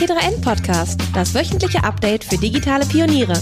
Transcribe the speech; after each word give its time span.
T3N 0.00 0.40
Podcast, 0.40 0.98
das 1.12 1.34
wöchentliche 1.34 1.84
Update 1.84 2.24
für 2.24 2.38
digitale 2.38 2.86
Pioniere. 2.86 3.34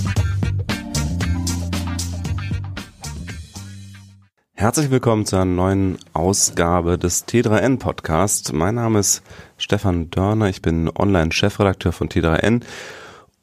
Herzlich 4.55 4.91
willkommen 4.91 5.25
zu 5.25 5.37
einer 5.37 5.45
neuen 5.45 5.99
Ausgabe 6.15 6.99
des 6.99 7.29
T3N 7.29 7.79
Podcast. 7.79 8.53
Mein 8.53 8.75
Name 8.75 8.99
ist 8.99 9.23
Stefan 9.57 10.11
Dörner, 10.11 10.49
ich 10.49 10.61
bin 10.61 10.91
Online-Chefredakteur 10.93 11.93
von 11.93 12.09
T3N 12.09 12.65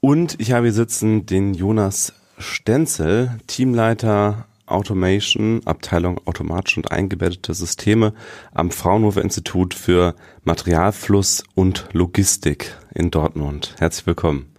und 0.01 0.37
ich 0.41 0.51
habe 0.51 0.65
hier 0.65 0.73
sitzen 0.73 1.25
den 1.25 1.53
Jonas 1.53 2.11
Stenzel, 2.37 3.39
Teamleiter 3.47 4.45
Automation, 4.65 5.61
Abteilung 5.63 6.19
automatische 6.25 6.81
und 6.81 6.91
eingebettete 6.91 7.53
Systeme 7.53 8.13
am 8.53 8.71
Fraunhofer 8.71 9.21
Institut 9.21 9.73
für 9.73 10.15
Materialfluss 10.43 11.45
und 11.53 11.87
Logistik 11.93 12.75
in 12.95 13.11
Dortmund. 13.11 13.75
Herzlich 13.77 14.07
willkommen. 14.07 14.51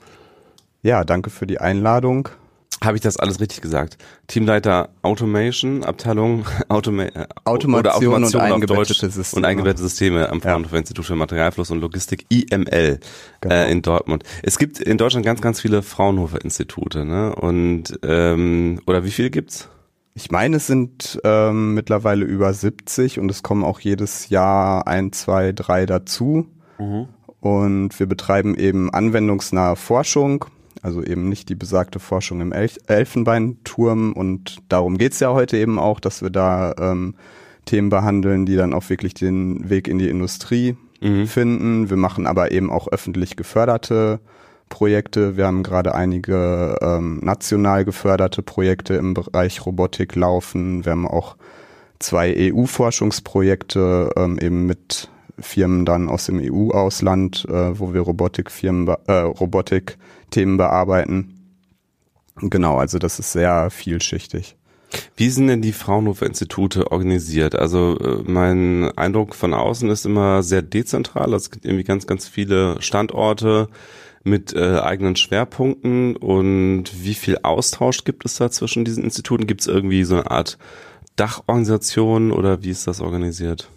Ja, 0.82 1.02
danke 1.02 1.30
für 1.30 1.46
die 1.46 1.58
Einladung. 1.58 2.28
Habe 2.84 2.96
ich 2.96 3.00
das 3.00 3.16
alles 3.16 3.40
richtig 3.40 3.62
gesagt? 3.62 3.96
Teamleiter 4.26 4.90
Automation, 5.00 5.82
Abteilung 5.82 6.44
Automa 6.68 7.04
äh, 7.04 7.26
Automation, 7.44 7.86
Automation 7.86 8.24
und 8.24 8.36
eingebettete 8.36 9.10
Systeme. 9.10 9.40
Und 9.40 9.44
eingebettete 9.46 9.82
Systeme 9.82 10.28
am 10.28 10.42
Fraunhofer 10.42 10.74
ja. 10.74 10.80
Institut 10.80 11.06
für 11.06 11.16
Materialfluss 11.16 11.70
und 11.70 11.80
Logistik, 11.80 12.26
IML, 12.28 13.00
genau. 13.40 13.54
äh, 13.54 13.72
in 13.72 13.80
Dortmund. 13.80 14.24
Es 14.42 14.58
gibt 14.58 14.78
in 14.78 14.98
Deutschland 14.98 15.24
ganz, 15.24 15.40
ganz 15.40 15.60
viele 15.60 15.82
Fraunhofer 15.82 16.44
Institute, 16.44 17.06
ne? 17.06 17.34
Und 17.34 17.98
ähm, 18.02 18.80
oder 18.86 19.04
wie 19.04 19.10
viele 19.10 19.30
gibt's? 19.30 19.70
Ich 20.12 20.30
meine, 20.30 20.56
es 20.56 20.66
sind 20.66 21.20
ähm, 21.24 21.74
mittlerweile 21.74 22.24
über 22.24 22.52
70 22.52 23.18
und 23.18 23.30
es 23.30 23.42
kommen 23.42 23.64
auch 23.64 23.80
jedes 23.80 24.28
Jahr 24.28 24.86
ein, 24.86 25.12
zwei, 25.12 25.52
drei 25.52 25.86
dazu. 25.86 26.46
Mhm. 26.78 27.08
Und 27.40 27.98
wir 27.98 28.06
betreiben 28.06 28.54
eben 28.56 28.92
anwendungsnahe 28.92 29.76
Forschung, 29.76 30.46
also 30.82 31.02
eben 31.02 31.28
nicht 31.28 31.48
die 31.48 31.54
besagte 31.54 32.00
Forschung 32.00 32.40
im 32.40 32.52
Elf 32.52 32.78
Elfenbeinturm. 32.86 34.12
Und 34.12 34.58
darum 34.68 34.98
geht's 34.98 35.20
ja 35.20 35.32
heute 35.32 35.56
eben 35.56 35.78
auch, 35.78 36.00
dass 36.00 36.22
wir 36.22 36.30
da 36.30 36.74
ähm, 36.78 37.14
Themen 37.64 37.90
behandeln, 37.90 38.46
die 38.46 38.56
dann 38.56 38.72
auch 38.72 38.88
wirklich 38.88 39.14
den 39.14 39.68
Weg 39.68 39.88
in 39.88 39.98
die 39.98 40.08
Industrie 40.08 40.76
mhm. 41.00 41.26
finden. 41.26 41.90
Wir 41.90 41.96
machen 41.96 42.26
aber 42.26 42.52
eben 42.52 42.70
auch 42.70 42.88
öffentlich 42.88 43.36
geförderte 43.36 44.20
Projekte. 44.68 45.36
Wir 45.36 45.46
haben 45.46 45.62
gerade 45.62 45.94
einige 45.94 46.76
ähm, 46.80 47.20
national 47.22 47.84
geförderte 47.84 48.42
Projekte 48.42 48.94
im 48.94 49.14
Bereich 49.14 49.64
Robotik 49.64 50.16
laufen. 50.16 50.84
Wir 50.84 50.92
haben 50.92 51.06
auch 51.06 51.36
zwei 51.98 52.34
EU-Forschungsprojekte 52.52 54.12
ähm, 54.16 54.38
eben 54.38 54.66
mit 54.66 55.08
Firmen 55.38 55.84
dann 55.84 56.08
aus 56.08 56.26
dem 56.26 56.40
EU-Ausland, 56.40 57.46
äh, 57.48 57.78
wo 57.78 57.92
wir 57.92 58.00
Robotikfirmen, 58.00 58.88
äh, 59.06 59.12
Robotik-Themen 59.12 60.56
bearbeiten. 60.56 61.36
Genau, 62.36 62.78
also 62.78 62.98
das 62.98 63.18
ist 63.18 63.32
sehr 63.32 63.70
vielschichtig. 63.70 64.56
Wie 65.16 65.30
sind 65.30 65.48
denn 65.48 65.62
die 65.62 65.72
Fraunhofer 65.72 66.26
Institute 66.26 66.90
organisiert? 66.90 67.54
Also 67.56 67.98
äh, 67.98 68.22
mein 68.24 68.90
Eindruck 68.96 69.34
von 69.34 69.54
außen 69.54 69.90
ist 69.90 70.06
immer 70.06 70.42
sehr 70.42 70.62
dezentral. 70.62 71.32
Es 71.34 71.50
gibt 71.50 71.64
irgendwie 71.64 71.84
ganz, 71.84 72.06
ganz 72.06 72.28
viele 72.28 72.80
Standorte 72.80 73.68
mit 74.24 74.54
äh, 74.54 74.80
eigenen 74.80 75.16
Schwerpunkten 75.16 76.16
und 76.16 76.84
wie 77.02 77.14
viel 77.14 77.38
Austausch 77.42 78.04
gibt 78.04 78.24
es 78.24 78.36
da 78.36 78.50
zwischen 78.50 78.84
diesen 78.84 79.04
Instituten? 79.04 79.46
Gibt 79.46 79.60
es 79.60 79.66
irgendwie 79.68 80.04
so 80.04 80.16
eine 80.16 80.30
Art 80.30 80.58
Dachorganisation 81.14 82.32
oder 82.32 82.62
wie 82.62 82.70
ist 82.70 82.86
das 82.86 83.00
organisiert? 83.00 83.70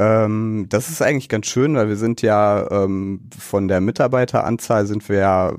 Ähm, 0.00 0.64
das 0.70 0.88
ist 0.88 1.02
eigentlich 1.02 1.28
ganz 1.28 1.46
schön, 1.46 1.74
weil 1.74 1.88
wir 1.88 1.96
sind 1.96 2.22
ja 2.22 2.66
ähm, 2.70 3.20
von 3.38 3.68
der 3.68 3.82
Mitarbeiteranzahl 3.82 4.86
sind 4.86 5.06
wir 5.10 5.18
ja, 5.18 5.52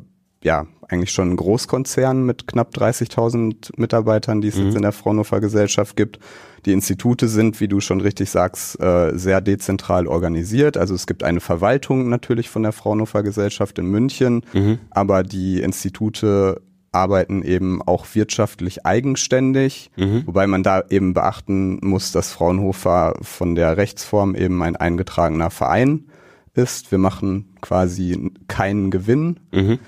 ja 0.44 0.66
eigentlich 0.89 1.11
schon 1.11 1.30
ein 1.30 1.36
Großkonzern 1.36 2.25
mit 2.25 2.47
knapp 2.47 2.73
30.000 2.75 3.69
Mitarbeitern, 3.78 4.41
die 4.41 4.47
es 4.47 4.56
mhm. 4.56 4.66
jetzt 4.66 4.75
in 4.75 4.81
der 4.81 4.94
Fraunhofer 4.94 5.41
Gesellschaft 5.41 5.96
gibt. 5.96 6.19
Die 6.66 6.74
Institute 6.74 7.28
sind, 7.28 7.59
wie 7.59 7.68
du 7.68 7.81
schon 7.81 8.02
richtig 8.02 8.31
sagst, 8.31 8.79
äh, 8.81 9.16
sehr 9.16 9.41
dezentral 9.41 10.07
organisiert. 10.07 10.75
Also 10.75 10.96
es 10.96 11.06
gibt 11.06 11.23
eine 11.23 11.40
Verwaltung 11.40 12.09
natürlich 12.09 12.50
von 12.50 12.63
der 12.63 12.72
Fraunhofer 12.72 13.22
Gesellschaft 13.22 13.78
in 13.78 13.85
München, 13.85 14.44
mhm. 14.53 14.79
aber 14.90 15.22
die 15.22 15.62
Institute 15.62 16.62
arbeiten 16.91 17.41
eben 17.41 17.81
auch 17.81 18.06
wirtschaftlich 18.13 18.85
eigenständig, 18.85 19.91
mhm. 19.96 20.24
wobei 20.25 20.47
man 20.47 20.63
da 20.63 20.84
eben 20.90 21.13
beachten 21.13 21.79
muss, 21.81 22.12
dass 22.12 22.31
Fraunhofer 22.31 23.16
von 23.22 23.56
der 23.56 23.78
Rechtsform 23.78 24.35
eben 24.35 24.62
ein 24.62 24.75
eingetragener 24.75 25.50
Verein 25.50 26.07
ist. 26.53 26.91
Wir 26.91 26.97
machen 26.97 27.56
quasi 27.62 28.31
keinen 28.47 28.91
Gewinn. 28.91 29.40
Mhm. 29.53 29.79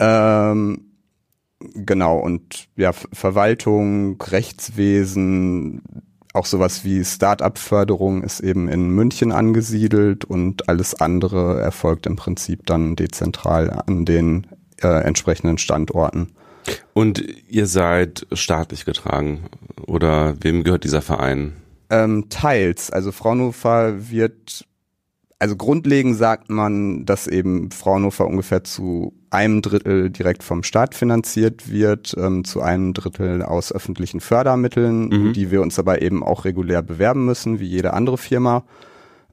Ähm, 0.00 0.80
genau, 1.74 2.18
und 2.18 2.68
ja, 2.76 2.92
Verwaltung, 2.92 4.20
Rechtswesen, 4.22 5.82
auch 6.32 6.46
sowas 6.46 6.84
wie 6.84 7.04
Start-up-Förderung 7.04 8.22
ist 8.22 8.40
eben 8.40 8.68
in 8.68 8.90
München 8.90 9.32
angesiedelt 9.32 10.24
und 10.24 10.68
alles 10.68 10.94
andere 10.94 11.60
erfolgt 11.60 12.06
im 12.06 12.16
Prinzip 12.16 12.64
dann 12.66 12.96
dezentral 12.96 13.70
an 13.86 14.04
den 14.04 14.46
äh, 14.82 15.02
entsprechenden 15.02 15.58
Standorten. 15.58 16.28
Und 16.94 17.22
ihr 17.48 17.66
seid 17.66 18.26
staatlich 18.32 18.84
getragen 18.84 19.44
oder 19.86 20.34
wem 20.40 20.64
gehört 20.64 20.84
dieser 20.84 21.02
Verein? 21.02 21.54
Ähm, 21.90 22.26
teils. 22.28 22.90
Also 22.90 23.12
Fraunhofer 23.12 24.10
wird 24.10 24.66
also 25.40 25.54
grundlegend 25.54 26.16
sagt 26.16 26.50
man, 26.50 27.04
dass 27.04 27.28
eben 27.28 27.70
Fraunhofer 27.70 28.26
ungefähr 28.26 28.64
zu 28.64 29.14
einem 29.30 29.62
Drittel 29.62 30.10
direkt 30.10 30.42
vom 30.42 30.64
Staat 30.64 30.96
finanziert 30.96 31.70
wird, 31.70 32.14
ähm, 32.18 32.44
zu 32.44 32.60
einem 32.60 32.92
Drittel 32.92 33.42
aus 33.42 33.72
öffentlichen 33.72 34.20
Fördermitteln, 34.20 35.08
mhm. 35.08 35.32
die 35.34 35.50
wir 35.52 35.62
uns 35.62 35.78
aber 35.78 36.02
eben 36.02 36.24
auch 36.24 36.44
regulär 36.44 36.82
bewerben 36.82 37.24
müssen, 37.24 37.60
wie 37.60 37.66
jede 37.66 37.94
andere 37.94 38.18
Firma. 38.18 38.64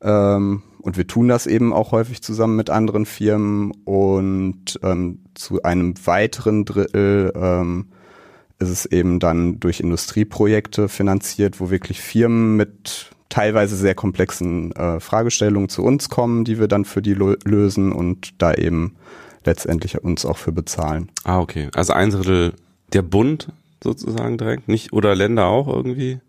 Ähm, 0.02 0.62
und 0.85 0.97
wir 0.97 1.07
tun 1.07 1.28
das 1.28 1.47
eben 1.47 1.73
auch 1.73 1.91
häufig 1.91 2.22
zusammen 2.22 2.56
mit 2.56 2.69
anderen 2.69 3.07
Firmen 3.07 3.72
und 3.85 4.79
ähm, 4.84 5.18
zu 5.34 5.63
einem 5.63 5.96
weiteren 6.06 6.63
Drittel 6.63 7.34
ähm, 7.35 7.88
ist 8.59 8.69
es 8.69 8.85
eben 8.85 9.19
dann 9.19 9.59
durch 9.59 9.79
Industrieprojekte 9.79 10.88
finanziert, 10.88 11.59
wo 11.59 11.72
wirklich 11.72 12.01
Firmen 12.01 12.56
mit 12.56 13.09
teilweise 13.29 13.75
sehr 13.75 13.96
komplexen 13.96 14.73
äh, 14.73 15.00
Fragestellungen 15.00 15.69
zu 15.69 15.84
uns 15.84 16.09
kommen, 16.09 16.46
die 16.46 16.59
wir 16.59 16.68
dann 16.68 16.85
für 16.85 17.02
die 17.02 17.16
lösen 17.16 17.91
und 17.91 18.40
da 18.40 18.53
eben 18.53 18.96
letztendlich 19.44 20.03
uns 20.03 20.23
auch 20.23 20.38
für 20.38 20.52
bezahlen. 20.52 21.09
Ah, 21.23 21.40
okay. 21.40 21.69
Also 21.73 21.94
ein 21.94 22.12
Drittel 22.12 22.53
der 22.94 23.02
Bund 23.02 23.52
sozusagen 23.84 24.38
direkt, 24.38 24.67
nicht 24.67 24.94
oder 24.94 25.16
Länder 25.16 25.47
auch 25.47 25.67
irgendwie? 25.67 26.19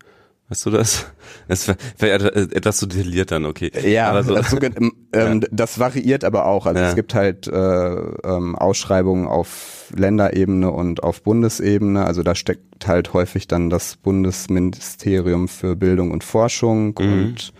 Weißt 0.49 0.65
du 0.65 0.69
das? 0.69 1.05
Es 1.49 1.67
wäre 1.97 2.33
etwas 2.35 2.77
zu 2.77 2.85
detailliert 2.85 3.31
dann, 3.31 3.45
okay. 3.45 3.69
Ja, 3.85 4.09
aber 4.09 4.23
so, 4.23 4.33
also, 4.33 4.57
ähm, 4.61 4.93
ja. 5.13 5.35
das 5.51 5.77
variiert 5.77 6.23
aber 6.23 6.45
auch. 6.45 6.65
Also 6.65 6.81
ja. 6.81 6.89
es 6.89 6.95
gibt 6.95 7.13
halt 7.13 7.47
äh, 7.47 7.51
ähm, 7.53 8.55
Ausschreibungen 8.55 9.27
auf 9.27 9.91
Länderebene 9.95 10.71
und 10.71 11.03
auf 11.03 11.21
Bundesebene. 11.21 12.05
Also 12.05 12.23
da 12.23 12.33
steckt 12.33 12.87
halt 12.87 13.13
häufig 13.13 13.47
dann 13.47 13.69
das 13.69 13.97
Bundesministerium 13.97 15.49
für 15.49 15.75
Bildung 15.75 16.11
und 16.11 16.23
Forschung 16.23 16.95
mhm. 16.97 17.13
und 17.13 17.53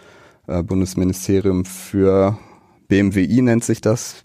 äh, 0.48 0.64
Bundesministerium 0.64 1.66
für 1.66 2.38
BMWI 2.88 3.42
nennt 3.42 3.66
sich 3.66 3.82
das. 3.82 4.24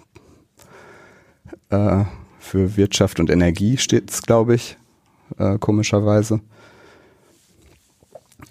Äh, 1.70 2.04
für 2.38 2.76
Wirtschaft 2.76 3.18
und 3.18 3.30
Energie 3.30 3.76
steht 3.76 4.10
es, 4.10 4.22
glaube 4.22 4.54
ich, 4.54 4.76
äh, 5.38 5.58
komischerweise. 5.58 6.40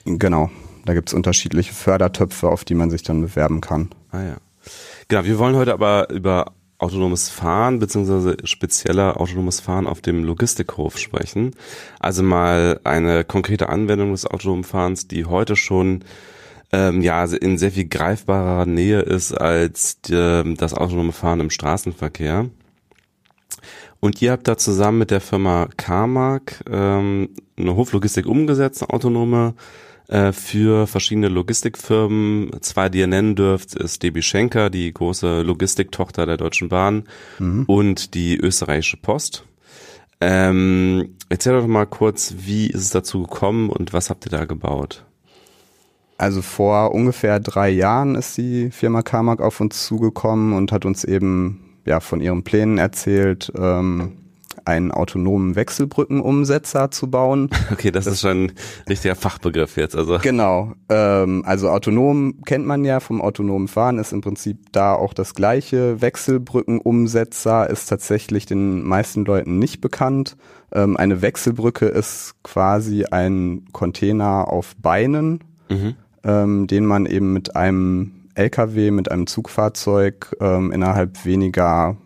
Genau. 0.05 0.49
Da 0.85 0.93
gibt 0.93 1.09
es 1.09 1.13
unterschiedliche 1.13 1.73
Fördertöpfe, 1.73 2.49
auf 2.49 2.65
die 2.65 2.73
man 2.73 2.89
sich 2.89 3.03
dann 3.03 3.21
bewerben 3.21 3.61
kann. 3.61 3.89
Ah 4.11 4.23
ja. 4.23 4.37
Genau, 5.07 5.25
wir 5.25 5.39
wollen 5.39 5.55
heute 5.55 5.73
aber 5.73 6.09
über 6.09 6.53
autonomes 6.81 7.29
Fahren 7.29 7.77
beziehungsweise 7.79 8.37
spezieller 8.43 9.19
autonomes 9.19 9.59
Fahren 9.59 9.85
auf 9.85 10.01
dem 10.01 10.23
Logistikhof 10.23 10.97
sprechen. 10.97 11.51
Also 11.99 12.23
mal 12.23 12.79
eine 12.83 13.23
konkrete 13.23 13.69
Anwendung 13.69 14.11
des 14.11 14.25
autonomen 14.25 14.63
Fahrens, 14.63 15.07
die 15.07 15.25
heute 15.25 15.55
schon 15.55 16.03
ähm, 16.73 17.01
ja 17.01 17.23
in 17.25 17.57
sehr 17.57 17.71
viel 17.71 17.87
greifbarer 17.87 18.65
Nähe 18.65 19.01
ist 19.01 19.33
als 19.33 20.01
die, 20.01 20.55
das 20.57 20.73
autonome 20.73 21.11
Fahren 21.11 21.39
im 21.39 21.49
Straßenverkehr. 21.51 22.49
Und 23.99 24.19
ihr 24.21 24.31
habt 24.31 24.47
da 24.47 24.57
zusammen 24.57 24.97
mit 24.97 25.11
der 25.11 25.21
Firma 25.21 25.67
Carmack 25.77 26.63
ähm, 26.67 27.29
eine 27.57 27.75
Hoflogistik 27.75 28.25
umgesetzt, 28.25 28.81
eine 28.81 28.89
autonome 28.89 29.53
äh, 30.11 30.33
für 30.33 30.87
verschiedene 30.87 31.29
Logistikfirmen. 31.29 32.51
Zwei, 32.61 32.89
die 32.89 32.99
ihr 32.99 33.07
nennen 33.07 33.35
dürft, 33.35 33.75
ist 33.75 34.03
DB 34.03 34.21
Schenker, 34.21 34.69
die 34.69 34.93
große 34.93 35.41
Logistiktochter 35.41 36.25
der 36.25 36.35
Deutschen 36.35 36.67
Bahn 36.67 37.05
mhm. 37.39 37.63
und 37.65 38.13
die 38.13 38.37
österreichische 38.37 38.97
Post. 38.97 39.45
Ähm, 40.19 41.15
erzähl 41.29 41.53
doch 41.53 41.65
mal 41.65 41.85
kurz, 41.85 42.35
wie 42.39 42.67
ist 42.67 42.81
es 42.81 42.89
dazu 42.89 43.23
gekommen 43.23 43.69
und 43.69 43.93
was 43.93 44.09
habt 44.09 44.25
ihr 44.27 44.31
da 44.31 44.43
gebaut? 44.43 45.05
Also 46.17 46.41
vor 46.41 46.93
ungefähr 46.93 47.39
drei 47.39 47.69
Jahren 47.69 48.15
ist 48.15 48.37
die 48.37 48.69
Firma 48.69 49.03
Carmack 49.03 49.39
auf 49.41 49.61
uns 49.61 49.85
zugekommen 49.85 50.53
und 50.53 50.73
hat 50.73 50.85
uns 50.85 51.05
eben 51.05 51.79
ja, 51.85 52.01
von 52.01 52.19
ihren 52.19 52.43
Plänen 52.43 52.77
erzählt, 52.77 53.51
ähm, 53.57 54.17
einen 54.71 54.91
autonomen 54.91 55.55
Wechselbrückenumsetzer 55.55 56.91
zu 56.91 57.09
bauen. 57.09 57.49
Okay, 57.71 57.91
das, 57.91 58.05
das, 58.05 58.15
ist 58.15 58.21
schon 58.21 58.45
ein 58.45 58.51
richtiger 58.89 59.15
Fachbegriff 59.15 59.77
jetzt. 59.77 59.95
Also 59.95 60.17
genau. 60.21 60.73
Ähm, 60.89 61.43
also 61.45 61.69
autonom 61.69 62.41
kennt 62.45 62.65
man 62.65 62.83
ja 62.83 62.99
vom 62.99 63.21
autonomen 63.21 63.67
Fahren, 63.67 63.97
ist 63.97 64.11
im 64.11 64.21
Prinzip 64.21 64.71
da 64.71 64.93
auch 64.93 65.13
das 65.13 65.35
gleiche. 65.35 66.01
Wechselbrückenumsetzer 66.01 67.69
ist 67.69 67.87
tatsächlich 67.87 68.45
den 68.45 68.83
meisten 68.83 69.25
Leuten 69.25 69.57
nicht 69.57 69.79
bekannt. 69.79 70.35
Ähm, 70.73 70.97
eine 70.97 71.21
Wechselbrücke 71.21 71.85
ist 71.85 72.35
quasi 72.43 73.05
ein 73.05 73.65
Container 73.71 74.49
auf 74.49 74.75
Beinen, 74.75 75.43
mhm. 75.69 75.95
ähm, 76.23 76.67
den 76.67 76.85
man 76.85 77.05
eben 77.05 77.33
mit 77.33 77.55
einem 77.55 78.11
LKW, 78.35 78.91
mit 78.91 79.11
einem 79.11 79.27
Zugfahrzeug 79.27 80.35
ähm, 80.39 80.71
innerhalb 80.71 81.25
weniger 81.25 81.97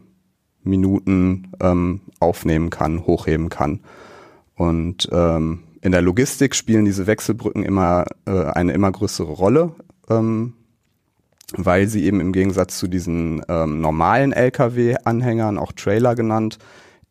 Minuten 0.65 1.51
ähm, 1.61 2.01
aufnehmen 2.19 2.69
kann, 2.69 3.05
hochheben 3.05 3.49
kann. 3.49 3.79
Und 4.55 5.09
ähm, 5.11 5.59
in 5.81 5.91
der 5.91 6.01
Logistik 6.01 6.55
spielen 6.55 6.85
diese 6.85 7.07
Wechselbrücken 7.07 7.63
immer 7.63 8.05
äh, 8.25 8.45
eine 8.45 8.73
immer 8.73 8.91
größere 8.91 9.31
Rolle, 9.31 9.73
ähm, 10.09 10.53
weil 11.55 11.87
sie 11.87 12.05
eben 12.05 12.19
im 12.19 12.33
Gegensatz 12.33 12.77
zu 12.79 12.87
diesen 12.87 13.43
ähm, 13.47 13.81
normalen 13.81 14.33
Lkw-Anhängern, 14.33 15.57
auch 15.57 15.71
Trailer 15.71 16.15
genannt, 16.15 16.57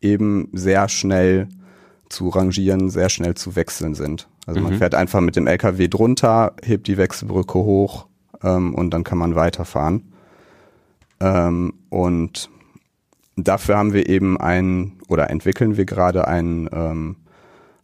eben 0.01 0.49
sehr 0.53 0.89
schnell 0.89 1.47
zu 2.09 2.29
rangieren, 2.29 2.89
sehr 2.89 3.09
schnell 3.09 3.35
zu 3.35 3.55
wechseln 3.55 3.95
sind. 3.95 4.27
Also 4.45 4.59
mhm. 4.59 4.67
man 4.67 4.77
fährt 4.77 4.95
einfach 4.95 5.21
mit 5.21 5.35
dem 5.35 5.47
Lkw 5.47 5.87
drunter, 5.87 6.53
hebt 6.63 6.87
die 6.87 6.97
Wechselbrücke 6.97 7.59
hoch 7.59 8.07
ähm, 8.43 8.75
und 8.75 8.91
dann 8.91 9.03
kann 9.03 9.17
man 9.17 9.35
weiterfahren. 9.35 10.11
Ähm, 11.19 11.73
und 11.89 12.49
dafür 13.35 13.77
haben 13.77 13.93
wir 13.93 14.09
eben 14.09 14.39
ein 14.39 14.93
oder 15.07 15.29
entwickeln 15.29 15.77
wir 15.77 15.85
gerade 15.85 16.27
ein 16.27 16.69
ähm, 16.71 17.15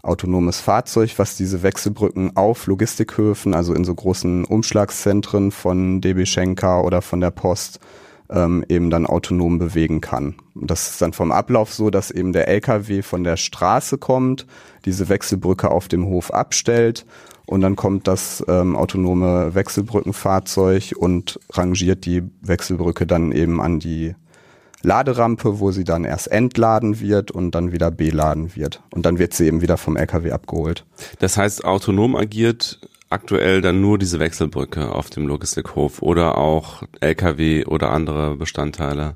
autonomes 0.03 0.59
Fahrzeug, 0.59 1.13
was 1.17 1.37
diese 1.37 1.63
Wechselbrücken 1.63 2.35
auf 2.35 2.65
Logistikhöfen, 2.67 3.53
also 3.53 3.73
in 3.73 3.83
so 3.83 3.93
großen 3.93 4.45
Umschlagszentren 4.45 5.51
von 5.51 6.01
DB 6.01 6.25
Schenker 6.25 6.83
oder 6.83 7.01
von 7.01 7.21
der 7.21 7.31
Post, 7.31 7.79
ähm, 8.29 8.65
eben 8.67 8.89
dann 8.89 9.05
autonom 9.05 9.59
bewegen 9.59 10.01
kann. 10.01 10.35
Das 10.55 10.89
ist 10.89 11.01
dann 11.01 11.13
vom 11.13 11.31
Ablauf 11.31 11.73
so, 11.73 11.89
dass 11.89 12.11
eben 12.11 12.33
der 12.33 12.47
LKW 12.47 13.01
von 13.01 13.23
der 13.23 13.37
Straße 13.37 13.97
kommt, 13.97 14.47
diese 14.85 15.09
Wechselbrücke 15.09 15.69
auf 15.69 15.87
dem 15.87 16.05
Hof 16.05 16.33
abstellt 16.33 17.05
und 17.45 17.61
dann 17.61 17.75
kommt 17.75 18.07
das 18.07 18.43
ähm, 18.47 18.75
autonome 18.75 19.53
Wechselbrückenfahrzeug 19.53 20.93
und 20.97 21.39
rangiert 21.51 22.05
die 22.05 22.23
Wechselbrücke 22.41 23.05
dann 23.05 23.31
eben 23.33 23.61
an 23.61 23.79
die 23.79 24.15
Laderampe, 24.83 25.59
wo 25.59 25.71
sie 25.71 25.83
dann 25.83 26.05
erst 26.05 26.31
entladen 26.31 26.99
wird 26.99 27.31
und 27.31 27.51
dann 27.51 27.71
wieder 27.71 27.91
beladen 27.91 28.55
wird. 28.55 28.81
Und 28.91 29.05
dann 29.05 29.19
wird 29.19 29.33
sie 29.33 29.47
eben 29.47 29.61
wieder 29.61 29.77
vom 29.77 29.95
LKW 29.95 30.31
abgeholt. 30.31 30.85
Das 31.19 31.37
heißt, 31.37 31.65
autonom 31.65 32.15
agiert 32.15 32.79
aktuell 33.11 33.61
dann 33.61 33.81
nur 33.81 33.97
diese 33.97 34.19
Wechselbrücke 34.19 34.93
auf 34.93 35.09
dem 35.09 35.27
Logistikhof 35.27 36.01
oder 36.01 36.37
auch 36.37 36.83
LKW 37.01 37.65
oder 37.65 37.91
andere 37.91 38.37
Bestandteile? 38.37 39.15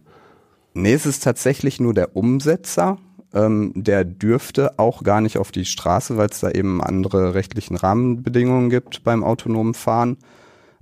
Nee, 0.74 0.94
es 0.94 1.06
ist 1.06 1.24
tatsächlich 1.24 1.80
nur 1.80 1.94
der 1.94 2.16
Umsetzer. 2.16 2.98
Ähm, 3.34 3.72
der 3.76 4.04
dürfte 4.04 4.78
auch 4.78 5.04
gar 5.04 5.22
nicht 5.22 5.38
auf 5.38 5.52
die 5.52 5.66
Straße, 5.66 6.18
weil 6.18 6.30
es 6.30 6.42
da 6.42 6.52
eben 6.52 6.82
andere 6.82 7.34
rechtlichen 7.34 7.76
Rahmenbedingungen 7.78 8.70
gibt 8.70 9.04
beim 9.04 9.24
autonomen 9.24 9.74
Fahren. 9.74 10.18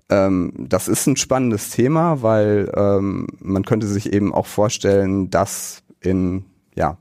Ähm, 0.09 0.53
das 0.57 0.87
ist 0.87 1.07
ein 1.07 1.15
spannendes 1.15 1.69
Thema, 1.69 2.21
weil 2.21 2.71
ähm, 2.75 3.27
man 3.39 3.63
könnte 3.63 3.87
sich 3.87 4.13
eben 4.13 4.33
auch 4.33 4.45
vorstellen, 4.45 5.29
dass 5.29 5.83
in 6.01 6.45
ja 6.75 6.97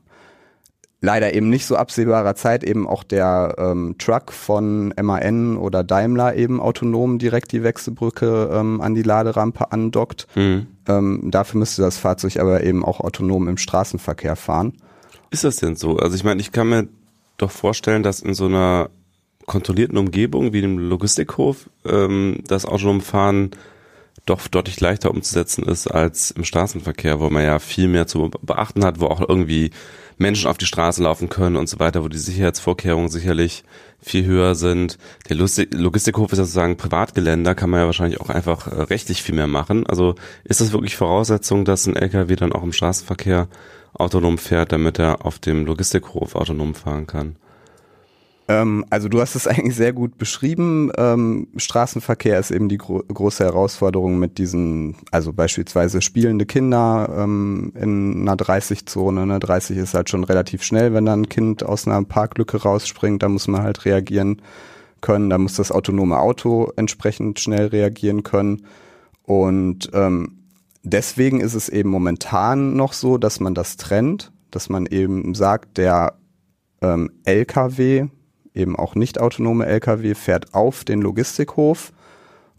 leider 1.03 1.33
eben 1.33 1.49
nicht 1.49 1.65
so 1.65 1.75
absehbarer 1.75 2.33
Zeit 2.35 2.63
eben 2.63 2.87
auch 2.87 3.03
der 3.03 3.55
ähm, 3.57 3.95
Truck 3.99 4.31
von 4.31 4.93
MAN 4.99 5.57
oder 5.57 5.83
Daimler 5.83 6.35
eben 6.35 6.61
autonom 6.61 7.19
direkt 7.19 7.51
die 7.51 7.61
Wechselbrücke 7.61 8.49
ähm, 8.53 8.79
an 8.79 8.95
die 8.95 9.03
Laderampe 9.03 9.73
andockt. 9.73 10.27
Mhm. 10.35 10.67
Ähm, 10.87 11.21
dafür 11.25 11.59
müsste 11.59 11.81
das 11.81 11.97
Fahrzeug 11.97 12.37
aber 12.37 12.63
eben 12.63 12.85
auch 12.85 13.01
autonom 13.01 13.49
im 13.49 13.57
Straßenverkehr 13.57 14.37
fahren. 14.37 14.77
Ist 15.29 15.43
das 15.43 15.57
denn 15.57 15.75
so? 15.75 15.97
Also 15.97 16.15
ich 16.15 16.23
meine, 16.23 16.39
ich 16.39 16.53
kann 16.53 16.69
mir 16.69 16.87
doch 17.35 17.51
vorstellen, 17.51 18.01
dass 18.01 18.21
in 18.21 18.33
so 18.33 18.45
einer 18.45 18.89
kontrollierten 19.45 19.97
Umgebung 19.97 20.53
wie 20.53 20.61
dem 20.61 20.77
Logistikhof 20.77 21.69
ähm, 21.85 22.43
das 22.47 22.65
autonome 22.65 23.01
Fahren 23.01 23.51
doch 24.25 24.47
deutlich 24.47 24.79
leichter 24.79 25.11
umzusetzen 25.11 25.65
ist 25.65 25.87
als 25.87 26.31
im 26.31 26.45
Straßenverkehr, 26.45 27.19
wo 27.19 27.29
man 27.29 27.43
ja 27.43 27.59
viel 27.59 27.87
mehr 27.87 28.07
zu 28.07 28.31
beachten 28.41 28.85
hat, 28.85 29.01
wo 29.01 29.07
auch 29.07 29.21
irgendwie 29.27 29.71
Menschen 30.17 30.49
auf 30.49 30.57
die 30.57 30.65
Straße 30.65 31.03
laufen 31.03 31.27
können 31.27 31.55
und 31.55 31.67
so 31.67 31.79
weiter, 31.79 32.03
wo 32.03 32.07
die 32.07 32.17
Sicherheitsvorkehrungen 32.17 33.09
sicherlich 33.09 33.63
viel 34.01 34.25
höher 34.25 34.55
sind. 34.55 34.97
Der 35.29 35.35
Logistikhof 35.35 36.31
ist 36.31 36.37
sozusagen 36.37 36.77
Privatgeländer, 36.77 37.55
kann 37.55 37.69
man 37.69 37.81
ja 37.81 37.85
wahrscheinlich 37.85 38.21
auch 38.21 38.29
einfach 38.29 38.67
äh, 38.67 38.81
rechtlich 38.83 39.23
viel 39.23 39.35
mehr 39.35 39.47
machen. 39.47 39.85
Also 39.87 40.15
ist 40.43 40.61
das 40.61 40.71
wirklich 40.71 40.95
Voraussetzung, 40.95 41.65
dass 41.65 41.87
ein 41.87 41.95
LKW 41.95 42.35
dann 42.35 42.53
auch 42.53 42.63
im 42.63 42.73
Straßenverkehr 42.73 43.47
autonom 43.93 44.37
fährt, 44.37 44.71
damit 44.71 44.99
er 44.99 45.25
auf 45.25 45.39
dem 45.39 45.65
Logistikhof 45.65 46.35
autonom 46.35 46.75
fahren 46.75 47.07
kann? 47.07 47.35
Ähm, 48.47 48.85
also 48.89 49.09
du 49.09 49.21
hast 49.21 49.35
es 49.35 49.47
eigentlich 49.47 49.75
sehr 49.75 49.93
gut 49.93 50.17
beschrieben. 50.17 50.91
Ähm, 50.97 51.47
Straßenverkehr 51.55 52.39
ist 52.39 52.51
eben 52.51 52.69
die 52.69 52.77
gro 52.77 53.03
große 53.07 53.43
Herausforderung 53.43 54.19
mit 54.19 54.37
diesen, 54.37 54.95
also 55.11 55.33
beispielsweise 55.33 56.01
spielende 56.01 56.45
Kinder 56.45 57.09
ähm, 57.17 57.71
in 57.75 58.21
einer 58.21 58.35
30-Zone. 58.35 59.25
Ne? 59.25 59.39
30 59.39 59.77
ist 59.77 59.93
halt 59.93 60.09
schon 60.09 60.23
relativ 60.23 60.63
schnell, 60.63 60.93
wenn 60.93 61.05
da 61.05 61.13
ein 61.13 61.29
Kind 61.29 61.63
aus 61.63 61.87
einer 61.87 62.03
Parklücke 62.03 62.61
rausspringt, 62.61 63.23
da 63.23 63.29
muss 63.29 63.47
man 63.47 63.63
halt 63.63 63.85
reagieren 63.85 64.41
können. 65.01 65.29
Da 65.29 65.37
muss 65.37 65.55
das 65.55 65.71
autonome 65.71 66.19
Auto 66.19 66.71
entsprechend 66.75 67.39
schnell 67.39 67.67
reagieren 67.67 68.23
können. 68.23 68.65
Und 69.23 69.89
ähm, 69.93 70.43
deswegen 70.83 71.39
ist 71.39 71.53
es 71.53 71.69
eben 71.69 71.89
momentan 71.89 72.75
noch 72.75 72.93
so, 72.93 73.17
dass 73.17 73.39
man 73.39 73.53
das 73.53 73.77
trennt, 73.77 74.31
dass 74.51 74.69
man 74.69 74.85
eben 74.85 75.33
sagt, 75.35 75.77
der 75.77 76.15
ähm, 76.81 77.11
LKW, 77.25 78.07
eben 78.53 78.75
auch 78.75 78.95
nicht 78.95 79.19
autonome 79.19 79.65
Lkw 79.65 80.15
fährt 80.15 80.53
auf 80.53 80.83
den 80.83 81.01
Logistikhof 81.01 81.93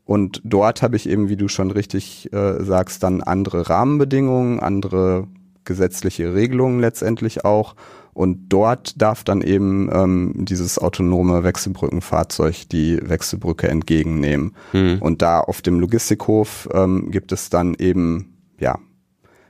und 0.05 0.43
dort 0.45 0.83
habe 0.83 0.97
ich 0.97 1.09
eben, 1.09 1.29
wie 1.29 1.37
du 1.37 1.49
schon 1.49 1.71
richtig 1.71 2.33
äh, 2.33 2.63
sagst, 2.63 3.03
dann 3.03 3.23
andere 3.23 3.71
Rahmenbedingungen, 3.71 4.61
andere 4.61 5.27
gesetzliche 5.65 6.35
Regelungen 6.35 6.81
letztendlich 6.81 7.45
auch. 7.45 7.75
Und 8.13 8.49
dort 8.51 9.01
darf 9.01 9.25
dann 9.25 9.41
eben 9.41 9.89
ähm, 9.93 10.35
dieses 10.37 10.79
autonome 10.79 11.43
Wechselbrückenfahrzeug 11.43 12.69
die 12.69 12.99
Wechselbrücke 13.03 13.69
entgegennehmen. 13.69 14.55
Hm. 14.73 14.99
Und 15.01 15.23
da 15.23 15.41
auf 15.41 15.63
dem 15.63 15.81
Logistikhof 15.81 16.69
ähm, 16.73 17.11
gibt 17.11 17.33
es 17.33 17.51
dann 17.51 17.75
eben 17.75 18.37
ja 18.61 18.79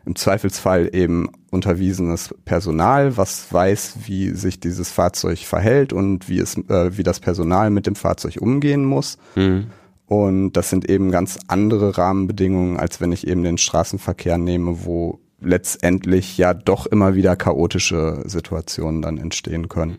im 0.07 0.17
Zweifelsfall 0.17 0.91
eben 0.93 1.29
unterwiesenes 1.51 2.35
Personal, 2.45 3.17
was 3.17 3.53
weiß, 3.53 3.99
wie 4.07 4.31
sich 4.31 4.61
dieses 4.61 4.91
Fahrzeug 4.91 5.39
verhält 5.39 5.93
und 5.93 6.29
wie 6.29 6.39
es, 6.39 6.57
äh, 6.57 6.97
wie 6.97 7.03
das 7.03 7.21
Personal 7.21 7.71
mit 7.71 7.87
dem 7.87 7.95
Fahrzeug 7.95 8.39
umgehen 8.41 8.85
muss. 8.85 9.19
Mhm. 9.35 9.67
Und 10.07 10.53
das 10.53 10.71
sind 10.71 10.89
eben 10.89 11.11
ganz 11.11 11.39
andere 11.49 11.97
Rahmenbedingungen, 11.97 12.77
als 12.77 13.01
wenn 13.01 13.13
ich 13.13 13.27
eben 13.27 13.43
den 13.43 13.57
Straßenverkehr 13.57 14.37
nehme, 14.37 14.85
wo 14.85 15.21
letztendlich 15.41 16.37
ja 16.37 16.55
doch 16.55 16.87
immer 16.87 17.15
wieder 17.15 17.37
chaotische 17.37 18.23
Situationen 18.27 19.03
dann 19.03 19.19
entstehen 19.19 19.69
können. 19.69 19.99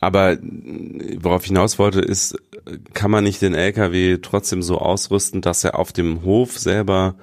Aber 0.00 0.38
worauf 1.20 1.42
ich 1.42 1.48
hinaus 1.48 1.78
wollte, 1.78 2.00
ist, 2.00 2.36
kann 2.94 3.10
man 3.10 3.24
nicht 3.24 3.42
den 3.42 3.54
LKW 3.54 4.18
trotzdem 4.22 4.62
so 4.62 4.78
ausrüsten, 4.78 5.42
dass 5.42 5.64
er 5.64 5.78
auf 5.78 5.92
dem 5.92 6.22
Hof 6.22 6.58
selber 6.58 7.14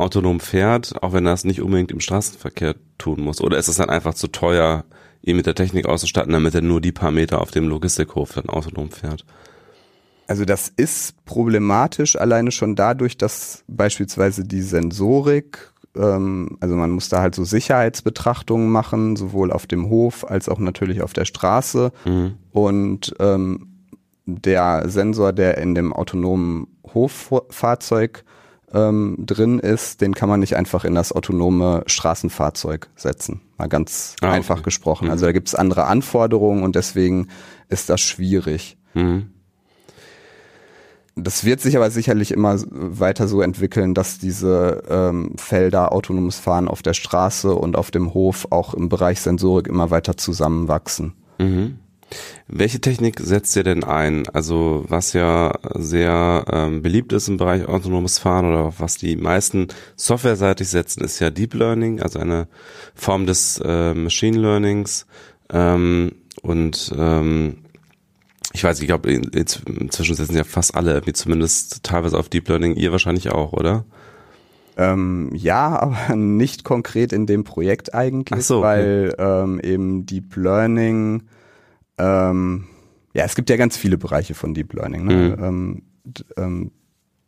autonom 0.00 0.40
fährt, 0.40 1.02
auch 1.02 1.12
wenn 1.12 1.26
er 1.26 1.32
es 1.32 1.44
nicht 1.44 1.62
unbedingt 1.62 1.92
im 1.92 2.00
Straßenverkehr 2.00 2.74
tun 2.98 3.20
muss? 3.20 3.40
Oder 3.40 3.58
ist 3.58 3.68
es 3.68 3.76
dann 3.76 3.90
einfach 3.90 4.14
zu 4.14 4.28
teuer, 4.28 4.84
ihn 5.22 5.36
mit 5.36 5.46
der 5.46 5.54
Technik 5.54 5.86
auszustatten, 5.86 6.32
damit 6.32 6.54
er 6.54 6.62
nur 6.62 6.80
die 6.80 6.92
paar 6.92 7.10
Meter 7.10 7.40
auf 7.40 7.50
dem 7.50 7.68
Logistikhof 7.68 8.32
dann 8.32 8.48
autonom 8.48 8.90
fährt? 8.90 9.24
Also 10.26 10.44
das 10.44 10.68
ist 10.68 11.24
problematisch 11.24 12.14
alleine 12.16 12.52
schon 12.52 12.76
dadurch, 12.76 13.18
dass 13.18 13.64
beispielsweise 13.66 14.44
die 14.44 14.62
Sensorik, 14.62 15.72
ähm, 15.96 16.56
also 16.60 16.76
man 16.76 16.90
muss 16.92 17.08
da 17.08 17.20
halt 17.20 17.34
so 17.34 17.42
Sicherheitsbetrachtungen 17.42 18.70
machen, 18.70 19.16
sowohl 19.16 19.50
auf 19.50 19.66
dem 19.66 19.88
Hof 19.88 20.28
als 20.28 20.48
auch 20.48 20.60
natürlich 20.60 21.02
auf 21.02 21.12
der 21.12 21.24
Straße. 21.24 21.90
Mhm. 22.04 22.34
Und 22.52 23.12
ähm, 23.18 23.70
der 24.24 24.88
Sensor, 24.88 25.32
der 25.32 25.58
in 25.58 25.74
dem 25.74 25.92
autonomen 25.92 26.68
Hoffahrzeug 26.94 28.24
ähm, 28.72 29.16
drin 29.18 29.58
ist, 29.58 30.00
den 30.00 30.14
kann 30.14 30.28
man 30.28 30.40
nicht 30.40 30.56
einfach 30.56 30.84
in 30.84 30.94
das 30.94 31.12
autonome 31.12 31.82
Straßenfahrzeug 31.86 32.88
setzen. 32.96 33.40
Mal 33.58 33.68
ganz 33.68 34.16
ah, 34.20 34.30
einfach 34.30 34.56
okay. 34.56 34.64
gesprochen. 34.64 35.06
Mhm. 35.06 35.10
Also 35.10 35.26
da 35.26 35.32
gibt 35.32 35.48
es 35.48 35.54
andere 35.54 35.84
Anforderungen 35.84 36.62
und 36.62 36.76
deswegen 36.76 37.28
ist 37.68 37.88
das 37.90 38.00
schwierig. 38.00 38.76
Mhm. 38.92 39.30
das 41.14 41.44
wird 41.44 41.60
sich 41.60 41.76
aber 41.76 41.92
sicherlich 41.92 42.32
immer 42.32 42.56
weiter 42.70 43.28
so 43.28 43.40
entwickeln, 43.40 43.94
dass 43.94 44.18
diese 44.18 44.82
ähm, 44.88 45.34
Felder 45.36 45.92
autonomes 45.92 46.40
Fahren 46.40 46.66
auf 46.66 46.82
der 46.82 46.94
Straße 46.94 47.54
und 47.54 47.76
auf 47.76 47.92
dem 47.92 48.14
Hof 48.14 48.48
auch 48.50 48.74
im 48.74 48.88
Bereich 48.88 49.20
Sensorik 49.20 49.68
immer 49.68 49.90
weiter 49.90 50.16
zusammenwachsen. 50.16 51.12
Mhm. 51.38 51.78
Welche 52.48 52.80
Technik 52.80 53.20
setzt 53.20 53.54
ihr 53.56 53.62
denn 53.62 53.84
ein? 53.84 54.28
Also 54.28 54.84
was 54.88 55.12
ja 55.12 55.52
sehr 55.74 56.44
ähm, 56.50 56.82
beliebt 56.82 57.12
ist 57.12 57.28
im 57.28 57.36
Bereich 57.36 57.66
autonomes 57.66 58.18
Fahren 58.18 58.46
oder 58.46 58.72
was 58.78 58.96
die 58.96 59.16
meisten 59.16 59.68
softwareseitig 59.96 60.68
setzen, 60.68 61.04
ist 61.04 61.20
ja 61.20 61.30
Deep 61.30 61.54
Learning, 61.54 62.00
also 62.00 62.18
eine 62.18 62.48
Form 62.94 63.26
des 63.26 63.60
äh, 63.64 63.94
Machine 63.94 64.38
Learnings. 64.38 65.06
Ähm, 65.52 66.12
und 66.42 66.92
ähm, 66.96 67.58
ich 68.52 68.64
weiß, 68.64 68.80
ich 68.80 68.86
glaube, 68.86 69.12
inzwischen 69.12 70.16
setzen 70.16 70.36
ja 70.36 70.44
fast 70.44 70.74
alle 70.74 70.92
irgendwie 70.92 71.12
zumindest 71.12 71.84
teilweise 71.84 72.18
auf 72.18 72.28
Deep 72.28 72.48
Learning, 72.48 72.74
ihr 72.74 72.90
wahrscheinlich 72.90 73.30
auch, 73.30 73.52
oder? 73.52 73.84
Ähm, 74.76 75.30
ja, 75.34 75.78
aber 75.80 76.16
nicht 76.16 76.64
konkret 76.64 77.12
in 77.12 77.26
dem 77.26 77.44
Projekt 77.44 77.94
eigentlich, 77.94 78.44
so, 78.44 78.58
okay. 78.58 78.64
weil 78.64 79.14
ähm, 79.18 79.60
eben 79.60 80.06
Deep 80.06 80.36
Learning, 80.36 81.22
ähm, 82.00 82.64
ja, 83.12 83.24
es 83.24 83.34
gibt 83.34 83.50
ja 83.50 83.56
ganz 83.56 83.76
viele 83.76 83.98
Bereiche 83.98 84.34
von 84.34 84.54
Deep 84.54 84.72
Learning. 84.72 85.04
Ne? 85.04 85.36
Mhm. 85.36 85.44
Ähm, 85.44 85.82
ähm, 86.36 86.70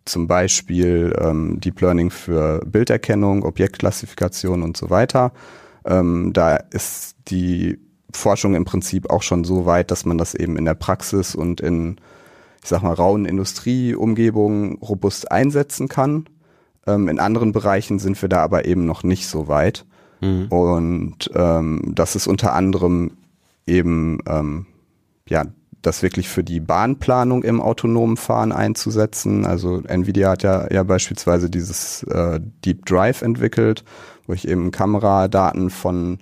zum 0.05 0.26
Beispiel 0.26 1.14
ähm, 1.21 1.61
Deep 1.61 1.81
Learning 1.81 2.11
für 2.11 2.61
Bilderkennung, 2.67 3.45
Objektklassifikation 3.45 4.62
und 4.62 4.76
so 4.76 4.91
weiter. 4.91 5.33
Ähm, 5.85 6.33
da 6.33 6.57
ist 6.57 7.17
die 7.29 7.79
Forschung 8.12 8.55
im 8.55 8.64
Prinzip 8.64 9.11
auch 9.11 9.23
schon 9.23 9.45
so 9.45 9.67
weit, 9.67 9.91
dass 9.91 10.05
man 10.05 10.19
das 10.19 10.35
eben 10.35 10.57
in 10.57 10.64
der 10.64 10.75
Praxis 10.75 11.35
und 11.35 11.61
in, 11.61 11.97
ich 12.62 12.69
sag 12.69 12.83
mal, 12.83 12.93
rauen 12.93 13.25
Industrieumgebungen 13.25 14.76
robust 14.79 15.31
einsetzen 15.31 15.88
kann. 15.88 16.26
Ähm, 16.87 17.09
in 17.09 17.19
anderen 17.19 17.52
Bereichen 17.52 17.99
sind 17.99 18.21
wir 18.21 18.29
da 18.29 18.38
aber 18.38 18.64
eben 18.64 18.87
noch 18.87 19.02
nicht 19.02 19.29
so 19.29 19.49
weit. 19.49 19.85
Mhm. 20.21 20.47
Und 20.49 21.31
ähm, 21.35 21.93
das 21.95 22.17
ist 22.17 22.26
unter 22.26 22.55
anderem 22.55 23.12
eben 23.66 24.19
ähm, 24.26 24.66
ja 25.28 25.45
das 25.83 26.02
wirklich 26.02 26.28
für 26.28 26.45
die 26.45 26.61
Bahnplanung 26.61 27.42
im 27.42 27.61
autonomen 27.61 28.16
Fahren 28.16 28.52
einzusetzen. 28.52 29.45
Also 29.45 29.83
Nvidia 29.83 30.31
hat 30.31 30.45
ja, 30.45 30.73
ja 30.73 30.85
beispielsweise 30.85 31.50
dieses 31.50 32.04
äh, 32.04 32.40
Deep 32.64 32.87
Drive 32.87 33.23
entwickelt, 33.23 33.85
wo 34.26 34.33
ich 34.33 34.47
eben 34.47 34.71
Kameradaten 34.71 35.71
von 35.71 36.19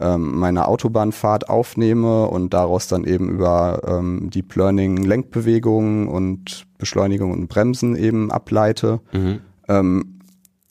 ähm, 0.00 0.38
meine 0.38 0.68
Autobahnfahrt 0.68 1.50
aufnehme 1.50 2.28
und 2.28 2.54
daraus 2.54 2.88
dann 2.88 3.04
eben 3.04 3.28
über 3.28 3.82
ähm, 3.86 4.30
Deep 4.30 4.54
Learning 4.56 4.96
Lenkbewegungen 4.96 6.08
und 6.08 6.66
Beschleunigung 6.78 7.32
und 7.32 7.48
Bremsen 7.48 7.94
eben 7.96 8.30
ableite. 8.30 9.00
Mhm. 9.12 9.40
Ähm, 9.68 10.20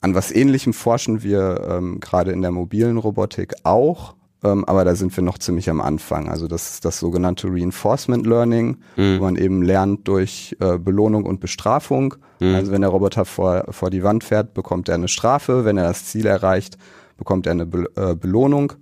an 0.00 0.14
was 0.14 0.32
ähnlichem 0.32 0.72
forschen 0.72 1.22
wir 1.22 1.68
ähm, 1.68 2.00
gerade 2.00 2.32
in 2.32 2.42
der 2.42 2.52
mobilen 2.52 2.98
Robotik 2.98 3.54
auch, 3.64 4.14
ähm, 4.44 4.64
aber 4.66 4.84
da 4.84 4.94
sind 4.94 5.16
wir 5.16 5.24
noch 5.24 5.38
ziemlich 5.38 5.68
am 5.68 5.80
Anfang. 5.80 6.28
Also 6.28 6.46
das 6.46 6.70
ist 6.70 6.84
das 6.84 7.00
sogenannte 7.00 7.48
Reinforcement 7.48 8.26
Learning, 8.26 8.78
mhm. 8.96 9.18
wo 9.18 9.24
man 9.24 9.36
eben 9.36 9.62
lernt 9.62 10.06
durch 10.06 10.56
äh, 10.60 10.78
Belohnung 10.78 11.24
und 11.24 11.40
Bestrafung. 11.40 12.14
Mhm. 12.38 12.54
Also 12.54 12.70
wenn 12.70 12.82
der 12.82 12.90
Roboter 12.90 13.24
vor, 13.24 13.64
vor 13.70 13.90
die 13.90 14.04
Wand 14.04 14.22
fährt, 14.22 14.54
bekommt 14.54 14.88
er 14.88 14.94
eine 14.94 15.08
Strafe. 15.08 15.64
Wenn 15.64 15.76
er 15.76 15.88
das 15.88 16.04
Ziel 16.04 16.26
erreicht, 16.26 16.78
bekommt 17.16 17.46
er 17.46 17.52
eine 17.52 17.66
Be 17.66 17.86
äh, 17.96 18.14
Belohnung. 18.14 18.74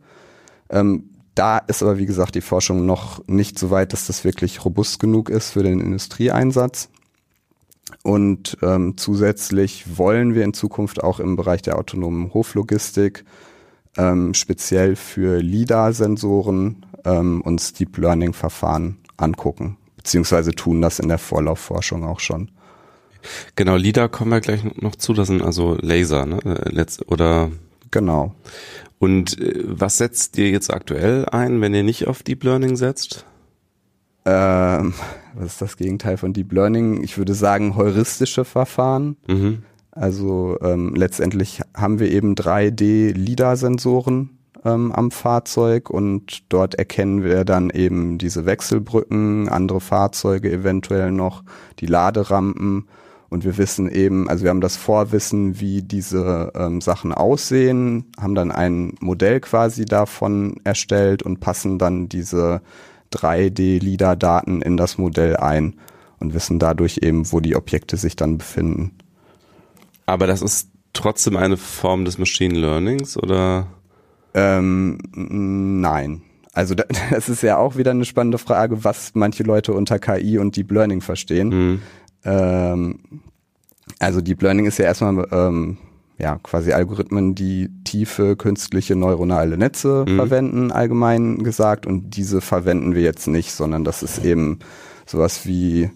Ähm, 0.68 1.10
da 1.34 1.58
ist 1.58 1.82
aber, 1.82 1.98
wie 1.98 2.06
gesagt, 2.06 2.34
die 2.34 2.40
Forschung 2.40 2.86
noch 2.86 3.26
nicht 3.26 3.58
so 3.58 3.70
weit, 3.70 3.92
dass 3.92 4.06
das 4.06 4.24
wirklich 4.24 4.64
robust 4.64 4.98
genug 4.98 5.28
ist 5.30 5.50
für 5.50 5.62
den 5.62 5.80
Industrieeinsatz. 5.80 6.88
Und 8.02 8.58
ähm, 8.62 8.96
zusätzlich 8.96 9.98
wollen 9.98 10.34
wir 10.34 10.44
in 10.44 10.54
Zukunft 10.54 11.02
auch 11.02 11.20
im 11.20 11.36
Bereich 11.36 11.62
der 11.62 11.78
autonomen 11.78 12.34
Hoflogistik 12.34 13.24
ähm, 13.96 14.34
speziell 14.34 14.96
für 14.96 15.38
LIDAR-Sensoren 15.38 16.84
ähm, 17.04 17.40
uns 17.42 17.72
Deep 17.72 17.96
Learning-Verfahren 17.98 18.98
angucken, 19.16 19.76
beziehungsweise 19.96 20.52
tun 20.52 20.82
das 20.82 20.98
in 20.98 21.08
der 21.08 21.18
Vorlaufforschung 21.18 22.04
auch 22.04 22.20
schon. 22.20 22.50
Genau, 23.56 23.76
LIDAR 23.76 24.08
kommen 24.08 24.30
wir 24.30 24.40
gleich 24.40 24.62
noch 24.80 24.96
zu, 24.96 25.12
das 25.12 25.28
sind 25.28 25.42
also 25.42 25.76
Laser, 25.80 26.26
ne? 26.26 26.38
Letz 26.70 27.00
oder 27.06 27.50
Genau. 27.90 28.34
Und 28.98 29.40
äh, 29.40 29.62
was 29.64 29.98
setzt 29.98 30.36
ihr 30.38 30.50
jetzt 30.50 30.72
aktuell 30.72 31.26
ein, 31.26 31.60
wenn 31.60 31.74
ihr 31.74 31.82
nicht 31.82 32.06
auf 32.06 32.22
Deep 32.22 32.44
Learning 32.44 32.76
setzt? 32.76 33.24
Ähm, 34.24 34.94
was 35.34 35.46
ist 35.46 35.62
das 35.62 35.76
Gegenteil 35.76 36.16
von 36.16 36.32
Deep 36.32 36.52
Learning? 36.52 37.02
Ich 37.02 37.18
würde 37.18 37.34
sagen 37.34 37.76
heuristische 37.76 38.44
Verfahren. 38.44 39.16
Mhm. 39.26 39.62
Also 39.96 40.58
ähm, 40.60 40.94
letztendlich 40.94 41.62
haben 41.74 41.98
wir 41.98 42.10
eben 42.10 42.34
3D-LIDAR-Sensoren 42.34 44.28
ähm, 44.62 44.92
am 44.92 45.10
Fahrzeug 45.10 45.88
und 45.88 46.52
dort 46.52 46.74
erkennen 46.74 47.24
wir 47.24 47.46
dann 47.46 47.70
eben 47.70 48.18
diese 48.18 48.44
Wechselbrücken, 48.44 49.48
andere 49.48 49.80
Fahrzeuge 49.80 50.52
eventuell 50.52 51.12
noch, 51.12 51.44
die 51.80 51.86
Laderampen 51.86 52.86
und 53.30 53.44
wir 53.44 53.56
wissen 53.56 53.90
eben, 53.90 54.28
also 54.28 54.44
wir 54.44 54.50
haben 54.50 54.60
das 54.60 54.76
Vorwissen, 54.76 55.60
wie 55.60 55.82
diese 55.82 56.52
ähm, 56.54 56.82
Sachen 56.82 57.12
aussehen, 57.12 58.12
haben 58.20 58.34
dann 58.34 58.52
ein 58.52 58.94
Modell 59.00 59.40
quasi 59.40 59.86
davon 59.86 60.56
erstellt 60.62 61.22
und 61.22 61.40
passen 61.40 61.78
dann 61.78 62.10
diese 62.10 62.60
3D-LIDAR-Daten 63.12 64.60
in 64.60 64.76
das 64.76 64.98
Modell 64.98 65.36
ein 65.36 65.76
und 66.18 66.34
wissen 66.34 66.58
dadurch 66.58 66.98
eben, 67.02 67.32
wo 67.32 67.40
die 67.40 67.56
Objekte 67.56 67.96
sich 67.96 68.14
dann 68.14 68.36
befinden. 68.36 68.92
Aber 70.06 70.26
das 70.26 70.40
ist 70.42 70.70
trotzdem 70.92 71.36
eine 71.36 71.56
Form 71.56 72.04
des 72.04 72.18
Machine 72.18 72.58
Learnings 72.58 73.16
oder? 73.16 73.66
Ähm, 74.34 74.98
nein. 75.12 76.22
Also 76.52 76.74
das 77.10 77.28
ist 77.28 77.42
ja 77.42 77.58
auch 77.58 77.76
wieder 77.76 77.90
eine 77.90 78.04
spannende 78.04 78.38
Frage, 78.38 78.84
was 78.84 79.10
manche 79.14 79.42
Leute 79.42 79.74
unter 79.74 79.98
KI 79.98 80.38
und 80.38 80.56
Deep 80.56 80.70
Learning 80.70 81.00
verstehen. 81.00 81.48
Mhm. 81.48 81.82
Ähm, 82.24 82.98
also 83.98 84.20
Deep 84.20 84.42
Learning 84.42 84.66
ist 84.66 84.78
ja 84.78 84.86
erstmal 84.86 85.26
ähm, 85.30 85.76
ja 86.18 86.38
quasi 86.42 86.72
Algorithmen, 86.72 87.34
die 87.34 87.68
tiefe 87.84 88.36
künstliche 88.36 88.96
neuronale 88.96 89.58
Netze 89.58 90.04
mhm. 90.08 90.16
verwenden, 90.16 90.72
allgemein 90.72 91.44
gesagt. 91.44 91.86
Und 91.86 92.16
diese 92.16 92.40
verwenden 92.40 92.94
wir 92.94 93.02
jetzt 93.02 93.26
nicht, 93.26 93.52
sondern 93.52 93.84
das 93.84 94.02
ist 94.02 94.24
eben 94.24 94.58
sowas 95.04 95.46
wie 95.46 95.90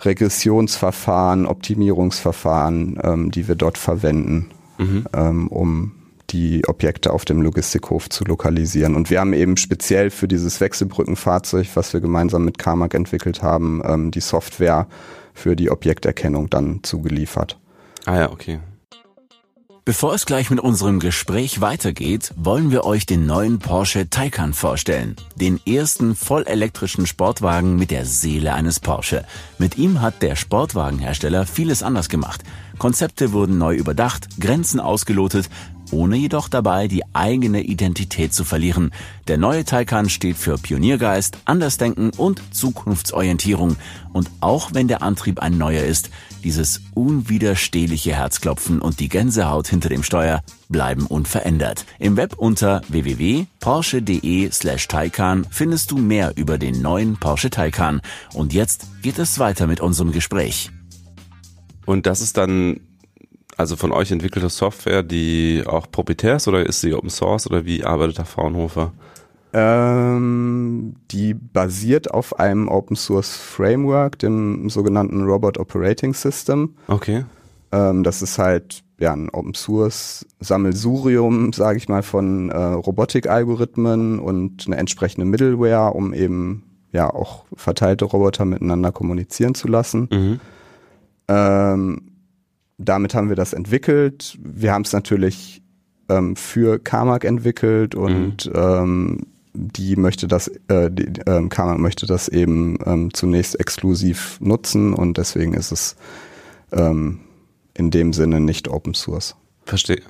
Regressionsverfahren, 0.00 1.46
Optimierungsverfahren, 1.46 2.98
ähm, 3.02 3.30
die 3.30 3.48
wir 3.48 3.54
dort 3.54 3.78
verwenden, 3.78 4.50
mhm. 4.78 5.06
ähm, 5.12 5.48
um 5.48 5.92
die 6.30 6.62
Objekte 6.68 7.12
auf 7.12 7.24
dem 7.24 7.42
Logistikhof 7.42 8.08
zu 8.08 8.24
lokalisieren. 8.24 8.94
Und 8.94 9.10
wir 9.10 9.20
haben 9.20 9.32
eben 9.32 9.56
speziell 9.56 10.10
für 10.10 10.28
dieses 10.28 10.60
Wechselbrückenfahrzeug, 10.60 11.66
was 11.74 11.92
wir 11.92 12.00
gemeinsam 12.00 12.44
mit 12.44 12.58
Carmack 12.58 12.94
entwickelt 12.94 13.42
haben, 13.42 13.82
ähm, 13.84 14.10
die 14.10 14.20
Software 14.20 14.86
für 15.34 15.56
die 15.56 15.70
Objekterkennung 15.70 16.48
dann 16.50 16.80
zugeliefert. 16.82 17.58
Ah 18.06 18.16
ja, 18.16 18.32
okay. 18.32 18.60
Bevor 19.90 20.14
es 20.14 20.24
gleich 20.24 20.50
mit 20.50 20.60
unserem 20.60 21.00
Gespräch 21.00 21.60
weitergeht, 21.60 22.32
wollen 22.36 22.70
wir 22.70 22.84
euch 22.84 23.06
den 23.06 23.26
neuen 23.26 23.58
Porsche 23.58 24.08
Taycan 24.08 24.52
vorstellen. 24.52 25.16
Den 25.34 25.58
ersten 25.66 26.14
vollelektrischen 26.14 27.08
Sportwagen 27.08 27.74
mit 27.74 27.90
der 27.90 28.06
Seele 28.06 28.54
eines 28.54 28.78
Porsche. 28.78 29.24
Mit 29.58 29.78
ihm 29.78 30.00
hat 30.00 30.22
der 30.22 30.36
Sportwagenhersteller 30.36 31.44
vieles 31.44 31.82
anders 31.82 32.08
gemacht. 32.08 32.44
Konzepte 32.78 33.32
wurden 33.32 33.58
neu 33.58 33.74
überdacht, 33.74 34.28
Grenzen 34.38 34.78
ausgelotet, 34.78 35.50
ohne 35.90 36.14
jedoch 36.14 36.48
dabei 36.48 36.86
die 36.86 37.02
eigene 37.12 37.62
Identität 37.62 38.32
zu 38.32 38.44
verlieren. 38.44 38.92
Der 39.26 39.38
neue 39.38 39.64
Taycan 39.64 40.08
steht 40.08 40.36
für 40.36 40.56
Pioniergeist, 40.56 41.38
Andersdenken 41.46 42.10
und 42.10 42.40
Zukunftsorientierung. 42.52 43.74
Und 44.12 44.30
auch 44.40 44.72
wenn 44.72 44.86
der 44.86 45.02
Antrieb 45.02 45.40
ein 45.40 45.58
neuer 45.58 45.82
ist, 45.82 46.10
dieses 46.42 46.80
unwiderstehliche 46.94 48.14
Herzklopfen 48.14 48.80
und 48.80 49.00
die 49.00 49.08
Gänsehaut 49.08 49.68
hinter 49.68 49.88
dem 49.88 50.02
Steuer 50.02 50.42
bleiben 50.68 51.06
unverändert. 51.06 51.84
Im 51.98 52.16
Web 52.16 52.34
unter 52.36 52.82
www.porsche.de 52.88 54.50
slash 54.50 54.88
Taycan 54.88 55.46
findest 55.50 55.90
du 55.90 55.98
mehr 55.98 56.32
über 56.36 56.58
den 56.58 56.82
neuen 56.82 57.18
Porsche 57.18 57.50
Taycan. 57.50 58.00
Und 58.34 58.52
jetzt 58.52 58.86
geht 59.02 59.18
es 59.18 59.38
weiter 59.38 59.66
mit 59.66 59.80
unserem 59.80 60.12
Gespräch. 60.12 60.70
Und 61.86 62.06
das 62.06 62.20
ist 62.20 62.36
dann 62.36 62.80
also 63.56 63.76
von 63.76 63.92
euch 63.92 64.10
entwickelte 64.10 64.48
Software, 64.48 65.02
die 65.02 65.64
auch 65.66 65.90
proprietär 65.90 66.36
ist 66.36 66.48
oder 66.48 66.64
ist 66.64 66.80
sie 66.80 66.94
Open 66.94 67.10
Source 67.10 67.46
oder 67.46 67.66
wie 67.66 67.84
arbeitet 67.84 68.18
der 68.18 68.24
Fraunhofer? 68.24 68.92
Ähm, 69.52 70.94
die 71.10 71.34
basiert 71.34 72.12
auf 72.12 72.38
einem 72.38 72.68
Open 72.68 72.96
Source 72.96 73.36
Framework, 73.36 74.18
dem 74.18 74.70
sogenannten 74.70 75.24
Robot 75.24 75.58
Operating 75.58 76.14
System. 76.14 76.74
Okay. 76.86 77.24
Ähm, 77.72 78.02
das 78.02 78.22
ist 78.22 78.38
halt 78.38 78.82
ja 78.98 79.12
ein 79.12 79.30
Open 79.30 79.54
Source 79.54 80.26
Sammelsurium, 80.40 81.52
sage 81.52 81.78
ich 81.78 81.88
mal, 81.88 82.02
von 82.02 82.50
äh, 82.50 82.56
Robotik-Algorithmen 82.56 84.20
und 84.20 84.66
eine 84.66 84.76
entsprechende 84.76 85.24
Middleware, 85.24 85.94
um 85.94 86.14
eben 86.14 86.64
ja 86.92 87.12
auch 87.12 87.44
verteilte 87.54 88.04
Roboter 88.04 88.44
miteinander 88.44 88.92
kommunizieren 88.92 89.54
zu 89.54 89.68
lassen. 89.68 90.08
Mhm. 90.12 90.40
Ähm, 91.28 92.02
damit 92.78 93.14
haben 93.14 93.28
wir 93.28 93.36
das 93.36 93.52
entwickelt. 93.52 94.38
Wir 94.42 94.72
haben 94.72 94.82
es 94.82 94.92
natürlich 94.92 95.62
ähm, 96.08 96.36
für 96.36 96.78
Carmack 96.78 97.24
entwickelt 97.24 97.94
und 97.94 98.46
mhm. 98.46 98.52
ähm, 98.54 99.26
die 99.52 99.96
möchte 99.96 100.28
das, 100.28 100.48
äh, 100.68 100.90
die, 100.90 101.20
ähm, 101.26 101.48
Carmack 101.48 101.78
möchte 101.78 102.06
das 102.06 102.28
eben 102.28 102.78
ähm, 102.84 103.12
zunächst 103.12 103.58
exklusiv 103.58 104.38
nutzen 104.40 104.94
und 104.94 105.18
deswegen 105.18 105.54
ist 105.54 105.72
es 105.72 105.96
ähm, 106.72 107.20
in 107.74 107.90
dem 107.90 108.12
Sinne 108.12 108.40
nicht 108.40 108.68
Open 108.68 108.94
Source. 108.94 109.36
Verstehe. 109.64 110.02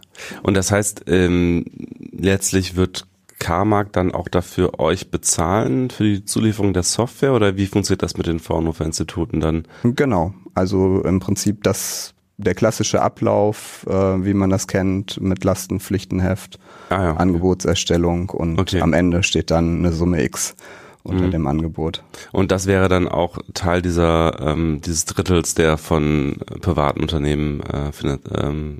Und 0.42 0.56
das 0.56 0.70
heißt, 0.70 1.04
ähm, 1.06 1.64
letztlich 2.12 2.76
wird 2.76 3.06
Carmack 3.38 3.92
dann 3.92 4.12
auch 4.12 4.28
dafür 4.28 4.78
euch 4.78 5.10
bezahlen 5.10 5.90
für 5.90 6.04
die 6.04 6.24
Zulieferung 6.24 6.72
der 6.72 6.82
Software 6.82 7.32
oder 7.32 7.56
wie 7.56 7.66
funktioniert 7.66 8.02
das 8.02 8.16
mit 8.16 8.26
den 8.26 8.38
Fraunhofer 8.38 8.84
Instituten 8.84 9.40
dann? 9.40 9.66
Genau, 9.82 10.34
also 10.54 11.02
im 11.02 11.20
Prinzip 11.20 11.62
das 11.64 12.14
der 12.40 12.54
klassische 12.54 13.02
Ablauf, 13.02 13.86
äh, 13.88 13.92
wie 13.92 14.34
man 14.34 14.50
das 14.50 14.66
kennt, 14.66 15.20
mit 15.20 15.44
Lastenpflichtenheft, 15.44 16.58
ah, 16.90 17.02
ja. 17.02 17.16
Angebotserstellung 17.16 18.30
und 18.30 18.58
okay. 18.58 18.80
am 18.80 18.92
Ende 18.92 19.22
steht 19.22 19.50
dann 19.50 19.78
eine 19.78 19.92
Summe 19.92 20.22
X 20.24 20.54
unter 21.02 21.26
mhm. 21.26 21.30
dem 21.30 21.46
Angebot. 21.46 22.02
Und 22.32 22.52
das 22.52 22.66
wäre 22.66 22.88
dann 22.88 23.08
auch 23.08 23.38
Teil 23.54 23.80
dieser 23.80 24.38
ähm, 24.40 24.80
dieses 24.84 25.06
Drittels, 25.06 25.54
der 25.54 25.78
von 25.78 26.36
privaten 26.60 27.00
Unternehmen 27.00 27.60
äh, 27.60 27.92
findet, 27.92 28.22
ähm, 28.36 28.78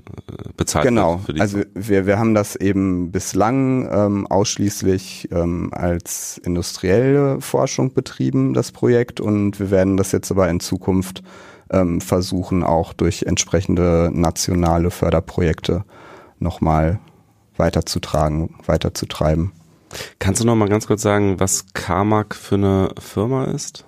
bezahlt 0.55 0.85
genau. 0.85 1.21
wird. 1.25 1.39
Genau. 1.39 1.41
Also 1.41 1.61
wir 1.73 2.05
wir 2.05 2.19
haben 2.19 2.35
das 2.35 2.55
eben 2.55 3.11
bislang 3.11 3.89
ähm, 3.91 4.27
ausschließlich 4.27 5.29
ähm, 5.31 5.71
als 5.73 6.39
industrielle 6.43 7.41
Forschung 7.41 7.93
betrieben, 7.93 8.53
das 8.53 8.71
Projekt, 8.71 9.19
und 9.19 9.59
wir 9.59 9.71
werden 9.71 9.97
das 9.97 10.11
jetzt 10.11 10.31
aber 10.31 10.49
in 10.49 10.59
Zukunft 10.59 11.23
ähm, 11.71 12.01
versuchen, 12.01 12.63
auch 12.63 12.93
durch 12.93 13.23
entsprechende 13.23 14.11
nationale 14.13 14.91
Förderprojekte 14.91 15.83
nochmal 16.39 16.99
weiterzutragen, 17.57 18.55
weiterzutreiben. 18.65 19.51
Kannst 20.19 20.41
du 20.41 20.45
noch 20.45 20.55
mal 20.55 20.69
ganz 20.69 20.87
kurz 20.87 21.01
sagen, 21.01 21.39
was 21.39 21.65
Carmack 21.73 22.35
für 22.35 22.55
eine 22.55 22.89
Firma 22.99 23.45
ist? 23.45 23.85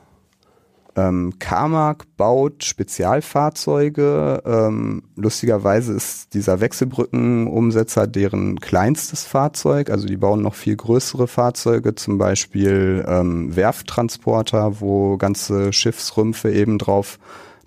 Ähm, 0.95 1.33
Carmack 1.39 2.05
baut 2.17 2.63
Spezialfahrzeuge. 2.63 4.43
Ähm, 4.45 5.03
lustigerweise 5.15 5.93
ist 5.93 6.35
dieser 6.35 6.59
Wechselbrückenumsetzer 6.59 8.05
deren 8.05 8.59
kleinstes 8.59 9.23
Fahrzeug. 9.23 9.89
Also 9.89 10.05
die 10.05 10.17
bauen 10.17 10.43
noch 10.43 10.53
viel 10.53 10.75
größere 10.75 11.27
Fahrzeuge, 11.27 11.95
zum 11.95 12.19
Beispiel 12.19 13.03
ähm, 13.07 13.55
Werfttransporter, 13.55 14.81
wo 14.81 15.17
ganze 15.17 15.73
Schiffsrümpfe 15.73 16.51
eben 16.51 16.77
drauf 16.77 17.17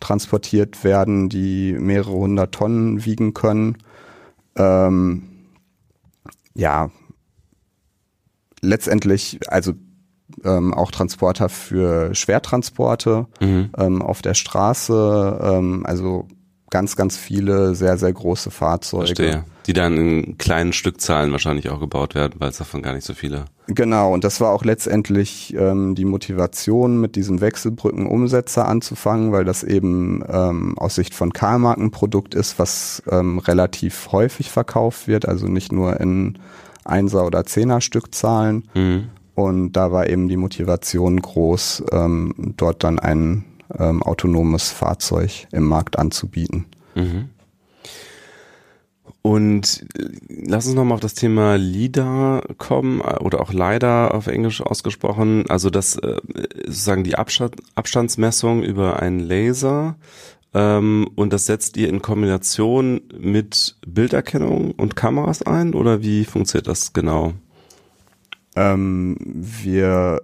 transportiert 0.00 0.84
werden, 0.84 1.28
die 1.28 1.72
mehrere 1.72 2.12
hundert 2.12 2.54
Tonnen 2.54 3.04
wiegen 3.04 3.34
können. 3.34 3.78
Ähm, 4.56 5.22
ja, 6.54 6.90
letztendlich, 8.60 9.40
also 9.48 9.72
ähm, 10.44 10.74
auch 10.74 10.90
Transporter 10.90 11.48
für 11.48 12.14
Schwertransporte 12.14 13.26
mhm. 13.40 13.70
ähm, 13.76 14.02
auf 14.02 14.22
der 14.22 14.34
Straße, 14.34 15.38
ähm, 15.42 15.86
also 15.86 16.26
ganz, 16.70 16.96
ganz 16.96 17.16
viele 17.16 17.74
sehr, 17.74 17.96
sehr 17.96 18.12
große 18.12 18.50
Fahrzeuge. 18.50 19.06
Verstehe. 19.06 19.44
Die 19.66 19.72
dann 19.72 19.96
in 19.96 20.38
kleinen 20.38 20.72
Stückzahlen 20.72 21.32
wahrscheinlich 21.32 21.70
auch 21.70 21.80
gebaut 21.80 22.14
werden, 22.14 22.34
weil 22.38 22.50
es 22.50 22.58
davon 22.58 22.82
gar 22.82 22.94
nicht 22.94 23.06
so 23.06 23.14
viele. 23.14 23.46
Genau, 23.68 24.14
und 24.14 24.22
das 24.22 24.40
war 24.40 24.52
auch 24.52 24.64
letztendlich 24.64 25.54
ähm, 25.58 25.96
die 25.96 26.04
Motivation, 26.04 27.00
mit 27.00 27.16
diesem 27.16 27.40
Wechselbrückenumsetzer 27.40 28.66
anzufangen, 28.66 29.32
weil 29.32 29.44
das 29.44 29.64
eben 29.64 30.22
ähm, 30.28 30.78
aus 30.78 30.94
Sicht 30.94 31.14
von 31.14 31.32
Karl-Mark 31.32 31.78
ein 31.78 31.90
Produkt 31.90 32.36
ist, 32.36 32.60
was 32.60 33.02
ähm, 33.10 33.38
relativ 33.38 34.12
häufig 34.12 34.50
verkauft 34.50 35.08
wird, 35.08 35.26
also 35.26 35.48
nicht 35.48 35.72
nur 35.72 35.98
in 35.98 36.38
Einser- 36.84 37.26
oder 37.26 37.44
Zehner-Stückzahlen. 37.44 38.68
Mhm. 38.74 39.08
Und 39.34 39.72
da 39.72 39.90
war 39.90 40.08
eben 40.08 40.28
die 40.28 40.36
Motivation 40.36 41.20
groß, 41.20 41.84
ähm, 41.92 42.54
dort 42.56 42.84
dann 42.84 43.00
ein 43.00 43.44
ähm, 43.76 44.02
autonomes 44.02 44.70
Fahrzeug 44.70 45.48
im 45.50 45.64
Markt 45.64 45.98
anzubieten. 45.98 46.66
Mhm. 46.94 47.30
Und 49.22 49.84
äh, 49.98 50.08
lass 50.46 50.66
uns 50.66 50.74
nochmal 50.74 50.94
auf 50.94 51.00
das 51.00 51.14
Thema 51.14 51.56
LIDAR 51.56 52.42
kommen 52.58 53.00
äh, 53.00 53.18
oder 53.20 53.40
auch 53.40 53.52
LIDAR 53.52 54.14
auf 54.14 54.26
Englisch 54.26 54.60
ausgesprochen. 54.60 55.44
Also 55.48 55.70
das 55.70 55.96
äh, 55.96 56.16
sozusagen 56.64 57.04
die 57.04 57.16
Abstand, 57.16 57.56
Abstandsmessung 57.74 58.62
über 58.62 59.00
einen 59.00 59.20
Laser 59.20 59.96
ähm, 60.54 61.08
und 61.14 61.32
das 61.32 61.46
setzt 61.46 61.76
ihr 61.76 61.88
in 61.88 62.00
Kombination 62.00 63.02
mit 63.18 63.76
Bilderkennung 63.86 64.72
und 64.72 64.96
Kameras 64.96 65.42
ein 65.42 65.74
oder 65.74 66.02
wie 66.02 66.24
funktioniert 66.24 66.68
das 66.68 66.92
genau? 66.92 67.34
Ähm, 68.54 69.16
wir 69.20 70.22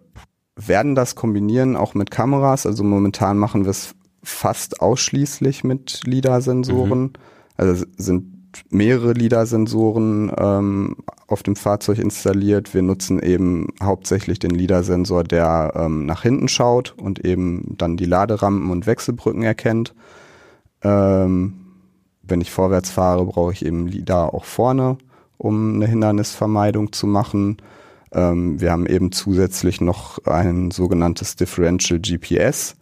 werden 0.56 0.94
das 0.94 1.14
kombinieren 1.16 1.76
auch 1.76 1.94
mit 1.94 2.10
Kameras. 2.10 2.66
Also 2.66 2.84
momentan 2.84 3.36
machen 3.36 3.64
wir 3.64 3.70
es 3.70 3.94
fast 4.22 4.80
ausschließlich 4.80 5.64
mit 5.64 6.00
LIDAR-Sensoren. 6.04 7.02
Mhm. 7.02 7.12
Also 7.56 7.84
sind 7.96 8.31
mehrere 8.70 9.12
LIDAR-Sensoren 9.12 10.32
ähm, 10.36 10.96
auf 11.26 11.42
dem 11.42 11.56
Fahrzeug 11.56 11.98
installiert. 11.98 12.74
Wir 12.74 12.82
nutzen 12.82 13.20
eben 13.20 13.68
hauptsächlich 13.82 14.38
den 14.38 14.50
LIDAR-Sensor, 14.50 15.24
der 15.24 15.72
ähm, 15.76 16.06
nach 16.06 16.22
hinten 16.22 16.48
schaut 16.48 16.94
und 16.96 17.24
eben 17.24 17.74
dann 17.78 17.96
die 17.96 18.04
Laderampen 18.04 18.70
und 18.70 18.86
Wechselbrücken 18.86 19.42
erkennt. 19.42 19.94
Ähm, 20.82 21.54
wenn 22.22 22.40
ich 22.40 22.50
vorwärts 22.50 22.90
fahre, 22.90 23.26
brauche 23.26 23.52
ich 23.52 23.64
eben 23.64 23.86
LIDAR 23.86 24.34
auch 24.34 24.44
vorne, 24.44 24.98
um 25.38 25.74
eine 25.74 25.86
Hindernisvermeidung 25.86 26.92
zu 26.92 27.06
machen. 27.06 27.56
Ähm, 28.12 28.60
wir 28.60 28.70
haben 28.70 28.86
eben 28.86 29.12
zusätzlich 29.12 29.80
noch 29.80 30.24
ein 30.26 30.70
sogenanntes 30.70 31.36
Differential 31.36 32.00
GPS, 32.00 32.76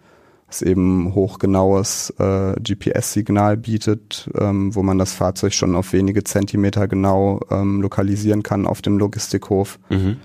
was 0.50 0.62
eben 0.62 1.14
hochgenaues 1.14 2.12
äh, 2.18 2.54
GPS-Signal 2.60 3.56
bietet, 3.56 4.28
ähm, 4.36 4.74
wo 4.74 4.82
man 4.82 4.98
das 4.98 5.12
Fahrzeug 5.12 5.54
schon 5.54 5.76
auf 5.76 5.92
wenige 5.92 6.24
Zentimeter 6.24 6.88
genau 6.88 7.38
ähm, 7.50 7.80
lokalisieren 7.80 8.42
kann 8.42 8.66
auf 8.66 8.82
dem 8.82 8.98
Logistikhof. 8.98 9.78
Mhm. 9.90 10.16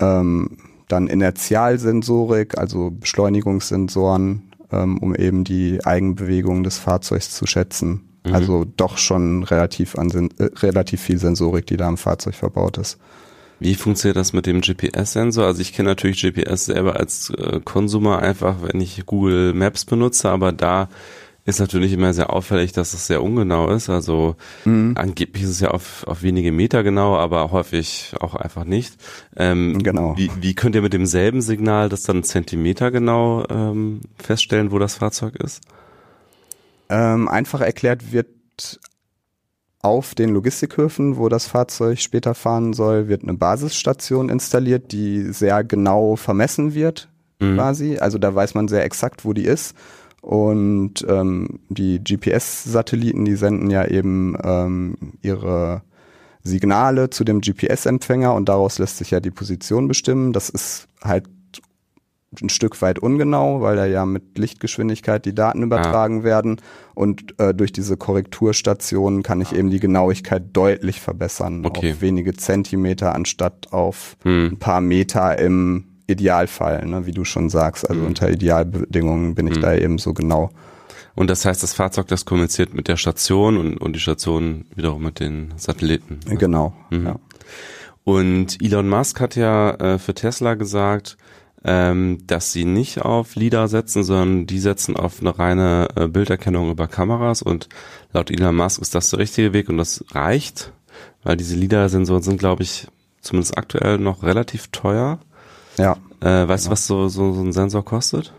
Ähm, 0.00 0.58
dann 0.86 1.06
Inertialsensorik, 1.06 2.58
also 2.58 2.90
Beschleunigungssensoren, 2.90 4.52
ähm, 4.70 4.98
um 4.98 5.14
eben 5.14 5.44
die 5.44 5.84
Eigenbewegung 5.84 6.62
des 6.62 6.76
Fahrzeugs 6.76 7.30
zu 7.30 7.46
schätzen. 7.46 8.02
Mhm. 8.26 8.34
Also 8.34 8.66
doch 8.76 8.98
schon 8.98 9.44
relativ, 9.44 9.96
an, 9.96 10.10
äh, 10.38 10.44
relativ 10.56 11.00
viel 11.00 11.18
Sensorik, 11.18 11.66
die 11.66 11.78
da 11.78 11.88
am 11.88 11.96
Fahrzeug 11.96 12.34
verbaut 12.34 12.76
ist. 12.76 12.98
Wie 13.60 13.74
funktioniert 13.74 14.16
das 14.16 14.32
mit 14.32 14.46
dem 14.46 14.60
GPS-Sensor? 14.60 15.44
Also 15.44 15.60
ich 15.60 15.72
kenne 15.72 15.88
natürlich 15.88 16.20
GPS 16.20 16.66
selber 16.66 16.96
als 16.96 17.30
äh, 17.30 17.60
Konsumer 17.64 18.20
einfach, 18.20 18.56
wenn 18.62 18.80
ich 18.80 19.04
Google 19.06 19.52
Maps 19.52 19.84
benutze, 19.84 20.30
aber 20.30 20.52
da 20.52 20.88
ist 21.48 21.60
natürlich 21.60 21.94
immer 21.94 22.12
sehr 22.12 22.30
auffällig, 22.30 22.72
dass 22.72 22.92
es 22.92 23.06
sehr 23.06 23.22
ungenau 23.22 23.70
ist. 23.70 23.88
Also 23.88 24.36
mhm. 24.66 24.92
angeblich 24.96 25.44
ist 25.44 25.50
es 25.50 25.60
ja 25.60 25.70
auf, 25.70 26.06
auf 26.06 26.22
wenige 26.22 26.52
Meter 26.52 26.82
genau, 26.82 27.16
aber 27.16 27.50
häufig 27.50 28.12
auch 28.20 28.34
einfach 28.34 28.64
nicht. 28.64 28.94
Ähm, 29.34 29.82
genau. 29.82 30.14
Wie, 30.18 30.30
wie 30.40 30.54
könnt 30.54 30.74
ihr 30.74 30.82
mit 30.82 30.92
demselben 30.92 31.40
Signal 31.40 31.88
das 31.88 32.02
dann 32.02 32.22
Zentimeter 32.22 32.90
genau 32.90 33.46
ähm, 33.48 34.02
feststellen, 34.18 34.72
wo 34.72 34.78
das 34.78 34.96
Fahrzeug 34.96 35.36
ist? 35.36 35.62
Ähm, 36.90 37.28
einfach 37.28 37.62
erklärt 37.62 38.12
wird 38.12 38.28
auf 39.88 40.14
den 40.14 40.30
Logistikhöfen, 40.30 41.16
wo 41.16 41.28
das 41.28 41.46
Fahrzeug 41.46 41.98
später 41.98 42.34
fahren 42.34 42.74
soll, 42.74 43.08
wird 43.08 43.22
eine 43.22 43.34
Basisstation 43.34 44.28
installiert, 44.28 44.92
die 44.92 45.32
sehr 45.32 45.64
genau 45.64 46.16
vermessen 46.16 46.74
wird, 46.74 47.08
mhm. 47.40 47.56
quasi. 47.56 47.98
Also 47.98 48.18
da 48.18 48.34
weiß 48.34 48.54
man 48.54 48.68
sehr 48.68 48.84
exakt, 48.84 49.24
wo 49.24 49.32
die 49.32 49.44
ist. 49.44 49.74
Und 50.20 51.06
ähm, 51.08 51.60
die 51.68 52.02
GPS-Satelliten, 52.02 53.24
die 53.24 53.36
senden 53.36 53.70
ja 53.70 53.86
eben 53.86 54.36
ähm, 54.42 54.96
ihre 55.22 55.82
Signale 56.42 57.10
zu 57.10 57.24
dem 57.24 57.40
GPS-Empfänger 57.40 58.34
und 58.34 58.48
daraus 58.48 58.78
lässt 58.78 58.98
sich 58.98 59.10
ja 59.10 59.20
die 59.20 59.30
Position 59.30 59.88
bestimmen. 59.88 60.32
Das 60.32 60.50
ist 60.50 60.88
halt 61.02 61.24
ein 62.42 62.50
Stück 62.50 62.80
weit 62.82 62.98
ungenau, 62.98 63.62
weil 63.62 63.76
da 63.76 63.86
ja 63.86 64.04
mit 64.04 64.36
Lichtgeschwindigkeit 64.36 65.24
die 65.24 65.34
Daten 65.34 65.62
übertragen 65.62 66.20
ah. 66.20 66.24
werden. 66.24 66.60
Und 66.94 67.38
äh, 67.40 67.54
durch 67.54 67.72
diese 67.72 67.96
Korrekturstationen 67.96 69.22
kann 69.22 69.40
ich 69.40 69.54
eben 69.54 69.70
die 69.70 69.80
Genauigkeit 69.80 70.44
deutlich 70.52 71.00
verbessern. 71.00 71.64
Okay. 71.64 71.92
Auf 71.92 72.00
wenige 72.02 72.34
Zentimeter 72.34 73.14
anstatt 73.14 73.72
auf 73.72 74.16
hm. 74.24 74.48
ein 74.52 74.58
paar 74.58 74.80
Meter 74.80 75.38
im 75.38 75.84
Idealfall, 76.06 76.84
ne, 76.86 77.06
wie 77.06 77.12
du 77.12 77.24
schon 77.24 77.50
sagst. 77.50 77.88
Also 77.88 78.00
mhm. 78.00 78.08
unter 78.08 78.30
Idealbedingungen 78.30 79.34
bin 79.34 79.46
ich 79.46 79.56
mhm. 79.56 79.60
da 79.60 79.74
eben 79.74 79.98
so 79.98 80.14
genau. 80.14 80.50
Und 81.14 81.28
das 81.28 81.44
heißt, 81.44 81.62
das 81.62 81.74
Fahrzeug, 81.74 82.06
das 82.08 82.24
kommuniziert 82.24 82.72
mit 82.74 82.88
der 82.88 82.96
Station 82.96 83.58
und, 83.58 83.76
und 83.76 83.92
die 83.94 84.00
Station 84.00 84.64
wiederum 84.74 85.02
mit 85.02 85.20
den 85.20 85.52
Satelliten. 85.56 86.20
Genau. 86.26 86.72
Mhm. 86.90 87.06
Ja. 87.06 87.16
Und 88.04 88.62
Elon 88.62 88.88
Musk 88.88 89.20
hat 89.20 89.36
ja 89.36 89.72
äh, 89.72 89.98
für 89.98 90.14
Tesla 90.14 90.54
gesagt, 90.54 91.18
ähm, 91.64 92.18
dass 92.26 92.52
sie 92.52 92.64
nicht 92.64 93.02
auf 93.02 93.34
LIDAR 93.34 93.68
setzen, 93.68 94.04
sondern 94.04 94.46
die 94.46 94.58
setzen 94.58 94.96
auf 94.96 95.20
eine 95.20 95.38
reine 95.38 95.88
äh, 95.96 96.08
Bilderkennung 96.08 96.70
über 96.70 96.86
Kameras 96.86 97.42
und 97.42 97.68
laut 98.12 98.30
Elon 98.30 98.56
Musk 98.56 98.80
ist 98.80 98.94
das 98.94 99.10
der 99.10 99.18
richtige 99.18 99.52
Weg 99.52 99.68
und 99.68 99.78
das 99.78 100.04
reicht, 100.12 100.72
weil 101.24 101.36
diese 101.36 101.56
LIDAR-Sensoren 101.56 102.22
sind, 102.22 102.38
glaube 102.38 102.62
ich, 102.62 102.86
zumindest 103.20 103.58
aktuell 103.58 103.98
noch 103.98 104.22
relativ 104.22 104.68
teuer. 104.68 105.18
Ja. 105.76 105.96
Äh, 106.20 106.48
weißt 106.48 106.66
du, 106.66 106.70
was 106.70 106.86
so, 106.86 107.08
so, 107.08 107.32
so 107.32 107.40
ein 107.42 107.52
Sensor 107.52 107.84
kostet? 107.84 108.32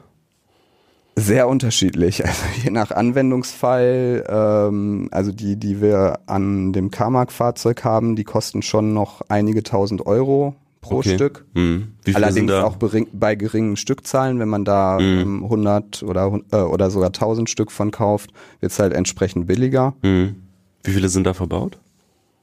Sehr 1.15 1.47
unterschiedlich. 1.49 2.23
Also 2.25 2.45
je 2.63 2.71
nach 2.71 2.91
Anwendungsfall, 2.91 4.23
ähm, 4.29 5.09
also 5.11 5.31
die, 5.31 5.57
die 5.57 5.81
wir 5.81 6.19
an 6.27 6.71
dem 6.71 6.91
Carmack-Fahrzeug 6.91 7.83
haben, 7.83 8.15
die 8.15 8.23
kosten 8.23 8.61
schon 8.61 8.93
noch 8.93 9.21
einige 9.27 9.63
tausend 9.63 10.05
Euro 10.05 10.55
pro 10.81 10.99
Okay. 10.99 11.15
Stück. 11.15 11.45
Hm. 11.55 11.93
Sind 12.05 12.15
Allerdings 12.15 12.51
auch 12.53 12.77
bei 13.11 13.35
geringen 13.35 13.75
Stückzahlen, 13.75 14.39
wenn 14.39 14.49
man 14.49 14.63
da 14.65 14.97
Mhm. 14.99 15.19
ähm, 15.21 15.43
100 15.49 16.03
oder, 16.03 16.31
hun- 16.31 16.45
äh, 16.51 16.57
oder 16.61 16.89
sogar 16.89 17.11
1000 17.11 17.49
Stück 17.49 17.71
von 17.71 17.91
kauft, 17.91 18.31
wird 18.59 18.71
es 18.71 18.79
halt 18.79 18.93
entsprechend 18.93 19.47
billiger. 19.47 19.93
Hm. 20.03 20.35
Wie 20.83 20.91
viele 20.91 21.09
sind 21.09 21.25
da 21.25 21.33
verbaut? 21.33 21.77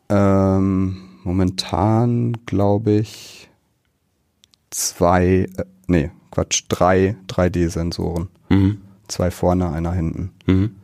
Ähm, 0.08 0.98
momentan 1.24 2.34
glaube 2.46 2.92
ich 2.92 3.48
zwei, 4.70 5.46
äh, 5.56 5.64
nee, 5.86 6.10
Quatsch, 6.30 6.64
drei 6.68 7.16
3D-Sensoren. 7.28 8.28
Mhm. 8.48 8.78
Zwei 9.08 9.30
vorne, 9.30 9.70
einer 9.70 9.92
hinten. 9.92 10.30
Mhm. 10.46 10.76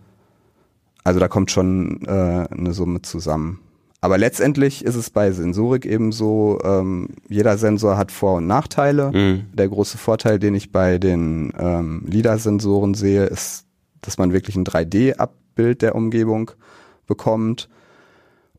Also 1.05 1.21
da 1.21 1.29
kommt 1.29 1.51
schon 1.51 2.01
äh, 2.07 2.47
eine 2.51 2.73
Summe 2.73 3.03
zusammen. 3.03 3.59
Aber 4.05 4.19
letztendlich 4.19 4.85
ist 4.85 4.97
es 4.97 5.11
bei 5.11 5.31
Sensorik 5.31 5.87
eben 5.87 6.11
so, 6.11 6.59
ähm, 6.65 7.11
jeder 7.29 7.57
Sensor 7.57 7.97
hat 7.97 8.11
Vor- 8.11 8.39
und 8.39 8.49
Nachteile. 8.49 9.13
Mhm. 9.13 9.45
Der 9.55 9.69
große 9.69 9.97
Vorteil, 9.97 10.41
den 10.41 10.55
ich 10.57 10.73
bei 10.73 10.99
den 10.99 11.53
ähm, 11.57 12.03
LIDAR-Sensoren 12.07 12.95
sehe, 12.95 13.25
ist, 13.27 13.65
dass 14.01 14.19
man 14.19 14.33
wirklich 14.33 14.57
ein 14.57 14.65
3D-Abbild 14.65 15.83
der 15.83 15.95
Umgebung 15.95 16.51
bekommt. 17.07 17.69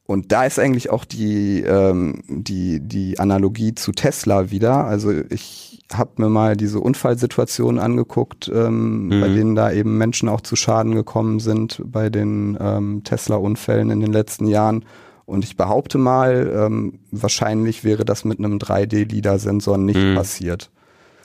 Und 0.05 0.31
da 0.31 0.45
ist 0.45 0.59
eigentlich 0.59 0.89
auch 0.89 1.03
die, 1.03 1.61
ähm, 1.61 2.21
die, 2.29 2.79
die 2.79 3.19
Analogie 3.19 3.75
zu 3.75 3.91
Tesla 3.91 4.49
wieder. 4.49 4.85
Also 4.85 5.11
ich 5.29 5.81
habe 5.93 6.21
mir 6.21 6.29
mal 6.29 6.55
diese 6.55 6.79
Unfallsituationen 6.79 7.79
angeguckt, 7.81 8.49
ähm, 8.53 9.09
bei 9.09 9.27
Mhm. 9.27 9.35
denen 9.35 9.55
da 9.55 9.73
eben 9.73 9.97
Menschen 9.97 10.29
auch 10.29 10.41
zu 10.41 10.55
Schaden 10.55 10.95
gekommen 10.95 11.39
sind 11.39 11.81
bei 11.85 12.09
den 12.09 12.57
ähm, 12.61 13.03
Tesla-Unfällen 13.03 13.89
in 13.89 13.99
den 13.99 14.13
letzten 14.13 14.47
Jahren. 14.47 14.85
Und 15.25 15.43
ich 15.45 15.55
behaupte 15.57 15.97
mal, 15.97 16.51
ähm, 16.55 16.99
wahrscheinlich 17.11 17.83
wäre 17.83 18.03
das 18.05 18.25
mit 18.25 18.39
einem 18.39 18.59
3D-LIDAR-Sensor 18.59 19.77
nicht 19.77 19.97
Mhm. 19.99 20.15
passiert. 20.15 20.69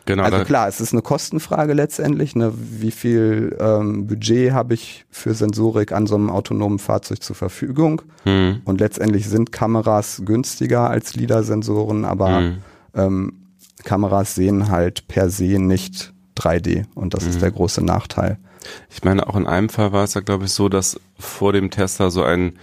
Genau. 0.07 0.23
Also 0.23 0.39
klar, 0.45 0.69
es 0.69 0.81
ist 0.81 0.93
eine 0.95 1.03
Kostenfrage 1.03 1.75
letztendlich. 1.75 2.35
Ne? 2.35 2.53
Wie 2.57 2.93
viel 2.93 3.55
ähm, 3.61 4.07
Budget 4.07 4.53
habe 4.53 4.73
ich 4.73 5.05
für 5.11 5.35
Sensorik 5.35 5.93
an 5.93 6.07
so 6.07 6.15
einem 6.15 6.31
autonomen 6.31 6.79
Fahrzeug 6.79 7.23
zur 7.23 7.37
Verfügung? 7.37 8.01
Hm. 8.25 8.63
Und 8.65 8.81
letztendlich 8.81 9.29
sind 9.29 9.53
Kameras 9.53 10.23
günstiger 10.25 10.89
als 10.89 11.15
LIDAR-Sensoren, 11.15 12.07
aber 12.07 12.39
Hm. 12.39 12.57
ähm, 12.95 13.33
Kameras 13.85 14.35
sehen 14.35 14.71
halt 14.71 15.09
per 15.09 15.29
se 15.29 15.59
nicht 15.59 16.15
3D 16.37 16.85
und 16.95 17.13
das 17.13 17.25
Mhm. 17.25 17.31
ist 17.31 17.43
der 17.43 17.51
große 17.51 17.85
Nachteil. 17.85 18.39
Ich 18.91 19.05
meine, 19.05 19.27
auch 19.29 19.37
in 19.37 19.47
einem 19.47 19.69
Fall 19.69 19.93
war 19.93 20.05
es 20.05 20.15
ja, 20.15 20.21
glaube 20.23 20.47
ich, 20.47 20.53
so, 20.53 20.69
dass 20.71 20.99
vor 21.19 21.53
dem 21.53 21.71
Tesla 21.71 22.09
so 22.11 22.23
ein 22.23 22.55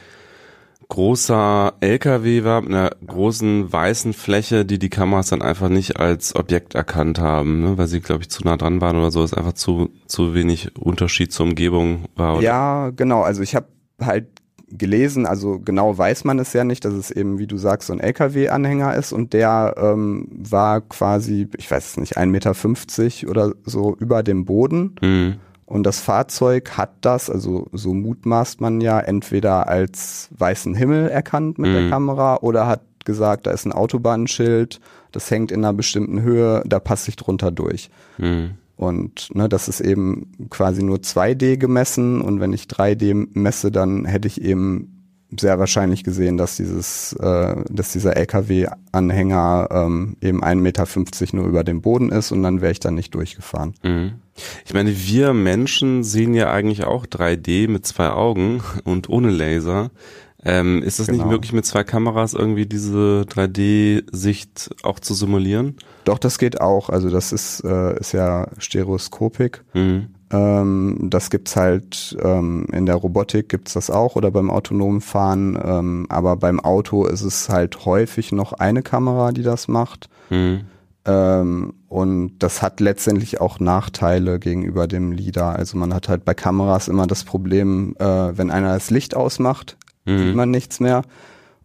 großer 0.89 1.73
LKW 1.79 2.43
war 2.43 2.61
mit 2.61 2.71
einer 2.71 2.91
großen 3.05 3.71
weißen 3.71 4.13
Fläche, 4.13 4.65
die 4.65 4.79
die 4.79 4.89
Kameras 4.89 5.29
dann 5.29 5.41
einfach 5.41 5.69
nicht 5.69 5.99
als 5.99 6.35
Objekt 6.35 6.75
erkannt 6.75 7.19
haben, 7.19 7.61
ne? 7.61 7.77
weil 7.77 7.87
sie, 7.87 8.01
glaube 8.01 8.23
ich, 8.23 8.29
zu 8.29 8.43
nah 8.43 8.57
dran 8.57 8.81
waren 8.81 8.97
oder 8.97 9.11
so, 9.11 9.23
es 9.23 9.33
einfach 9.33 9.53
zu, 9.53 9.89
zu 10.07 10.33
wenig 10.33 10.77
Unterschied 10.77 11.31
zur 11.31 11.47
Umgebung 11.47 12.05
war. 12.15 12.35
Oder? 12.35 12.43
Ja, 12.43 12.89
genau. 12.91 13.21
Also 13.21 13.41
ich 13.41 13.55
habe 13.55 13.67
halt 14.01 14.27
gelesen, 14.67 15.25
also 15.25 15.59
genau 15.59 15.97
weiß 15.97 16.23
man 16.23 16.39
es 16.39 16.53
ja 16.53 16.63
nicht, 16.63 16.85
dass 16.85 16.93
es 16.93 17.11
eben, 17.11 17.37
wie 17.37 17.47
du 17.47 17.57
sagst, 17.57 17.87
so 17.87 17.93
ein 17.93 17.99
LKW-Anhänger 17.99 18.95
ist 18.95 19.13
und 19.13 19.33
der 19.33 19.75
ähm, 19.77 20.27
war 20.29 20.81
quasi, 20.81 21.47
ich 21.57 21.69
weiß 21.69 21.91
es 21.91 21.97
nicht, 21.97 22.17
1,50 22.17 22.25
Meter 22.27 23.31
oder 23.31 23.53
so 23.63 23.95
über 23.95 24.23
dem 24.23 24.45
Boden. 24.45 24.95
Hm. 25.01 25.35
Und 25.65 25.83
das 25.83 25.99
Fahrzeug 25.99 26.77
hat 26.77 26.91
das, 27.01 27.29
also 27.29 27.67
so 27.71 27.93
mutmaßt 27.93 28.61
man 28.61 28.81
ja, 28.81 28.99
entweder 28.99 29.67
als 29.67 30.29
weißen 30.37 30.75
Himmel 30.75 31.09
erkannt 31.09 31.57
mit 31.57 31.73
der 31.73 31.83
Mhm. 31.83 31.89
Kamera 31.89 32.37
oder 32.41 32.67
hat 32.67 32.81
gesagt, 33.03 33.47
da 33.47 33.51
ist 33.51 33.65
ein 33.65 33.71
Autobahnschild, 33.71 34.79
das 35.11 35.29
hängt 35.31 35.51
in 35.51 35.63
einer 35.63 35.73
bestimmten 35.73 36.21
Höhe, 36.21 36.63
da 36.65 36.79
passe 36.79 37.09
ich 37.09 37.15
drunter 37.15 37.51
durch. 37.51 37.89
Hm. 38.17 38.51
Und 38.77 39.33
ne, 39.33 39.47
das 39.47 39.67
ist 39.67 39.79
eben 39.79 40.31
quasi 40.49 40.83
nur 40.83 40.97
2D 40.97 41.57
gemessen 41.57 42.19
und 42.21 42.39
wenn 42.39 42.51
ich 42.51 42.63
3D 42.63 43.29
messe, 43.33 43.71
dann 43.71 44.05
hätte 44.05 44.27
ich 44.27 44.41
eben 44.41 44.94
sehr 45.37 45.59
wahrscheinlich 45.59 46.03
gesehen, 46.03 46.37
dass 46.37 46.55
dieses, 46.55 47.13
äh, 47.13 47.55
dass 47.69 47.91
dieser 47.91 48.15
LKW-Anhänger 48.15 49.67
ähm, 49.71 50.17
eben 50.21 50.43
1,50 50.43 50.55
Meter 50.55 50.87
nur 51.33 51.47
über 51.47 51.63
dem 51.63 51.81
Boden 51.81 52.09
ist 52.11 52.31
und 52.31 52.43
dann 52.43 52.61
wäre 52.61 52.71
ich 52.71 52.79
dann 52.79 52.95
nicht 52.95 53.13
durchgefahren. 53.15 53.73
Mhm. 53.83 54.13
Ich 54.65 54.73
meine, 54.73 54.95
wir 54.95 55.33
Menschen 55.33 56.03
sehen 56.03 56.33
ja 56.33 56.51
eigentlich 56.51 56.83
auch 56.83 57.05
3D 57.05 57.69
mit 57.69 57.85
zwei 57.85 58.09
Augen 58.09 58.61
und 58.83 59.09
ohne 59.09 59.29
Laser. 59.29 59.91
Ähm, 60.47 60.83
ist 60.83 60.99
es 60.99 61.07
nicht 61.07 61.21
Genau. 61.21 61.31
möglich, 61.31 61.53
mit 61.53 61.65
zwei 61.65 61.83
Kameras 61.83 62.35
irgendwie 62.35 62.67
diese 62.67 63.25
3D-Sicht 63.27 64.75
auch 64.83 64.99
zu 64.99 65.15
simulieren? 65.15 65.75
Doch, 66.03 66.19
das 66.19 66.37
geht 66.37 66.61
auch. 66.61 66.89
Also 66.89 67.09
das 67.09 67.31
ist, 67.31 67.61
äh, 67.65 67.99
ist 67.99 68.11
ja 68.11 68.47
stereoskopik. 68.59 69.63
Mhm. 69.73 70.09
Ähm, 70.31 71.07
das 71.09 71.29
gibt's 71.29 71.55
halt 71.55 72.17
ähm, 72.21 72.65
in 72.71 72.85
der 72.85 72.95
Robotik 72.95 73.49
gibt's 73.49 73.73
das 73.73 73.89
auch 73.89 74.15
oder 74.15 74.31
beim 74.31 74.49
autonomen 74.49 75.01
Fahren. 75.01 75.57
Ähm, 75.63 76.05
aber 76.09 76.35
beim 76.35 76.59
Auto 76.59 77.05
ist 77.05 77.21
es 77.21 77.49
halt 77.49 77.85
häufig 77.85 78.31
noch 78.31 78.53
eine 78.53 78.81
Kamera, 78.81 79.31
die 79.31 79.43
das 79.43 79.67
macht. 79.67 80.09
Mhm. 80.29 80.61
Ähm, 81.05 81.73
und 81.87 82.39
das 82.39 82.61
hat 82.63 82.79
letztendlich 82.79 83.39
auch 83.39 83.59
Nachteile 83.59 84.39
gegenüber 84.39 84.87
dem 84.87 85.11
LIDAR. 85.11 85.55
Also 85.55 85.77
man 85.77 85.93
hat 85.93 86.09
halt 86.09 86.25
bei 86.25 86.33
Kameras 86.33 86.87
immer 86.87 87.05
das 87.05 87.23
Problem, 87.23 87.95
äh, 87.99 88.05
wenn 88.37 88.49
einer 88.49 88.73
das 88.73 88.89
Licht 88.89 89.15
ausmacht, 89.15 89.77
sieht 90.05 90.17
Mhm. 90.31 90.35
man 90.35 90.51
nichts 90.51 90.79
mehr. 90.79 91.03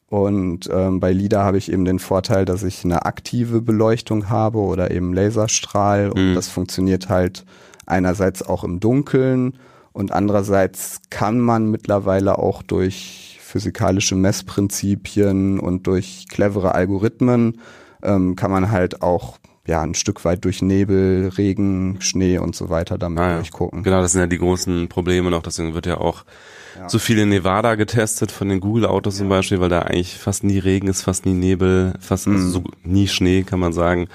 Und 0.08 0.68
ähm, 0.72 0.98
bei 1.00 1.12
LIDAR 1.12 1.44
habe 1.44 1.56
ich 1.58 1.70
eben 1.72 1.84
den 1.84 1.98
Vorteil, 2.00 2.44
dass 2.44 2.62
ich 2.64 2.84
eine 2.84 3.06
aktive 3.06 3.62
Beleuchtung 3.62 4.28
habe 4.28 4.58
oder 4.58 4.90
eben 4.90 5.14
Laserstrahl. 5.14 6.10
Und 6.10 6.32
Mhm. 6.32 6.34
das 6.34 6.48
funktioniert 6.48 7.08
halt 7.08 7.44
einerseits 7.90 8.42
auch 8.42 8.64
im 8.64 8.80
Dunkeln 8.80 9.58
und 9.92 10.12
andererseits 10.12 11.00
kann 11.10 11.40
man 11.40 11.70
mittlerweile 11.70 12.38
auch 12.38 12.62
durch 12.62 13.38
physikalische 13.42 14.14
Messprinzipien 14.14 15.58
und 15.58 15.86
durch 15.86 16.26
clevere 16.30 16.74
Algorithmen 16.74 17.60
ähm, 18.02 18.36
kann 18.36 18.50
man 18.50 18.70
halt 18.70 19.02
auch 19.02 19.38
ja 19.66 19.82
ein 19.82 19.94
Stück 19.94 20.24
weit 20.24 20.44
durch 20.44 20.62
Nebel, 20.62 21.28
Regen, 21.36 21.96
Schnee 22.00 22.38
und 22.38 22.54
so 22.56 22.70
weiter 22.70 22.96
damit 22.98 23.18
Ah, 23.18 23.30
ja. 23.30 23.36
durchgucken. 23.36 23.82
Genau, 23.82 24.00
das 24.00 24.12
sind 24.12 24.20
ja 24.20 24.26
die 24.26 24.38
großen 24.38 24.88
Probleme 24.88 25.30
noch. 25.30 25.42
Deswegen 25.42 25.74
wird 25.74 25.86
ja 25.86 25.98
auch 25.98 26.24
so 26.88 26.98
viel 26.98 27.18
in 27.18 27.28
Nevada 27.28 27.74
getestet 27.74 28.32
von 28.32 28.48
den 28.48 28.60
Google-Autos 28.60 29.16
zum 29.16 29.28
Beispiel, 29.28 29.60
weil 29.60 29.68
da 29.68 29.80
eigentlich 29.80 30.16
fast 30.16 30.44
nie 30.44 30.58
Regen 30.58 30.88
ist, 30.88 31.02
fast 31.02 31.26
nie 31.26 31.34
Nebel, 31.34 31.94
fast 32.00 32.26
also 32.28 32.48
so, 32.48 32.64
nie 32.84 33.08
Schnee, 33.08 33.42
kann 33.42 33.60
man 33.60 33.72
sagen. 33.72 34.08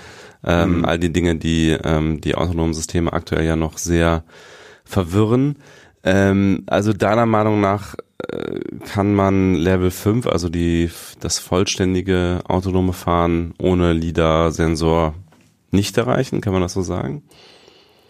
Ähm, 0.43 0.85
All 0.85 0.99
die 0.99 1.11
Dinge, 1.11 1.35
die 1.35 1.77
die 1.77 2.21
die 2.21 2.35
autonomen 2.35 2.73
Systeme 2.73 3.11
aktuell 3.13 3.45
ja 3.45 3.55
noch 3.55 3.77
sehr 3.77 4.23
verwirren. 4.83 5.57
Ähm, 6.03 6.63
also 6.67 6.93
deiner 6.93 7.25
Meinung 7.25 7.61
nach 7.61 7.95
äh, 8.19 8.59
kann 8.85 9.15
man 9.15 9.55
Level 9.55 9.91
5, 9.91 10.27
also 10.27 10.49
die 10.49 10.91
das 11.19 11.39
vollständige 11.39 12.41
autonome 12.47 12.93
Fahren 12.93 13.53
ohne 13.57 13.93
LiDAR-Sensor 13.93 15.15
nicht 15.71 15.97
erreichen, 15.97 16.41
kann 16.41 16.53
man 16.53 16.61
das 16.61 16.73
so 16.73 16.81
sagen? 16.81 17.23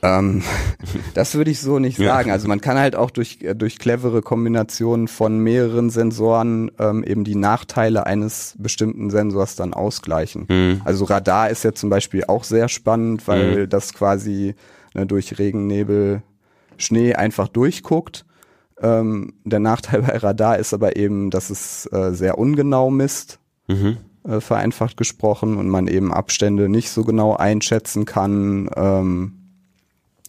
Ähm, 0.06 0.44
das 1.14 1.36
würde 1.36 1.52
ich 1.52 1.60
so 1.60 1.80
nicht 1.80 1.98
sagen. 1.98 2.32
Also 2.32 2.48
man 2.48 2.62
kann 2.62 2.78
halt 2.78 2.96
auch 2.96 3.10
durch, 3.12 3.40
äh, 3.42 3.56
durch 3.56 3.80
clevere 3.80 4.22
Kombinationen 4.22 5.08
von 5.08 5.40
mehreren 5.40 5.90
Sensoren 5.90 6.72
ähm, 6.80 7.04
eben 7.04 7.24
die 7.24 7.36
Nachteile 7.36 8.06
eines 8.06 8.56
bestimmten 8.58 9.10
Sensors 9.10 9.56
dann 9.56 9.74
ausgleichen. 9.74 10.46
Mhm. 10.50 10.82
Also 10.86 11.06
Radar 11.06 11.50
ist 11.50 11.64
ja 11.64 11.74
zum 11.74 11.90
Beispiel 11.90 12.24
auch 12.28 12.44
sehr 12.44 12.70
spannend, 12.70 13.28
weil 13.28 13.64
Mhm. 13.66 13.70
das 13.70 13.94
quasi 13.94 14.56
ne, 14.94 15.06
durch 15.06 15.40
Regen, 15.40 15.68
Nebel, 15.68 16.22
Schnee 16.78 17.16
einfach 17.16 17.48
durchguckt. 17.48 18.26
Ähm, 18.82 19.34
der 19.46 19.60
Nachteil 19.60 20.02
bei 20.08 20.18
Radar 20.18 20.60
ist 20.60 20.74
aber 20.74 20.96
eben, 20.98 21.30
dass 21.30 21.50
es 21.50 21.86
äh, 21.92 22.12
sehr 22.12 22.38
ungenau 22.38 22.90
misst 22.92 23.40
Mhm. 23.68 23.98
äh, 24.28 24.42
vereinfacht 24.42 24.98
gesprochen 24.98 25.58
und 25.58 25.70
man 25.70 25.88
eben 25.88 26.14
Abstände 26.14 26.70
nicht 26.70 26.92
so 26.92 27.04
genau 27.04 27.36
einschätzen 27.36 28.06
kann. 28.06 28.70
Ähm, 28.76 29.34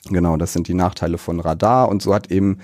genau, 0.08 0.36
das 0.36 0.52
sind 0.52 0.68
die 0.68 0.74
Nachteile 0.74 1.18
von 1.18 1.40
Radar 1.40 1.88
und 1.88 2.02
so 2.02 2.14
hat 2.14 2.30
eben 2.30 2.58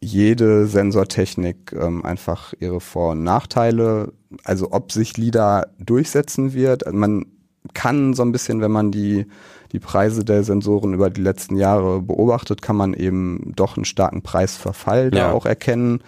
jede 0.00 0.66
Sensortechnik 0.66 1.72
ähm, 1.72 2.04
einfach 2.04 2.52
ihre 2.60 2.80
Vor- 2.80 3.12
und 3.12 3.22
Nachteile. 3.22 4.12
Also 4.44 4.70
ob 4.70 4.92
sich 4.92 5.16
LIDAR 5.16 5.68
durchsetzen 5.78 6.52
wird, 6.52 6.92
man 6.92 7.26
kann 7.72 8.12
so 8.12 8.22
ein 8.22 8.32
bisschen, 8.32 8.60
wenn 8.60 8.70
man 8.70 8.92
die, 8.92 9.26
die 9.72 9.78
Preise 9.78 10.24
der 10.24 10.44
Sensoren 10.44 10.92
über 10.92 11.08
die 11.08 11.22
letzten 11.22 11.56
Jahre 11.56 12.02
beobachtet, 12.02 12.60
kann 12.60 12.76
man 12.76 12.92
eben 12.92 13.52
doch 13.56 13.76
einen 13.76 13.86
starken 13.86 14.22
Preisverfall 14.22 15.04
ja. 15.14 15.28
da 15.28 15.32
auch 15.32 15.46
erkennen. 15.46 16.00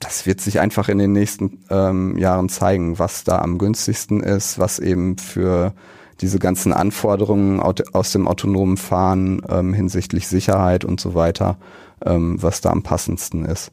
Das 0.00 0.26
wird 0.26 0.40
sich 0.40 0.60
einfach 0.60 0.88
in 0.88 0.98
den 0.98 1.12
nächsten 1.12 1.64
ähm, 1.70 2.16
Jahren 2.16 2.48
zeigen, 2.48 2.98
was 2.98 3.24
da 3.24 3.38
am 3.38 3.58
günstigsten 3.58 4.22
ist, 4.22 4.58
was 4.58 4.78
eben 4.78 5.18
für 5.18 5.74
diese 6.20 6.38
ganzen 6.38 6.72
Anforderungen 6.72 7.60
aus 7.60 8.12
dem 8.12 8.28
autonomen 8.28 8.76
Fahren 8.76 9.42
ähm, 9.48 9.74
hinsichtlich 9.74 10.28
Sicherheit 10.28 10.84
und 10.84 11.00
so 11.00 11.14
weiter, 11.14 11.56
ähm, 12.04 12.42
was 12.42 12.60
da 12.60 12.70
am 12.70 12.82
passendsten 12.82 13.44
ist. 13.44 13.72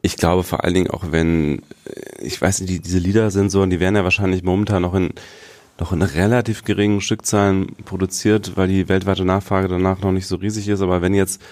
Ich 0.00 0.16
glaube 0.16 0.42
vor 0.42 0.64
allen 0.64 0.74
Dingen 0.74 0.90
auch, 0.90 1.04
wenn, 1.10 1.62
äh, 1.84 2.22
ich 2.22 2.40
weiß 2.40 2.60
nicht, 2.60 2.72
die, 2.72 2.80
diese 2.80 2.98
LIDAR-Sensoren, 2.98 3.70
die 3.70 3.80
werden 3.80 3.96
ja 3.96 4.04
wahrscheinlich 4.04 4.42
momentan 4.42 4.82
noch 4.82 4.94
in 4.94 5.10
noch 5.80 5.92
in 5.92 6.02
relativ 6.02 6.64
geringen 6.64 7.00
Stückzahlen 7.00 7.74
produziert, 7.84 8.56
weil 8.56 8.68
die 8.68 8.88
weltweite 8.88 9.24
Nachfrage 9.24 9.68
danach 9.68 10.00
noch 10.00 10.12
nicht 10.12 10.26
so 10.26 10.36
riesig 10.36 10.68
ist. 10.68 10.82
Aber 10.82 11.02
wenn 11.02 11.14
jetzt 11.14 11.42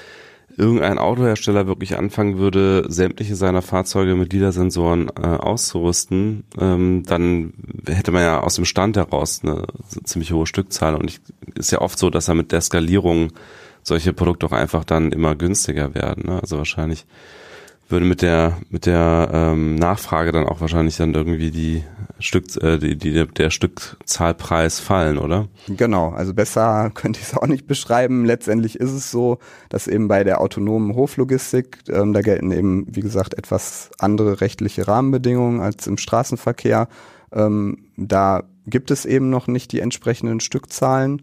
irgendein 0.57 0.99
Autohersteller 0.99 1.67
wirklich 1.67 1.97
anfangen 1.97 2.39
würde, 2.39 2.85
sämtliche 2.89 3.37
seiner 3.37 3.63
Fahrzeuge 3.63 4.15
mit 4.15 4.33
LIDAR-Sensoren 4.33 5.09
äh, 5.09 5.27
auszurüsten, 5.27 6.45
ähm, 6.59 7.05
dann 7.07 7.53
hätte 7.87 8.13
man 8.13 8.23
ja 8.23 8.41
aus 8.41 8.57
dem 8.57 8.65
Stand 8.65 8.97
heraus 8.97 9.41
eine 9.43 9.65
ziemlich 10.05 10.33
hohe 10.33 10.47
Stückzahl. 10.47 10.95
Und 10.95 11.11
ich, 11.11 11.21
ist 11.55 11.71
ja 11.71 11.81
oft 11.81 11.99
so, 11.99 12.11
dass 12.11 12.29
er 12.29 12.35
mit 12.35 12.53
der 12.53 12.61
Skalierung 12.61 13.33
solche 13.83 14.13
Produkte 14.13 14.47
auch 14.47 14.53
einfach 14.53 14.85
dann 14.85 15.13
immer 15.13 15.35
günstiger 15.35 15.95
werden. 15.95 16.27
Ne? 16.27 16.41
Also 16.41 16.59
wahrscheinlich 16.59 17.07
würde 17.91 18.07
mit 18.07 18.23
der 18.23 18.59
mit 18.69 18.87
der 18.87 19.31
ähm, 19.33 19.75
Nachfrage 19.75 20.33
dann 20.33 20.47
auch 20.47 20.61
wahrscheinlich 20.61 20.97
dann 20.97 21.15
irgendwie 21.15 21.51
die 21.51 21.85
Stück 22.19 22.45
äh, 22.63 22.79
die, 22.79 22.97
die 22.97 23.27
der 23.27 23.51
Stückzahlpreis 23.51 24.81
fallen, 24.81 25.19
oder? 25.19 25.49
Genau, 25.69 26.11
also 26.11 26.35
besser 26.35 26.91
könnte 26.95 27.21
ich 27.21 27.27
es 27.27 27.37
auch 27.37 27.47
nicht 27.47 27.67
beschreiben. 27.67 28.25
Letztendlich 28.25 28.79
ist 28.79 28.93
es 28.93 29.11
so, 29.11 29.39
dass 29.69 29.87
eben 29.87 30.09
bei 30.09 30.25
der 30.25 30.41
autonomen 30.41 30.95
Hoflogistik 30.95 31.79
ähm, 31.89 32.13
da 32.13 32.21
gelten 32.21 32.53
eben 32.53 32.87
wie 32.89 33.01
gesagt 33.01 33.35
etwas 33.35 33.91
andere 33.99 34.41
rechtliche 34.41 34.87
Rahmenbedingungen 34.87 35.61
als 35.61 35.87
im 35.87 35.99
Straßenverkehr. 35.99 36.89
Ähm, 37.33 37.79
da 37.97 38.45
gibt 38.67 38.91
es 38.91 39.05
eben 39.05 39.31
noch 39.31 39.47
nicht 39.47 39.73
die 39.73 39.81
entsprechenden 39.81 40.41
Stückzahlen 40.41 41.23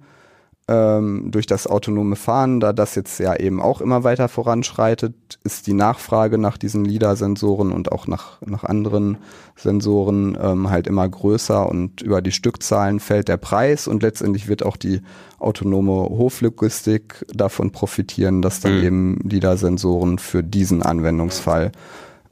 ähm, 0.69 1.31
durch 1.31 1.45
das 1.45 1.65
autonome 1.65 2.17
Fahren, 2.17 2.59
da 2.59 2.73
das 2.73 2.95
jetzt 2.95 3.19
ja 3.19 3.35
eben 3.35 3.61
auch 3.61 3.79
immer 3.79 4.03
weiter 4.03 4.27
voranschreitet, 4.27 5.15
ist 5.43 5.65
die 5.67 5.73
Nachfrage 5.73 6.37
nach 6.37 6.57
diesen 6.57 6.83
LIDAR-Sensoren 6.83 7.71
und 7.71 7.91
auch 7.91 8.05
nach, 8.07 8.41
nach 8.45 8.65
anderen 8.65 9.17
Sensoren 9.55 10.37
ähm, 10.41 10.69
halt 10.69 10.87
immer 10.87 11.07
größer 11.07 11.69
und 11.69 12.01
über 12.01 12.21
die 12.21 12.33
Stückzahlen 12.33 12.99
fällt 12.99 13.29
der 13.29 13.37
Preis 13.37 13.87
und 13.87 14.03
letztendlich 14.03 14.49
wird 14.49 14.63
auch 14.63 14.75
die 14.75 15.01
autonome 15.39 15.93
Hoflogistik 15.93 17.25
davon 17.33 17.71
profitieren, 17.71 18.41
dass 18.41 18.59
dann 18.59 18.79
mhm. 18.79 18.83
eben 18.83 19.19
LIDAR-Sensoren 19.23 20.19
für 20.19 20.43
diesen 20.43 20.83
Anwendungsfall 20.83 21.71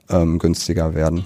ähm, 0.10 0.40
günstiger 0.40 0.94
werden. 0.94 1.26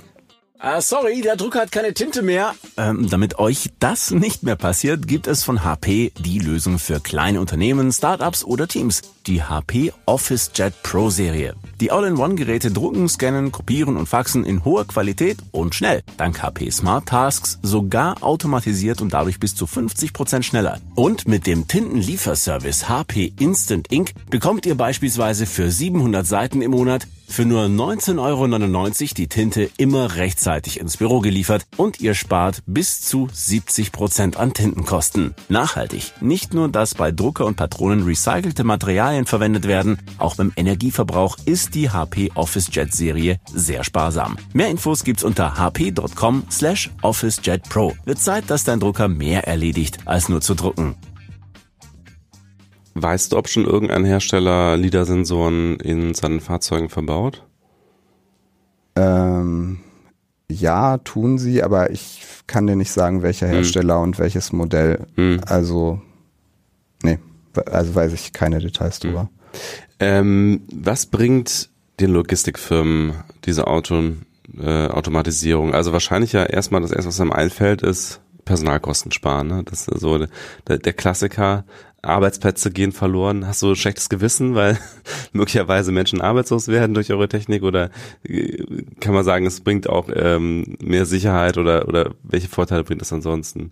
Ah, 0.62 0.82
sorry, 0.82 1.22
der 1.22 1.38
Drucker 1.38 1.62
hat 1.62 1.72
keine 1.72 1.93
Tinte 1.93 2.22
mehr. 2.22 2.54
Ähm, 2.76 3.10
damit 3.10 3.39
euch 3.39 3.69
das 3.80 4.12
nicht 4.12 4.43
mehr 4.43 4.58
passiert, 4.58 5.08
gibt 5.08 5.28
es 5.28 5.45
von 5.45 5.63
HP 5.63 6.12
die 6.19 6.39
Lösung 6.39 6.80
für 6.80 7.00
kleine 7.00 7.39
Unternehmen, 7.39 7.93
Startups 7.93 8.43
oder 8.43 8.67
Teams. 8.67 9.04
Die 9.26 9.41
HP 9.41 9.93
OfficeJet 10.06 10.84
Pro 10.84 11.12
Serie. 11.12 11.56
Die 11.80 11.91
All-in-One-Geräte 11.91 12.72
drucken, 12.72 13.08
scannen, 13.08 13.54
kopieren 13.54 13.95
und 13.95 14.08
faxen 14.08 14.43
in 14.43 14.65
hoher 14.65 14.86
Qualität 14.86 15.38
und 15.52 15.76
schnell. 15.76 16.04
Dank 16.17 16.43
HP 16.43 16.69
Smart 16.72 17.06
Tasks 17.06 17.58
sogar 17.62 18.22
automatisiert 18.22 19.02
und 19.02 19.13
dadurch 19.13 19.39
bis 19.39 19.56
zu 19.56 19.65
50 19.65 20.12
Prozent 20.12 20.43
schneller. 20.43 20.80
Und 20.93 21.26
mit 21.26 21.48
dem 21.48 21.69
Tintenlieferservice 21.69 22.89
HP 22.89 23.32
Instant 23.39 23.93
Ink 23.93 24.12
bekommt 24.30 24.65
ihr 24.65 24.76
beispielsweise 24.76 25.45
für 25.45 25.72
700 25.72 26.28
Seiten 26.28 26.62
im 26.62 26.72
Monat 26.72 27.08
für 27.30 27.46
nur 27.46 27.65
19,99 27.65 28.20
Euro 28.20 29.13
die 29.15 29.28
Tinte 29.28 29.70
immer 29.78 30.15
rechtzeitig 30.15 30.80
ins 30.80 30.98
Büro 30.98 31.20
geliefert 31.20 31.65
und 31.78 32.02
ihr 32.02 32.15
spart 32.15 32.63
bis 32.65 33.02
zu 33.02 33.28
70 33.32 33.92
Prozent 33.92 34.38
an 34.38 34.54
Tintenkosten. 34.54 35.36
Nachhaltig. 35.48 36.12
Nicht 36.22 36.54
nur, 36.54 36.70
dass 36.70 36.96
bei 36.96 37.12
Drucker 37.12 37.46
und 37.46 37.56
Patronen 37.56 38.04
recycelte 38.04 38.63
Materialien 38.63 39.26
verwendet 39.26 39.68
werden, 39.68 40.00
auch 40.18 40.36
beim 40.36 40.52
Energieverbrauch 40.56 41.38
ist 41.46 41.76
die 41.76 41.89
HP 41.89 42.32
OfficeJet 42.36 42.94
Serie 42.94 43.39
sehr 43.54 43.84
sparsam. 43.84 44.38
Mehr 44.54 44.70
Infos 44.70 45.04
gibt's 45.04 45.24
unter 45.24 45.58
hp.com 45.58 46.44
slash 46.52 46.89
OfficeJet 47.02 47.63
Pro. 47.70 47.94
Wird 48.06 48.20
Zeit, 48.20 48.50
dass 48.50 48.63
dein 48.63 48.80
Drucker 48.80 49.08
mehr 49.08 49.48
erledigt, 49.48 50.00
als 50.06 50.30
nur 50.30 50.42
zu 50.42 50.56
drucken. 50.56 50.96
Weißt 53.02 53.32
du, 53.32 53.38
ob 53.38 53.48
schon 53.48 53.66
irgendein 53.66 54.04
Hersteller 54.04 54.76
LIDAR-Sensoren 54.76 55.78
in 55.78 56.14
seinen 56.14 56.42
Fahrzeugen 56.42 56.90
verbaut? 56.90 57.46
Ähm, 58.96 59.80
ja, 60.52 60.98
tun 60.98 61.38
sie, 61.38 61.64
aber 61.64 61.92
ich 61.92 62.22
kann 62.48 62.68
dir 62.68 62.76
nicht 62.76 62.92
sagen, 62.92 63.22
welcher 63.22 63.48
hm. 63.48 63.54
Hersteller 63.54 63.96
hm. 63.96 64.04
und 64.04 64.20
welches 64.20 64.52
Modell. 64.52 65.06
Hm. 65.16 65.40
Also, 65.46 66.02
nee, 67.04 67.20
also 67.66 67.96
weiß 67.96 68.14
ich 68.14 68.34
keine 68.34 68.60
Details 68.60 69.00
hm. 69.00 69.10
drüber. 69.10 69.30
Ähm, 70.00 70.62
was 70.74 71.06
bringt 71.06 71.70
den 72.00 72.12
Logistikfirmen 72.12 73.14
diese 73.46 73.68
Auto, 73.68 74.02
äh, 74.60 74.88
Automatisierung? 74.88 75.74
Also 75.74 75.94
wahrscheinlich 75.94 76.34
ja 76.34 76.44
erstmal 76.44 76.82
das 76.82 76.92
erste, 76.92 77.08
was 77.08 77.22
einem 77.22 77.32
einfällt, 77.32 77.82
ist 77.82 78.22
Personalkosten 78.50 79.12
sparen. 79.12 79.48
Ne? 79.48 79.64
Das 79.64 79.88
ist 79.88 80.00
so 80.00 80.18
der, 80.68 80.80
der 80.80 80.94
Klassiker. 80.94 81.66
Arbeitsplätze 82.02 82.72
gehen 82.72 82.94
verloren? 82.94 83.46
Hast 83.46 83.62
du 83.62 83.70
ein 83.70 83.76
schlechtes 83.76 84.10
Gewissen, 84.10 84.56
weil 84.56 84.80
möglicherweise 85.34 85.92
Menschen 85.92 86.20
arbeitslos 86.20 86.68
werden 86.68 86.96
durch 86.96 87.12
eure 87.12 87.30
Technik 87.30 87.62
oder 87.62 87.92
äh, 88.24 88.64
kann 89.02 89.14
man 89.14 89.24
sagen, 89.24 89.46
es 89.46 89.62
bringt 89.62 89.88
auch 89.88 90.10
ähm, 90.12 90.78
mehr 90.82 91.06
Sicherheit 91.06 91.60
oder, 91.60 91.88
oder 91.88 92.16
welche 92.24 92.48
Vorteile 92.48 92.84
bringt 92.84 93.04
es 93.04 93.14
ansonsten? 93.14 93.72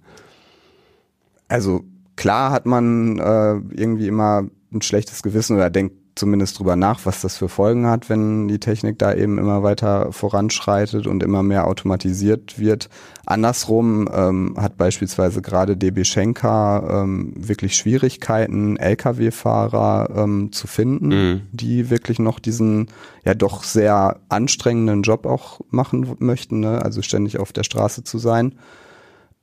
Also 1.47 1.83
klar 2.15 2.51
hat 2.51 2.67
man 2.67 3.17
äh, 3.17 3.53
irgendwie 3.81 4.07
immer 4.07 4.43
ein 4.71 4.81
schlechtes 4.83 5.23
Gewissen 5.23 5.55
oder 5.55 5.71
denkt 5.71 5.95
zumindest 6.17 6.59
drüber 6.59 6.75
nach, 6.75 7.05
was 7.05 7.21
das 7.21 7.37
für 7.37 7.49
Folgen 7.49 7.87
hat, 7.87 8.09
wenn 8.09 8.47
die 8.47 8.59
Technik 8.59 8.99
da 8.99 9.13
eben 9.13 9.37
immer 9.37 9.63
weiter 9.63 10.11
voranschreitet 10.11 11.07
und 11.07 11.23
immer 11.23 11.43
mehr 11.43 11.67
automatisiert 11.67 12.59
wird. 12.59 12.89
Andersrum 13.25 14.09
ähm, 14.13 14.55
hat 14.57 14.77
beispielsweise 14.77 15.41
gerade 15.41 15.77
DB 15.77 16.03
Schenker 16.03 17.03
ähm, 17.03 17.33
wirklich 17.35 17.75
Schwierigkeiten, 17.75 18.77
Lkw-Fahrer 18.77 20.09
ähm, 20.15 20.51
zu 20.51 20.67
finden, 20.67 21.07
mhm. 21.07 21.41
die 21.51 21.89
wirklich 21.89 22.19
noch 22.19 22.39
diesen 22.39 22.87
ja 23.25 23.33
doch 23.33 23.63
sehr 23.63 24.19
anstrengenden 24.29 25.03
Job 25.03 25.25
auch 25.25 25.59
machen 25.69 26.15
möchten, 26.19 26.61
ne? 26.61 26.81
also 26.83 27.01
ständig 27.01 27.39
auf 27.39 27.53
der 27.53 27.63
Straße 27.63 28.03
zu 28.03 28.17
sein. 28.17 28.55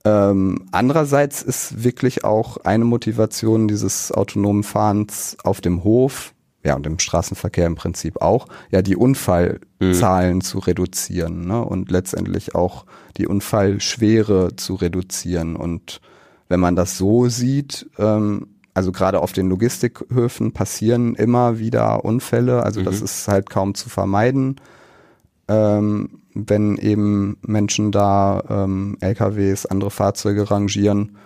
Ähm, 0.07 0.67
andererseits 0.71 1.43
ist 1.43 1.83
wirklich 1.83 2.25
auch 2.25 2.59
eine 2.59 2.85
Motivation 2.85 3.69
dieses 3.69 4.13
autonomen 4.13 4.63
Fahrens 4.63 5.37
auf 5.45 5.63
dem 5.63 5.83
Hof 5.83 6.34
ja, 6.65 6.75
und 6.75 6.87
im 6.87 6.99
Straßenverkehr 6.99 7.67
im 7.67 7.75
Prinzip 7.75 8.23
auch, 8.23 8.47
ja, 8.71 8.81
die 8.83 8.97
Unfallzahlen 8.97 10.37
mhm. 10.37 10.41
zu 10.41 10.59
reduzieren 10.59 11.47
ne? 11.47 11.63
und 11.63 11.91
letztendlich 11.91 12.55
auch 12.55 12.87
die 13.19 13.27
Unfallschwere 13.27 14.57
zu 14.57 14.75
reduzieren. 14.75 15.57
Und 15.57 16.01
wenn 16.49 16.61
man 16.61 16.75
das 16.75 16.97
so 16.97 17.29
sieht, 17.29 17.89
ähm, 17.99 18.49
also 18.73 18.91
gerade 18.91 19.21
auf 19.21 19.33
den 19.33 19.49
Logistikhöfen 19.49 20.53
passieren 20.53 21.15
immer 21.15 21.59
wieder 21.59 22.05
Unfälle, 22.05 22.63
also 22.63 22.81
mhm. 22.81 22.85
das 22.87 23.03
ist 23.03 23.29
halt 23.29 23.51
kaum 23.51 23.75
zu 23.75 23.89
vermeiden, 23.89 24.57
ähm, 25.47 26.21
wenn 26.35 26.77
eben 26.79 27.37
Menschen 27.43 27.93
da 27.93 28.43
ähm, 28.49 28.97
LKWs, 29.01 29.67
andere 29.67 29.91
Fahrzeuge 29.91 30.51
rangieren. 30.51 31.17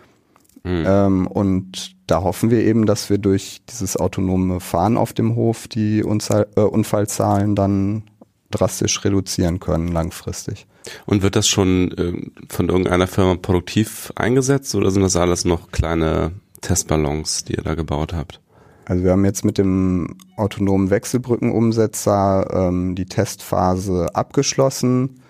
Mhm. 0.64 0.84
Ähm, 0.86 1.26
und 1.26 1.96
da 2.06 2.22
hoffen 2.22 2.50
wir 2.50 2.60
eben, 2.64 2.86
dass 2.86 3.10
wir 3.10 3.18
durch 3.18 3.62
dieses 3.68 3.96
autonome 3.96 4.60
Fahren 4.60 4.96
auf 4.96 5.12
dem 5.12 5.36
Hof 5.36 5.68
die 5.68 6.02
Unfall, 6.02 6.46
äh, 6.56 6.60
Unfallzahlen 6.60 7.54
dann 7.54 8.04
drastisch 8.50 9.04
reduzieren 9.04 9.60
können 9.60 9.88
langfristig. 9.88 10.66
Und 11.06 11.22
wird 11.22 11.36
das 11.36 11.46
schon 11.46 11.92
äh, 11.92 12.30
von 12.48 12.68
irgendeiner 12.68 13.06
Firma 13.06 13.36
produktiv 13.36 14.12
eingesetzt 14.16 14.74
oder 14.74 14.90
sind 14.90 15.02
das 15.02 15.16
alles 15.16 15.44
noch 15.44 15.70
kleine 15.70 16.32
Testballons, 16.62 17.44
die 17.44 17.54
ihr 17.54 17.62
da 17.62 17.74
gebaut 17.74 18.14
habt? 18.14 18.40
Also 18.86 19.04
wir 19.04 19.12
haben 19.12 19.26
jetzt 19.26 19.44
mit 19.44 19.58
dem 19.58 20.16
autonomen 20.36 20.88
Wechselbrückenumsetzer 20.88 22.68
ähm, 22.68 22.94
die 22.94 23.04
Testphase 23.04 24.14
abgeschlossen 24.14 25.20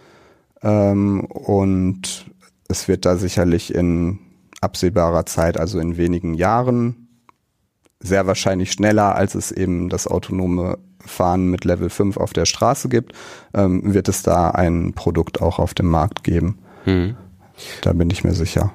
ähm, 0.63 1.25
und 1.25 2.27
es 2.69 2.87
wird 2.87 3.05
da 3.05 3.17
sicherlich 3.17 3.75
in 3.75 4.21
absehbarer 4.61 5.27
Zeit, 5.27 5.59
also 5.59 5.79
in 5.79 5.97
wenigen 5.97 6.35
Jahren, 6.35 7.09
sehr 8.01 8.27
wahrscheinlich 8.27 8.73
schneller, 8.73 9.15
als 9.15 9.35
es 9.35 9.51
eben 9.53 9.89
das 9.89 10.07
autonome 10.07 10.79
Fahren 11.01 11.51
mit 11.51 11.65
Level 11.65 11.91
5 11.91 12.17
auf 12.17 12.33
der 12.33 12.45
Straße 12.45 12.89
gibt, 12.89 13.13
ähm, 13.55 13.95
wird 13.95 14.09
es 14.09 14.23
da 14.23 14.51
ein 14.51 14.93
Produkt 14.95 15.41
auch 15.41 15.59
auf 15.59 15.75
dem 15.75 15.87
Markt 15.87 16.23
geben. 16.23 16.59
Hm. 16.85 17.17
Da 17.81 17.93
bin 17.93 18.11
ich 18.11 18.25
mir 18.25 18.35
sicher. 18.35 18.73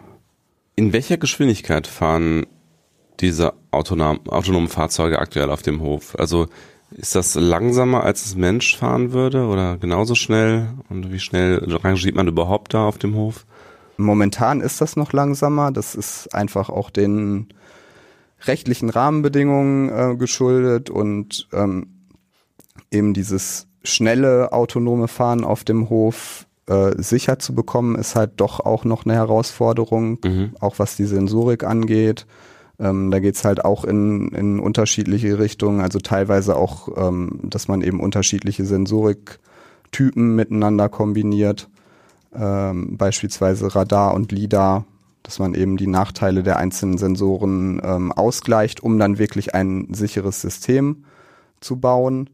In 0.76 0.92
welcher 0.92 1.18
Geschwindigkeit 1.18 1.88
fahren 1.88 2.46
diese 3.20 3.54
autonom, 3.72 4.28
autonomen 4.28 4.68
Fahrzeuge 4.68 5.20
aktuell 5.20 5.50
auf 5.50 5.62
dem 5.62 5.82
Hof? 5.82 6.16
Also 6.18 6.48
ist 6.92 7.16
das 7.16 7.36
langsamer, 7.36 8.04
als 8.04 8.26
es 8.26 8.36
Mensch 8.36 8.76
fahren 8.76 9.14
würde 9.14 9.46
oder 9.46 9.78
genauso 9.78 10.16
schnell? 10.16 10.70
Und 10.90 11.12
wie 11.12 11.20
schnell 11.20 11.64
rangiert 11.84 12.16
man 12.16 12.28
überhaupt 12.28 12.74
da 12.74 12.86
auf 12.86 12.98
dem 12.98 13.16
Hof? 13.16 13.46
Momentan 13.98 14.62
ist 14.62 14.82
das 14.82 14.96
noch 14.96 15.14
langsamer. 15.14 15.72
Das 15.72 15.96
ist 15.96 16.34
einfach 16.34 16.70
auch 16.70 16.90
den 16.90 17.48
rechtlichen 18.42 18.90
Rahmenbedingungen 18.90 19.90
äh, 19.90 20.16
geschuldet 20.16 20.90
und 20.90 21.48
ähm, 21.54 21.88
eben 22.92 23.14
dieses 23.14 23.68
schnelle 23.84 24.52
autonome 24.52 25.08
Fahren 25.08 25.44
auf 25.44 25.64
dem 25.64 25.90
Hof 25.90 26.46
äh, 26.68 27.02
sicher 27.02 27.40
zu 27.40 27.54
bekommen, 27.54 27.96
ist 27.96 28.16
halt 28.16 28.34
doch 28.38 28.60
auch 28.60 28.86
noch 28.86 29.06
eine 29.06 29.16
Herausforderung, 29.16 30.20
mhm. 30.24 30.52
auch 30.60 30.80
was 30.80 30.96
die 30.96 31.06
Sensorik 31.06 31.64
angeht. 31.64 32.26
Ähm, 32.80 33.12
da 33.12 33.20
geht's 33.20 33.46
halt 33.46 33.64
auch 33.66 33.84
in, 33.84 34.30
in 34.30 34.60
unterschiedliche 34.60 35.38
Richtungen, 35.40 35.82
also 35.82 36.00
teilweise 36.00 36.56
auch, 36.56 36.90
ähm, 36.98 37.40
dass 37.44 37.68
man 37.68 37.82
eben 37.82 38.00
unterschiedliche 38.00 38.66
Sensoriktypen 38.66 40.36
miteinander 40.36 40.90
kombiniert, 40.90 41.70
ähm, 42.36 42.98
beispielsweise 42.98 43.76
Radar 43.76 44.14
und 44.14 44.32
LIDAR, 44.32 44.86
dass 45.24 45.40
man 45.40 45.54
eben 45.54 45.78
die 45.78 45.88
Nachteile 45.88 46.44
der 46.44 46.58
einzelnen 46.58 46.98
Sensoren 46.98 47.82
ähm, 47.84 48.12
ausgleicht, 48.12 48.82
um 48.82 49.00
dann 49.00 49.18
wirklich 49.18 49.56
ein 49.56 49.88
sicheres 49.94 50.42
System 50.42 51.06
zu 51.62 51.78
bauen. 51.78 52.30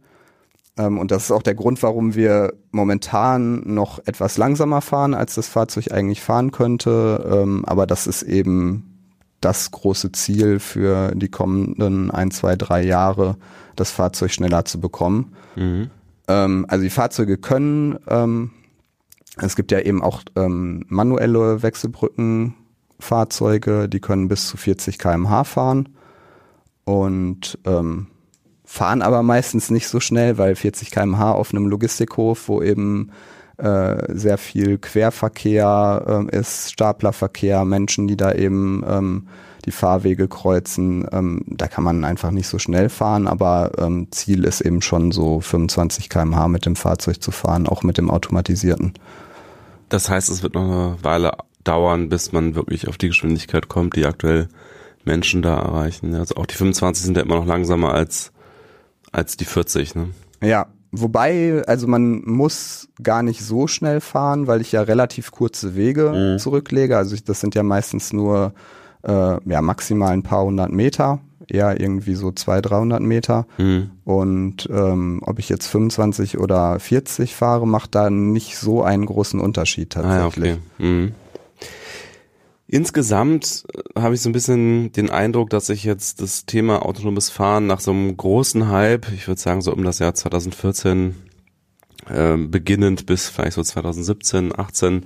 Ähm, 0.77 0.97
und 0.97 1.11
das 1.11 1.25
ist 1.25 1.31
auch 1.31 1.43
der 1.43 1.55
Grund, 1.55 1.83
warum 1.83 2.15
wir 2.15 2.53
momentan 2.71 3.61
noch 3.65 3.99
etwas 4.05 4.37
langsamer 4.37 4.81
fahren, 4.81 5.13
als 5.13 5.35
das 5.35 5.47
Fahrzeug 5.47 5.91
eigentlich 5.91 6.21
fahren 6.21 6.51
könnte. 6.51 7.29
Ähm, 7.31 7.63
aber 7.65 7.85
das 7.85 8.07
ist 8.07 8.23
eben 8.23 8.85
das 9.41 9.71
große 9.71 10.11
Ziel 10.11 10.59
für 10.59 11.13
die 11.15 11.29
kommenden 11.29 12.11
ein, 12.11 12.31
zwei, 12.31 12.55
drei 12.55 12.83
Jahre, 12.83 13.37
das 13.75 13.91
Fahrzeug 13.91 14.31
schneller 14.31 14.65
zu 14.65 14.79
bekommen. 14.79 15.33
Mhm. 15.55 15.89
Ähm, 16.27 16.65
also 16.67 16.83
die 16.83 16.89
Fahrzeuge 16.89 17.37
können, 17.37 17.97
ähm, 18.07 18.51
es 19.41 19.55
gibt 19.55 19.71
ja 19.71 19.79
eben 19.79 20.03
auch 20.03 20.21
ähm, 20.35 20.85
manuelle 20.87 21.63
Wechselbrückenfahrzeuge, 21.63 23.89
die 23.89 23.99
können 23.99 24.27
bis 24.27 24.47
zu 24.47 24.57
40 24.57 24.97
kmh 24.97 25.43
fahren 25.43 25.89
und 26.85 27.59
ähm, 27.65 28.07
fahren 28.65 29.01
aber 29.01 29.23
meistens 29.23 29.69
nicht 29.69 29.87
so 29.87 29.99
schnell, 29.99 30.37
weil 30.37 30.55
40 30.55 30.91
kmh 30.91 31.31
auf 31.31 31.53
einem 31.53 31.67
Logistikhof, 31.67 32.47
wo 32.47 32.61
eben 32.61 33.11
äh, 33.57 34.15
sehr 34.15 34.37
viel 34.37 34.77
Querverkehr 34.77 36.27
äh, 36.31 36.37
ist, 36.37 36.71
Staplerverkehr, 36.71 37.65
Menschen, 37.65 38.07
die 38.07 38.15
da 38.15 38.31
eben 38.31 38.83
ähm, 38.87 39.27
die 39.65 39.71
Fahrwege 39.71 40.27
kreuzen. 40.27 41.05
Ähm, 41.11 41.41
da 41.47 41.67
kann 41.67 41.83
man 41.83 42.05
einfach 42.05 42.31
nicht 42.31 42.47
so 42.47 42.59
schnell 42.59 42.89
fahren, 42.89 43.27
aber 43.27 43.71
ähm, 43.77 44.07
Ziel 44.11 44.45
ist 44.45 44.61
eben 44.61 44.81
schon 44.81 45.11
so 45.11 45.41
25 45.41 46.09
km/h 46.09 46.47
mit 46.47 46.65
dem 46.65 46.75
Fahrzeug 46.75 47.21
zu 47.21 47.31
fahren, 47.31 47.67
auch 47.67 47.83
mit 47.83 47.97
dem 47.97 48.09
automatisierten. 48.09 48.93
Das 49.89 50.09
heißt, 50.09 50.29
es 50.29 50.43
wird 50.43 50.53
noch 50.53 50.63
eine 50.63 50.97
Weile 51.01 51.33
dauern, 51.63 52.09
bis 52.09 52.31
man 52.31 52.55
wirklich 52.55 52.87
auf 52.87 52.97
die 52.97 53.07
Geschwindigkeit 53.09 53.67
kommt, 53.67 53.95
die 53.95 54.05
aktuell 54.05 54.47
Menschen 55.03 55.41
da 55.41 55.59
erreichen. 55.59 56.13
Also 56.15 56.35
auch 56.35 56.45
die 56.45 56.55
25 56.55 57.03
sind 57.03 57.17
ja 57.17 57.23
immer 57.23 57.35
noch 57.35 57.45
langsamer 57.45 57.93
als, 57.93 58.31
als 59.11 59.37
die 59.37 59.45
40, 59.45 59.95
ne? 59.95 60.09
Ja, 60.41 60.67
Wobei, 60.91 61.61
also 61.67 61.87
man 61.87 62.23
muss 62.25 62.89
gar 63.01 63.21
nicht 63.21 63.43
so 63.43 63.67
schnell 63.67 64.01
fahren, 64.01 64.47
weil 64.47 64.59
ich 64.59 64.71
ja 64.71 64.81
relativ 64.81 65.31
kurze 65.31 65.75
Wege 65.75 66.33
mhm. 66.33 66.39
zurücklege. 66.39 66.97
Also 66.97 67.13
ich, 67.13 67.23
das 67.23 67.39
sind 67.39 67.53
ja 67.53 67.61
meistens 67.61 68.11
nur 68.11 68.53
äh, 69.03 69.37
ja 69.45 69.61
maximal 69.61 70.11
ein 70.11 70.23
paar 70.23 70.43
hundert 70.45 70.71
Meter, 70.71 71.19
eher 71.53 71.79
irgendwie 71.79 72.15
so 72.15 72.31
zwei, 72.31 72.61
dreihundert 72.61 73.01
Meter. 73.01 73.47
Mhm. 73.57 73.91
Und 74.05 74.69
ähm, 74.71 75.21
ob 75.25 75.39
ich 75.39 75.49
jetzt 75.49 75.67
25 75.67 76.37
oder 76.39 76.79
40 76.79 77.35
fahre, 77.35 77.67
macht 77.67 77.95
da 77.95 78.09
nicht 78.09 78.57
so 78.57 78.83
einen 78.83 79.05
großen 79.05 79.39
Unterschied 79.39 79.91
tatsächlich. 79.91 80.53
Ah, 80.53 80.57
okay. 80.77 80.85
mhm. 80.85 81.11
Insgesamt 82.71 83.65
äh, 83.73 83.99
habe 83.99 84.13
ich 84.13 84.21
so 84.21 84.29
ein 84.29 84.33
bisschen 84.33 84.91
den 84.91 85.09
Eindruck, 85.09 85.49
dass 85.49 85.65
sich 85.65 85.83
jetzt 85.83 86.21
das 86.21 86.45
Thema 86.45 86.85
autonomes 86.85 87.31
Fahren 87.31 87.65
nach 87.65 87.79
so 87.79 87.91
einem 87.91 88.15
großen 88.15 88.69
Hype, 88.69 89.11
ich 89.11 89.27
würde 89.27 89.41
sagen 89.41 89.61
so 89.61 89.73
um 89.73 89.83
das 89.83 89.97
Jahr 89.97 90.13
2014 90.13 91.15
äh, 92.09 92.37
beginnend 92.37 93.05
bis 93.05 93.29
vielleicht 93.29 93.53
so 93.53 93.63
2017, 93.63 94.57
18 94.57 95.05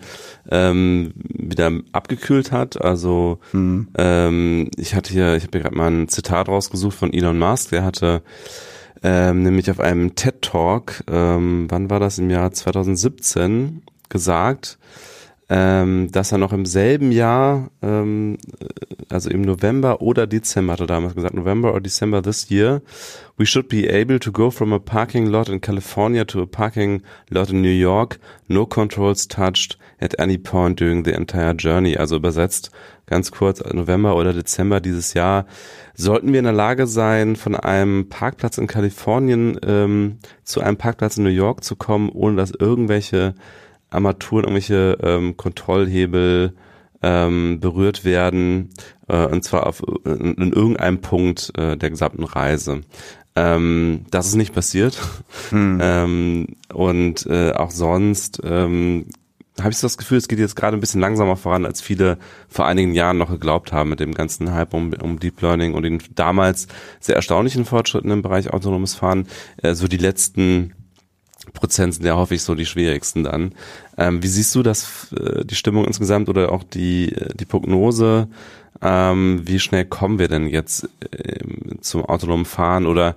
ähm, 0.49 1.13
wieder 1.15 1.71
abgekühlt 1.91 2.51
hat. 2.51 2.81
Also 2.81 3.39
mhm. 3.51 3.89
ähm, 3.97 4.71
ich 4.77 4.95
hatte 4.95 5.13
hier, 5.13 5.35
ich 5.35 5.43
habe 5.43 5.57
hier 5.57 5.61
gerade 5.61 5.75
mal 5.75 5.91
ein 5.91 6.07
Zitat 6.07 6.47
rausgesucht 6.47 6.97
von 6.97 7.13
Elon 7.13 7.39
Musk, 7.39 7.69
der 7.69 7.83
hatte 7.83 8.21
ähm, 9.03 9.43
nämlich 9.43 9.69
auf 9.69 9.79
einem 9.79 10.15
TED 10.15 10.41
Talk, 10.41 11.03
ähm, 11.11 11.67
wann 11.69 11.89
war 11.89 11.99
das 11.99 12.19
im 12.19 12.29
Jahr 12.29 12.51
2017, 12.51 13.81
gesagt, 14.09 14.77
ähm, 15.49 16.09
dass 16.11 16.31
er 16.31 16.37
noch 16.37 16.53
im 16.53 16.65
selben 16.65 17.11
Jahr, 17.11 17.69
ähm, 17.81 18.37
also 19.09 19.29
im 19.29 19.41
November 19.41 20.01
oder 20.01 20.25
Dezember, 20.25 20.73
hat 20.73 20.79
er 20.79 20.87
damals 20.87 21.15
gesagt, 21.15 21.33
November 21.33 21.73
or 21.73 21.81
December 21.81 22.21
this 22.21 22.49
year, 22.49 22.81
we 23.37 23.45
should 23.45 23.67
be 23.67 23.89
able 23.89 24.19
to 24.19 24.31
go 24.31 24.49
from 24.49 24.71
a 24.73 24.79
parking 24.79 25.27
lot 25.27 25.49
in 25.49 25.59
California 25.59 26.23
to 26.25 26.41
a 26.41 26.45
parking 26.45 27.01
lot 27.29 27.49
in 27.49 27.61
New 27.61 27.67
York, 27.67 28.19
no 28.47 28.65
controls 28.65 29.27
touched 29.27 29.77
at 29.99 30.19
any 30.19 30.37
point 30.37 30.79
during 30.79 31.03
the 31.03 31.11
entire 31.11 31.53
journey. 31.53 31.97
Also 31.97 32.15
übersetzt 32.17 32.71
ganz 33.05 33.31
kurz, 33.31 33.61
November 33.73 34.15
oder 34.15 34.33
Dezember 34.33 34.79
dieses 34.79 35.13
Jahr, 35.13 35.45
sollten 35.93 36.31
wir 36.31 36.39
in 36.39 36.45
der 36.45 36.53
Lage 36.53 36.87
sein, 36.87 37.35
von 37.35 37.55
einem 37.55 38.09
Parkplatz 38.09 38.57
in 38.57 38.67
Kalifornien 38.67 39.59
ähm, 39.65 40.19
zu 40.43 40.61
einem 40.61 40.77
Parkplatz 40.77 41.17
in 41.17 41.23
New 41.23 41.29
York 41.29 41.63
zu 41.63 41.75
kommen, 41.75 42.09
ohne 42.09 42.37
dass 42.37 42.51
irgendwelche 42.51 43.35
Armaturen, 43.93 44.45
irgendwelche 44.45 44.97
ähm, 45.01 45.37
Kontrollhebel 45.37 46.53
ähm, 47.01 47.59
berührt 47.59 48.05
werden, 48.05 48.69
äh, 49.07 49.25
und 49.25 49.43
zwar 49.43 49.67
auf, 49.67 49.83
in, 50.05 50.35
in 50.35 50.53
irgendeinem 50.53 51.01
Punkt 51.01 51.51
äh, 51.57 51.77
der 51.77 51.89
gesamten 51.89 52.23
Reise. 52.23 52.81
Ähm, 53.35 54.05
das 54.11 54.27
ist 54.27 54.35
nicht 54.35 54.53
passiert. 54.53 54.99
Hm. 55.49 55.79
Ähm, 55.81 56.47
und 56.71 57.25
äh, 57.25 57.51
auch 57.51 57.71
sonst 57.71 58.41
ähm, 58.43 59.07
habe 59.59 59.71
ich 59.71 59.77
so 59.77 59.85
das 59.85 59.97
Gefühl, 59.97 60.17
es 60.17 60.27
geht 60.27 60.39
jetzt 60.39 60.55
gerade 60.55 60.75
ein 60.77 60.79
bisschen 60.79 61.01
langsamer 61.01 61.35
voran, 61.35 61.65
als 61.65 61.81
viele 61.81 62.17
vor 62.47 62.65
einigen 62.65 62.93
Jahren 62.93 63.17
noch 63.17 63.29
geglaubt 63.29 63.71
haben 63.71 63.89
mit 63.89 63.99
dem 63.99 64.13
ganzen 64.13 64.51
Hype 64.51 64.73
um, 64.73 64.93
um 64.93 65.19
Deep 65.19 65.41
Learning 65.41 65.73
und 65.73 65.83
den 65.83 66.01
damals 66.15 66.67
sehr 66.99 67.15
erstaunlichen 67.15 67.65
Fortschritten 67.65 68.11
im 68.11 68.21
Bereich 68.21 68.51
autonomes 68.51 68.95
Fahren. 68.95 69.27
Äh, 69.57 69.75
so 69.75 69.87
die 69.87 69.97
letzten 69.97 70.73
Prozent 71.51 71.93
sind 71.93 72.05
ja 72.05 72.15
häufig 72.15 72.41
so 72.41 72.55
die 72.55 72.65
schwierigsten 72.65 73.23
dann. 73.23 73.53
Ähm, 73.97 74.23
wie 74.23 74.27
siehst 74.27 74.55
du 74.55 74.63
das, 74.63 75.11
äh, 75.13 75.43
die 75.43 75.55
Stimmung 75.55 75.85
insgesamt 75.85 76.29
oder 76.29 76.51
auch 76.51 76.63
die, 76.63 77.13
äh, 77.13 77.35
die 77.35 77.45
Prognose? 77.45 78.27
Ähm, 78.81 79.41
wie 79.43 79.59
schnell 79.59 79.85
kommen 79.85 80.19
wir 80.19 80.27
denn 80.27 80.47
jetzt 80.47 80.89
äh, 81.11 81.39
zum 81.81 82.05
autonomen 82.05 82.45
Fahren 82.45 82.85
oder 82.85 83.15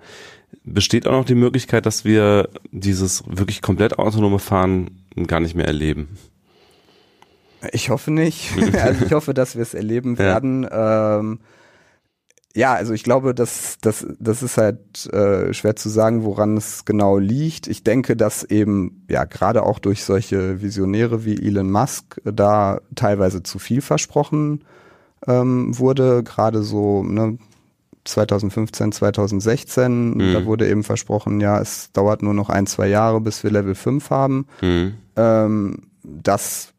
besteht 0.64 1.06
auch 1.06 1.12
noch 1.12 1.24
die 1.24 1.34
Möglichkeit, 1.34 1.86
dass 1.86 2.04
wir 2.04 2.48
dieses 2.72 3.22
wirklich 3.26 3.62
komplett 3.62 3.98
autonome 3.98 4.38
Fahren 4.38 4.90
gar 5.26 5.40
nicht 5.40 5.54
mehr 5.54 5.66
erleben? 5.66 6.08
Ich 7.72 7.90
hoffe 7.90 8.10
nicht. 8.10 8.50
also 8.80 9.04
ich 9.04 9.12
hoffe, 9.12 9.34
dass 9.34 9.54
wir 9.54 9.62
es 9.62 9.74
erleben 9.74 10.18
werden. 10.18 10.64
Ja. 10.64 11.18
Ähm, 11.18 11.38
ja, 12.56 12.72
also 12.72 12.94
ich 12.94 13.02
glaube, 13.02 13.34
dass 13.34 13.76
das, 13.82 14.06
das 14.18 14.42
ist 14.42 14.56
halt 14.56 15.12
äh, 15.12 15.52
schwer 15.52 15.76
zu 15.76 15.90
sagen, 15.90 16.24
woran 16.24 16.56
es 16.56 16.86
genau 16.86 17.18
liegt. 17.18 17.66
Ich 17.66 17.84
denke, 17.84 18.16
dass 18.16 18.44
eben 18.44 19.04
ja 19.10 19.24
gerade 19.24 19.62
auch 19.62 19.78
durch 19.78 20.04
solche 20.04 20.62
Visionäre 20.62 21.26
wie 21.26 21.36
Elon 21.36 21.70
Musk 21.70 22.18
da 22.24 22.80
teilweise 22.94 23.42
zu 23.42 23.58
viel 23.58 23.82
versprochen 23.82 24.64
ähm, 25.26 25.78
wurde. 25.78 26.22
Gerade 26.22 26.62
so 26.62 27.02
ne, 27.02 27.36
2015, 28.04 28.92
2016, 28.92 30.14
mhm. 30.14 30.32
da 30.32 30.46
wurde 30.46 30.66
eben 30.66 30.82
versprochen, 30.82 31.40
ja, 31.40 31.60
es 31.60 31.92
dauert 31.92 32.22
nur 32.22 32.32
noch 32.32 32.48
ein, 32.48 32.66
zwei 32.66 32.88
Jahre, 32.88 33.20
bis 33.20 33.44
wir 33.44 33.50
Level 33.50 33.74
5 33.74 34.08
haben. 34.08 34.46
Mhm. 34.62 34.94
Ähm, 35.16 35.76
das 36.02 36.72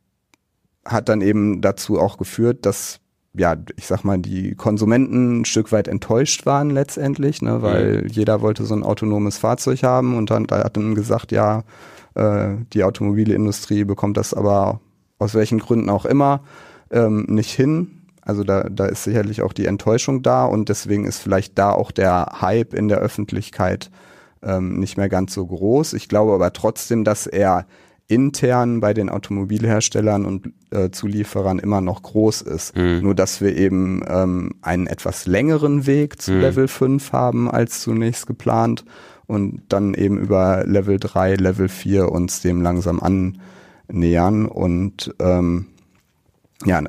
hat 0.84 1.07
dann 1.07 1.21
eben 1.21 1.61
dazu 1.61 1.99
auch 1.99 2.17
geführt, 2.17 2.65
dass 2.65 2.99
ja, 3.38 3.55
ich 3.75 3.88
sag 3.88 4.03
mal, 4.03 4.17
die 4.17 4.55
Konsumenten 4.55 5.41
ein 5.41 5.45
Stück 5.45 5.71
weit 5.71 5.88
enttäuscht 5.88 6.45
waren 6.45 6.69
letztendlich, 6.69 7.41
ne, 7.41 7.61
weil 7.61 8.03
mhm. 8.03 8.07
jeder 8.09 8.41
wollte 8.41 8.65
so 8.65 8.75
ein 8.75 8.83
autonomes 8.83 9.38
Fahrzeug 9.38 9.83
haben 9.83 10.17
und 10.17 10.29
dann 10.31 10.47
da 10.47 10.63
hat 10.63 10.77
dann 10.77 10.95
gesagt, 10.95 11.31
ja, 11.31 11.63
äh, 12.15 12.55
die 12.73 12.83
Automobilindustrie 12.83 13.83
bekommt 13.83 14.17
das 14.17 14.33
aber 14.33 14.81
aus 15.19 15.35
welchen 15.35 15.59
Gründen 15.59 15.89
auch 15.89 16.05
immer 16.05 16.41
ähm, 16.91 17.25
nicht 17.27 17.51
hin. 17.51 18.01
Also 18.21 18.43
da, 18.43 18.63
da 18.63 18.85
ist 18.88 19.03
sicherlich 19.03 19.41
auch 19.41 19.53
die 19.53 19.67
Enttäuschung 19.67 20.21
da 20.21 20.45
und 20.45 20.69
deswegen 20.69 21.05
ist 21.05 21.19
vielleicht 21.19 21.57
da 21.57 21.71
auch 21.71 21.91
der 21.91 22.41
Hype 22.41 22.73
in 22.73 22.88
der 22.88 22.97
Öffentlichkeit 22.97 23.89
ähm, 24.43 24.79
nicht 24.79 24.97
mehr 24.97 25.09
ganz 25.09 25.33
so 25.33 25.45
groß. 25.45 25.93
Ich 25.93 26.09
glaube 26.09 26.33
aber 26.33 26.51
trotzdem, 26.53 27.03
dass 27.03 27.25
er 27.25 27.65
intern 28.08 28.80
bei 28.80 28.93
den 28.93 29.10
Automobilherstellern 29.10 30.26
und 30.26 30.53
äh, 30.72 30.89
Zulieferern 30.91 31.60
immer 31.60 31.82
noch 31.82 32.03
groß 32.03 32.41
ist. 32.41 32.76
Mhm. 32.76 33.01
Nur 33.01 33.16
dass 33.16 33.41
wir 33.41 33.55
eben 33.58 34.01
ähm, 34.08 34.53
einen 34.62 34.88
etwas 34.88 35.28
längeren 35.28 35.86
Weg 35.86 36.22
zu 36.22 36.32
Mhm. 36.32 36.41
Level 36.41 36.68
5 36.68 37.12
haben 37.12 37.51
als 37.51 37.82
zunächst 37.82 38.26
geplant 38.28 38.86
und 39.26 39.62
dann 39.70 39.93
eben 39.93 40.18
über 40.18 40.64
Level 40.66 40.99
3, 40.99 41.36
Level 41.36 41.68
4 41.68 42.10
uns 42.10 42.41
dem 42.41 42.62
langsam 42.62 43.01
annähern. 43.89 44.45
Und 44.45 45.14
ähm, 45.20 45.68
ja, 46.66 46.82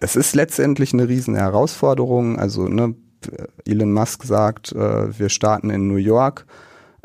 es 0.00 0.16
ist 0.16 0.34
letztendlich 0.34 0.92
eine 0.92 1.08
riesen 1.08 1.34
Herausforderung. 1.34 2.38
Also 2.38 2.68
ne, 2.68 2.94
Elon 3.64 3.92
Musk 3.92 4.24
sagt, 4.24 4.72
äh, 4.72 5.18
wir 5.18 5.30
starten 5.30 5.70
in 5.70 5.88
New 5.88 5.96
York 5.96 6.46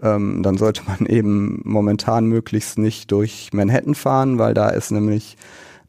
ähm, 0.01 0.43
dann 0.43 0.57
sollte 0.57 0.83
man 0.85 1.05
eben 1.07 1.61
momentan 1.63 2.25
möglichst 2.25 2.77
nicht 2.77 3.11
durch 3.11 3.49
Manhattan 3.53 3.95
fahren, 3.95 4.37
weil 4.37 4.53
da 4.53 4.69
ist 4.69 4.91
nämlich 4.91 5.37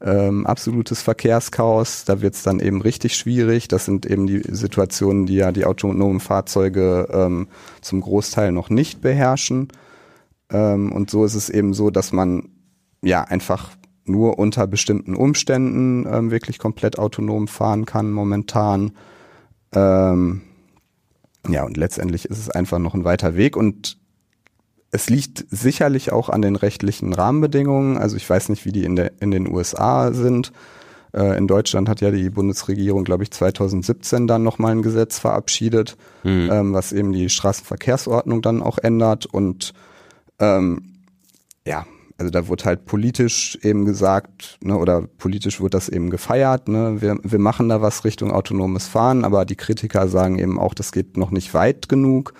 ähm, 0.00 0.46
absolutes 0.46 1.00
Verkehrschaos. 1.02 2.04
Da 2.04 2.20
wird 2.20 2.34
es 2.34 2.42
dann 2.42 2.60
eben 2.60 2.82
richtig 2.82 3.16
schwierig. 3.16 3.68
Das 3.68 3.84
sind 3.84 4.04
eben 4.06 4.26
die 4.26 4.42
Situationen, 4.48 5.26
die 5.26 5.36
ja 5.36 5.52
die 5.52 5.64
autonomen 5.64 6.20
Fahrzeuge 6.20 7.08
ähm, 7.12 7.48
zum 7.80 8.00
Großteil 8.00 8.52
noch 8.52 8.68
nicht 8.68 9.00
beherrschen. 9.00 9.68
Ähm, 10.50 10.92
und 10.92 11.10
so 11.10 11.24
ist 11.24 11.34
es 11.34 11.48
eben 11.48 11.72
so, 11.72 11.90
dass 11.90 12.12
man 12.12 12.48
ja 13.02 13.22
einfach 13.22 13.70
nur 14.04 14.38
unter 14.38 14.66
bestimmten 14.66 15.14
Umständen 15.14 16.06
ähm, 16.12 16.30
wirklich 16.32 16.58
komplett 16.58 16.98
autonom 16.98 17.46
fahren 17.46 17.86
kann 17.86 18.10
momentan. 18.10 18.92
Ähm, 19.72 20.42
ja, 21.48 21.64
und 21.64 21.76
letztendlich 21.76 22.24
ist 22.24 22.38
es 22.38 22.50
einfach 22.50 22.80
noch 22.80 22.94
ein 22.94 23.04
weiter 23.04 23.36
Weg 23.36 23.56
und 23.56 24.01
es 24.92 25.08
liegt 25.08 25.44
sicherlich 25.50 26.12
auch 26.12 26.28
an 26.28 26.42
den 26.42 26.54
rechtlichen 26.54 27.12
Rahmenbedingungen. 27.14 27.96
Also 27.96 28.16
ich 28.16 28.28
weiß 28.28 28.50
nicht, 28.50 28.64
wie 28.66 28.72
die 28.72 28.84
in, 28.84 28.94
der, 28.94 29.12
in 29.20 29.30
den 29.30 29.50
USA 29.50 30.12
sind. 30.12 30.52
Äh, 31.14 31.36
in 31.38 31.48
Deutschland 31.48 31.88
hat 31.88 32.02
ja 32.02 32.10
die 32.10 32.28
Bundesregierung, 32.28 33.02
glaube 33.04 33.22
ich, 33.24 33.30
2017 33.30 34.26
dann 34.26 34.42
nochmal 34.42 34.72
ein 34.72 34.82
Gesetz 34.82 35.18
verabschiedet, 35.18 35.96
Mhm. 36.24 36.48
ähm, 36.52 36.72
was 36.72 36.92
eben 36.92 37.12
die 37.12 37.28
Straßenverkehrsordnung 37.30 38.42
dann 38.42 38.62
auch 38.62 38.78
ändert. 38.78 39.26
Und 39.26 39.72
ähm, 40.38 40.98
ja, 41.66 41.86
also 42.18 42.30
da 42.30 42.46
wurde 42.46 42.64
halt 42.66 42.84
politisch 42.84 43.58
eben 43.62 43.84
gesagt, 43.86 44.58
ne, 44.62 44.76
oder 44.76 45.02
politisch 45.18 45.60
wurde 45.60 45.70
das 45.70 45.88
eben 45.88 46.10
gefeiert, 46.10 46.68
ne, 46.68 47.00
wir, 47.00 47.18
wir 47.22 47.38
machen 47.38 47.68
da 47.68 47.80
was 47.80 48.04
Richtung 48.04 48.30
autonomes 48.30 48.86
Fahren, 48.86 49.24
aber 49.24 49.44
die 49.44 49.56
Kritiker 49.56 50.06
sagen 50.06 50.38
eben 50.38 50.60
auch, 50.60 50.74
das 50.74 50.92
geht 50.92 51.16
noch 51.16 51.30
nicht 51.30 51.54
weit 51.54 51.88
genug, 51.88 52.34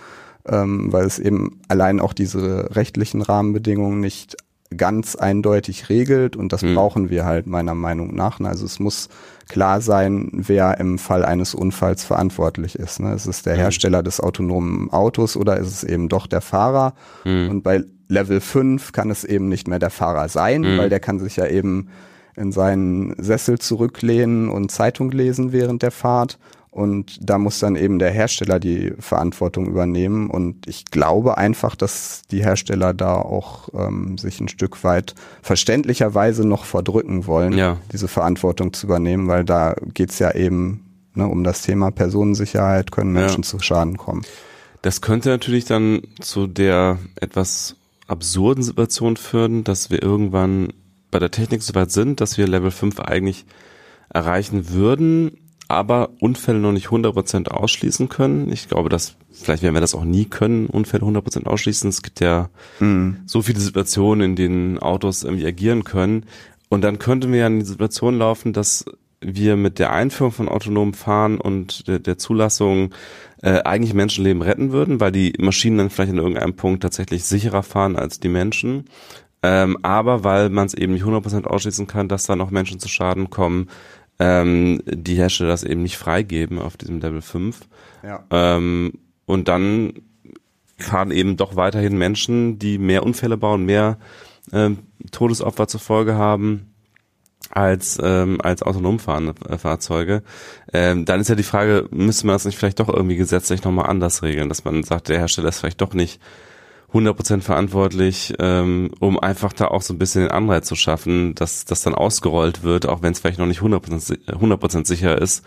ähm, 0.49 0.93
weil 0.93 1.05
es 1.07 1.19
eben 1.19 1.61
allein 1.69 2.01
auch 2.01 2.13
diese 2.13 2.75
rechtlichen 2.75 3.23
Rahmenbedingungen 3.23 4.01
nicht 4.01 4.37
ganz 4.77 5.17
eindeutig 5.17 5.91
regelt 5.91 6.35
und 6.35 6.53
das 6.53 6.63
Mhm. 6.63 6.75
brauchen 6.75 7.11
wir 7.11 7.27
halt 7.27 7.47
meiner 7.47 7.75
Meinung 7.75 8.15
nach. 8.15 8.41
ne. 8.41 8.49
Also 8.49 8.65
es 8.65 8.81
muss 8.81 9.09
klar 9.49 9.83
sein, 9.83 10.31
wer 10.33 10.79
im 10.81 10.99
Fall 10.99 11.27
eines 11.27 11.55
Unfalls 11.55 12.05
verantwortlich 12.05 12.77
ist. 12.79 12.99
Ne? 12.99 13.13
Ist 13.15 13.27
es 13.27 13.43
der 13.43 13.55
Hersteller 13.55 14.03
des 14.03 14.19
autonomen 14.21 14.89
Autos 14.91 15.37
oder 15.37 15.59
ist 15.59 15.69
es 15.69 15.85
eben 15.85 16.09
doch 16.09 16.27
der 16.27 16.41
Fahrer? 16.41 16.95
Mhm. 17.27 17.51
Und 17.51 17.63
bei 17.63 17.85
Level 18.09 18.41
5 18.41 18.93
kann 18.93 19.11
es 19.11 19.25
eben 19.25 19.49
nicht 19.49 19.69
mehr 19.69 19.79
der 19.79 19.91
Fahrer 19.91 20.29
sein, 20.31 20.63
Mhm. 20.63 20.79
weil 20.79 20.89
der 20.89 21.01
kann 21.01 21.19
sich 21.19 21.37
ja 21.37 21.47
eben 21.47 21.89
in 22.35 22.51
seinen 22.51 23.15
Sessel 23.23 23.59
zurücklehnen 23.59 24.49
und 24.49 24.71
Zeitung 24.71 25.11
lesen 25.11 25.53
während 25.53 25.83
der 25.83 25.91
Fahrt. 25.91 26.39
Und 26.73 27.19
da 27.21 27.37
muss 27.37 27.59
dann 27.59 27.77
eben 27.77 27.99
der 27.99 28.11
Hersteller 28.11 28.59
die 28.59 28.95
Verantwortung 28.99 29.67
übernehmen. 29.67 30.31
Und 30.31 30.67
ich 30.67 30.87
glaube 30.87 31.37
einfach, 31.37 31.77
dass 31.77 32.23
die 32.31 32.43
Hersteller 32.43 32.95
da 32.95 33.17
auch 33.17 33.69
ähm, 33.75 34.17
sich 34.17 34.41
ein 34.41 34.49
Stück 34.49 34.83
weit 34.83 35.15
verständlicherweise 35.43 36.49
noch 36.49 36.65
verdrücken 36.65 37.27
wollen, 37.27 37.53
Ja. 37.53 37.77
diese 37.93 38.09
Verantwortung 38.09 38.73
zu 38.73 38.87
übernehmen, 38.87 39.29
weil 39.29 39.45
da 39.45 39.77
geht's 39.93 40.19
ja 40.19 40.35
eben 40.35 40.81
ne, 41.15 41.29
um 41.29 41.45
das 41.45 41.61
Thema 41.61 41.91
Personensicherheit, 41.91 42.91
können 42.91 43.15
Ja. 43.15 43.21
Menschen 43.23 43.43
zu 43.43 43.59
Schaden 43.61 43.99
kommen. 43.99 44.23
Das 44.81 45.03
könnte 45.03 45.29
natürlich 45.29 45.67
dann 45.67 46.01
zu 46.21 46.47
der 46.47 46.99
etwas 47.21 47.77
absurden 48.09 48.65
Situation 48.65 49.19
führen, 49.19 49.63
dass 49.63 49.91
wir 49.91 50.03
irgendwann 50.03 50.73
bei 51.11 51.19
der 51.19 51.31
Technik 51.31 51.63
so 51.63 51.75
weit 51.75 51.91
sind, 51.91 52.23
dass 52.23 52.39
wir 52.39 52.49
Level 52.49 52.71
5 52.71 52.99
eigentlich 53.01 53.45
erreichen 54.09 54.71
würden, 54.71 55.37
aber 55.73 56.11
Unfälle 56.21 56.59
noch 56.59 56.73
nicht 56.73 56.89
100% 56.89 57.49
ausschließen 57.49 58.09
können. 58.09 58.53
Ich 58.53 58.69
glaube, 58.69 58.91
dass 58.91 59.17
vielleicht 59.33 59.63
werden 59.63 59.75
wir 59.75 59.81
das 59.81 59.95
auch 59.95 60.05
nie 60.05 60.27
können, 60.27 60.67
Unfälle 60.67 61.05
100% 61.05 61.47
ausschließen. 61.47 61.89
Es 61.89 62.03
gibt 62.03 62.21
ja 62.21 62.51
so 63.27 63.43
viele 63.43 63.59
Situationen, 63.59 64.31
in 64.31 64.37
denen 64.37 64.79
Autos 64.79 65.25
irgendwie 65.25 65.47
agieren 65.47 65.85
können. 65.85 66.27
Und 66.69 66.83
dann 66.83 66.99
könnten 66.99 67.33
wir 67.33 67.41
ja 67.41 67.47
in 67.47 67.61
die 67.61 67.65
Situation 67.65 68.19
laufen, 68.19 68.53
dass 68.53 68.85
wir 69.21 69.57
mit 69.57 69.79
der 69.79 69.93
Einführung 69.93 70.33
von 70.33 70.49
autonomem 70.49 70.95
Fahren 70.95 71.41
und 71.41 71.89
der, 71.89 72.01
der 72.01 72.19
Zulassung 72.19 72.93
äh, 73.41 73.63
eigentlich 73.63 73.95
Menschenleben 73.95 74.43
retten 74.43 74.73
würden, 74.73 75.01
weil 75.01 75.13
die 75.13 75.33
Maschinen 75.39 75.79
dann 75.79 75.91
vielleicht 75.91 76.13
an 76.13 76.19
irgendeinem 76.19 76.55
Punkt 76.55 76.83
tatsächlich 76.83 77.25
sicherer 77.25 77.63
fahren 77.63 77.97
als 77.97 78.21
die 78.21 78.29
Menschen. 78.29 78.85
Ähm, 79.43 79.79
aber 79.83 80.23
weil 80.23 80.51
man 80.51 80.67
es 80.67 80.75
eben 80.75 80.93
nicht 80.93 81.05
100% 81.05 81.45
ausschließen 81.47 81.87
kann, 81.87 82.09
dass 82.09 82.27
da 82.27 82.37
noch 82.37 82.51
Menschen 82.51 82.79
zu 82.79 82.89
Schaden 82.89 83.31
kommen, 83.31 83.69
ähm, 84.23 84.81
die 84.87 85.17
Hersteller 85.17 85.51
das 85.51 85.65
eben 85.65 85.83
nicht 85.83 85.97
freigeben 85.97 86.61
auf 86.61 86.77
diesem 86.77 87.01
Level 87.01 87.23
5. 87.23 87.61
Ja. 88.05 88.25
Ähm, 88.31 88.93
und 89.27 89.49
dann 89.49 89.95
fahren 90.79 91.11
eben 91.11 91.37
doch 91.37 91.57
weiterhin 91.57 91.99
Menschen, 91.99 92.59
die 92.59 92.79
mehr 92.79 93.03
Unfälle 93.03 93.37
bauen, 93.37 93.65
mehr 93.65 93.99
ähm, 94.53 94.79
Todesopfer 95.11 95.67
zur 95.67 95.81
Folge 95.81 96.15
haben 96.15 96.69
als 97.51 97.99
ähm, 98.01 98.41
als 98.41 98.63
autonom 98.63 99.01
fahrende 99.01 99.35
äh, 99.49 99.59
Fahrzeuge. 99.59 100.23
Ähm, 100.73 101.05
dann 101.05 101.21
ist 101.21 101.29
ja 101.29 101.35
die 101.35 101.43
Frage, 101.43 101.89
müsste 101.91 102.27
man 102.27 102.35
das 102.35 102.45
nicht 102.45 102.57
vielleicht 102.57 102.79
doch 102.79 102.89
irgendwie 102.89 103.17
gesetzlich 103.17 103.65
nochmal 103.65 103.91
anders 103.91 104.23
regeln, 104.23 104.49
dass 104.49 104.65
man 104.65 104.85
sagt, 104.85 105.09
der 105.09 105.19
Hersteller 105.19 105.49
ist 105.49 105.59
vielleicht 105.59 105.81
doch 105.81 105.95
nicht 105.95 106.21
100% 106.93 107.41
verantwortlich, 107.41 108.35
ähm, 108.39 108.91
um 109.01 109.19
einfach 109.19 109.53
da 109.53 109.69
auch 109.69 109.83
so 109.83 109.95
ein 109.95 109.99
bisschen 109.99 110.23
den 110.23 110.31
Anreiz 110.31 110.67
zu 110.67 110.75
schaffen, 110.77 111.35
dass 111.35 111.65
das 111.65 111.83
dann 111.83 111.95
ausgerollt 111.95 112.63
wird, 112.63 112.87
auch 112.87 113.03
wenn 113.03 113.13
es 113.13 113.21
vielleicht 113.21 113.39
noch 113.39 113.47
nicht 113.47 113.63
100%, 113.63 114.01
si- 114.01 114.19
100 114.27 114.87
sicher 114.87 115.21
ist. 115.21 115.45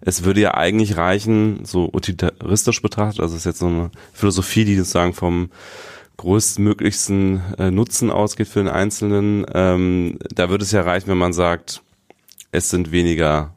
Es 0.00 0.24
würde 0.24 0.40
ja 0.40 0.54
eigentlich 0.54 0.96
reichen, 0.96 1.64
so 1.64 1.90
utilitaristisch 1.92 2.82
betrachtet, 2.82 3.20
also 3.20 3.34
es 3.34 3.40
ist 3.42 3.46
jetzt 3.46 3.58
so 3.58 3.66
eine 3.66 3.90
Philosophie, 4.12 4.64
die 4.64 4.76
sozusagen 4.76 5.12
vom 5.12 5.50
größtmöglichsten 6.18 7.42
äh, 7.58 7.70
Nutzen 7.70 8.10
ausgeht 8.10 8.48
für 8.48 8.60
den 8.60 8.68
Einzelnen. 8.68 9.46
Ähm, 9.54 10.18
da 10.34 10.50
würde 10.50 10.64
es 10.64 10.72
ja 10.72 10.82
reichen, 10.82 11.08
wenn 11.08 11.18
man 11.18 11.32
sagt, 11.32 11.82
es 12.52 12.70
sind 12.70 12.92
weniger 12.92 13.54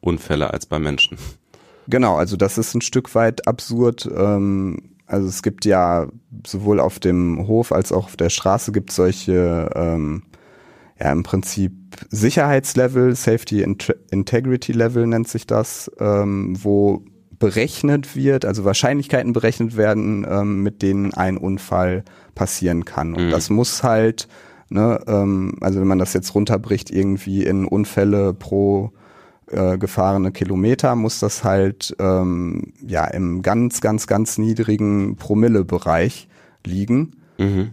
Unfälle 0.00 0.52
als 0.52 0.66
bei 0.66 0.78
Menschen. 0.78 1.18
Genau, 1.88 2.16
also 2.16 2.36
das 2.36 2.58
ist 2.58 2.74
ein 2.74 2.80
Stück 2.82 3.14
weit 3.14 3.46
absurd. 3.48 4.08
Ähm, 4.12 4.89
also 5.10 5.28
es 5.28 5.42
gibt 5.42 5.64
ja 5.64 6.06
sowohl 6.46 6.80
auf 6.80 6.98
dem 7.00 7.46
Hof 7.46 7.72
als 7.72 7.92
auch 7.92 8.04
auf 8.06 8.16
der 8.16 8.30
Straße 8.30 8.72
gibt 8.72 8.92
solche, 8.92 9.70
ähm, 9.74 10.22
ja 11.00 11.10
im 11.12 11.22
Prinzip 11.22 11.72
Sicherheitslevel, 12.10 13.14
Safety 13.16 13.62
Int- 13.62 13.94
Integrity 14.10 14.72
Level 14.72 15.06
nennt 15.06 15.28
sich 15.28 15.46
das, 15.46 15.90
ähm, 15.98 16.56
wo 16.62 17.04
berechnet 17.38 18.14
wird, 18.14 18.44
also 18.44 18.64
Wahrscheinlichkeiten 18.64 19.32
berechnet 19.32 19.76
werden, 19.76 20.26
ähm, 20.28 20.62
mit 20.62 20.82
denen 20.82 21.14
ein 21.14 21.36
Unfall 21.38 22.04
passieren 22.34 22.84
kann. 22.84 23.14
Und 23.14 23.26
Mhm. 23.26 23.30
das 23.30 23.48
muss 23.50 23.82
halt, 23.82 24.28
ne, 24.68 25.00
ähm, 25.06 25.56
also 25.60 25.80
wenn 25.80 25.88
man 25.88 25.98
das 25.98 26.12
jetzt 26.12 26.34
runterbricht, 26.34 26.90
irgendwie 26.90 27.44
in 27.44 27.64
Unfälle 27.64 28.34
pro 28.34 28.92
äh, 29.50 29.78
gefahrene 29.78 30.32
Kilometer 30.32 30.94
muss 30.94 31.20
das 31.20 31.44
halt 31.44 31.94
ähm, 31.98 32.72
ja 32.86 33.04
im 33.06 33.42
ganz, 33.42 33.80
ganz, 33.80 34.06
ganz 34.06 34.38
niedrigen 34.38 35.16
Promillebereich 35.16 36.28
liegen 36.66 37.12
Mhm. 37.38 37.70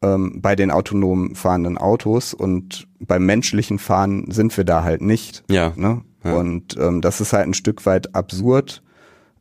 ähm, 0.00 0.40
bei 0.40 0.54
den 0.54 0.70
autonom 0.70 1.34
fahrenden 1.34 1.76
Autos 1.76 2.34
und 2.34 2.86
beim 3.00 3.26
menschlichen 3.26 3.80
Fahren 3.80 4.30
sind 4.30 4.56
wir 4.56 4.64
da 4.64 4.84
halt 4.84 5.02
nicht. 5.02 5.42
Ja. 5.50 5.72
Ne? 5.74 6.02
Ja. 6.22 6.34
Und 6.34 6.76
ähm, 6.78 7.00
das 7.00 7.20
ist 7.20 7.32
halt 7.32 7.46
ein 7.48 7.54
Stück 7.54 7.84
weit 7.84 8.14
absurd. 8.14 8.82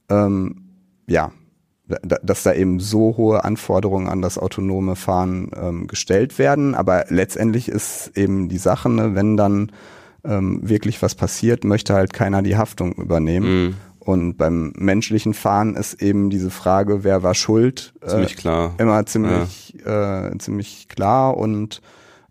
Ähm, 0.10 0.64
ja, 1.08 1.32
da, 1.88 2.18
dass 2.24 2.44
da 2.44 2.54
eben 2.54 2.80
so 2.80 3.16
hohe 3.18 3.44
Anforderungen 3.44 4.10
an 4.10 4.22
das 4.22 4.38
autonome 4.38 4.96
Fahren 4.96 5.52
ähm, 5.56 5.88
gestellt 5.88 6.40
werden. 6.40 6.76
Aber 6.76 7.06
letztendlich 7.10 7.70
ist 7.70 8.12
eben 8.18 8.50
die 8.50 8.58
Sache, 8.58 8.90
ne, 8.90 9.16
wenn 9.16 9.38
dann 9.38 9.72
ähm, 10.28 10.60
wirklich 10.64 11.02
was 11.02 11.16
passiert, 11.16 11.64
möchte 11.64 11.94
halt 11.94 12.14
keiner 12.14 12.42
die 12.42 12.58
Haftung 12.58 12.94
übernehmen. 12.94 13.66
Mhm. 13.66 13.74
Und 14.00 14.38
beim 14.38 14.72
menschlichen 14.78 15.34
Fahren 15.34 15.76
ist 15.76 16.02
eben 16.02 16.30
diese 16.30 16.50
Frage, 16.50 17.04
wer 17.04 17.24
war 17.24 17.34
schuld, 17.36 17.94
Ziemlich 18.06 18.34
äh, 18.34 18.36
klar. 18.36 18.74
immer 18.78 19.06
ziemlich, 19.06 19.76
äh, 19.86 20.38
ziemlich 20.38 20.88
klar 20.88 21.36
und 21.36 21.82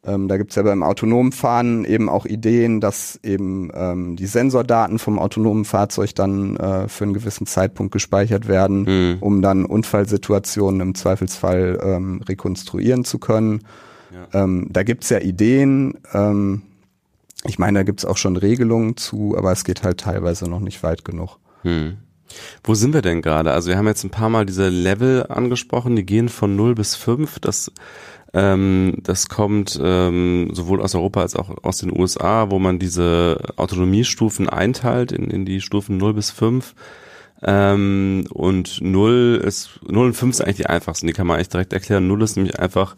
ähm, 0.06 0.28
da 0.28 0.36
gibt's 0.38 0.54
ja 0.54 0.62
beim 0.62 0.82
autonomen 0.84 1.32
Fahren 1.32 1.84
eben 1.84 2.08
auch 2.08 2.26
Ideen, 2.26 2.80
dass 2.80 3.18
eben 3.24 3.70
ähm, 3.74 4.14
die 4.16 4.26
Sensordaten 4.26 4.98
vom 5.00 5.18
autonomen 5.18 5.64
Fahrzeug 5.64 6.14
dann 6.14 6.56
äh, 6.56 6.88
für 6.88 7.04
einen 7.04 7.12
gewissen 7.14 7.46
Zeitpunkt 7.46 7.92
gespeichert 7.92 8.46
werden, 8.46 8.84
Mhm. 8.84 9.16
um 9.20 9.42
dann 9.42 9.64
Unfallsituationen 9.66 10.80
im 10.80 10.94
Zweifelsfall 10.94 11.78
ähm, 11.82 12.22
rekonstruieren 12.26 13.04
zu 13.04 13.18
können. 13.18 13.64
Ja. 14.32 14.44
Ähm, 14.44 14.68
da 14.70 14.82
gibt's 14.84 15.10
ja 15.10 15.18
Ideen, 15.18 15.94
ähm, 16.14 16.62
ich 17.48 17.58
meine, 17.58 17.80
da 17.80 17.82
gibt's 17.82 18.04
auch 18.04 18.16
schon 18.16 18.36
Regelungen 18.36 18.96
zu, 18.96 19.36
aber 19.36 19.52
es 19.52 19.64
geht 19.64 19.82
halt 19.82 20.00
teilweise 20.00 20.48
noch 20.48 20.60
nicht 20.60 20.82
weit 20.82 21.04
genug. 21.04 21.38
Hm. 21.62 21.98
Wo 22.64 22.74
sind 22.74 22.92
wir 22.92 23.02
denn 23.02 23.22
gerade? 23.22 23.52
Also 23.52 23.70
wir 23.70 23.78
haben 23.78 23.86
jetzt 23.86 24.04
ein 24.04 24.10
paar 24.10 24.28
Mal 24.28 24.46
diese 24.46 24.68
Level 24.68 25.26
angesprochen, 25.28 25.96
die 25.96 26.04
gehen 26.04 26.28
von 26.28 26.56
0 26.56 26.74
bis 26.74 26.96
5. 26.96 27.38
Das, 27.38 27.70
ähm, 28.34 28.98
das 29.02 29.28
kommt 29.28 29.78
ähm, 29.82 30.50
sowohl 30.52 30.82
aus 30.82 30.94
Europa 30.94 31.20
als 31.20 31.36
auch 31.36 31.50
aus 31.62 31.78
den 31.78 31.96
USA, 31.96 32.50
wo 32.50 32.58
man 32.58 32.78
diese 32.78 33.38
Autonomiestufen 33.56 34.48
einteilt 34.48 35.12
in, 35.12 35.30
in 35.30 35.44
die 35.44 35.60
Stufen 35.60 35.96
0 35.96 36.14
bis 36.14 36.30
5. 36.30 36.74
Ähm, 37.42 38.26
und 38.32 38.80
0 38.80 39.42
ist, 39.44 39.80
0 39.86 40.06
und 40.06 40.14
5 40.14 40.36
sind 40.36 40.46
eigentlich 40.46 40.56
die 40.56 40.66
einfachsten, 40.66 41.06
die 41.06 41.12
kann 41.12 41.26
man 41.26 41.36
eigentlich 41.36 41.50
direkt 41.50 41.72
erklären. 41.72 42.08
0 42.08 42.22
ist 42.22 42.36
nämlich 42.36 42.58
einfach, 42.58 42.96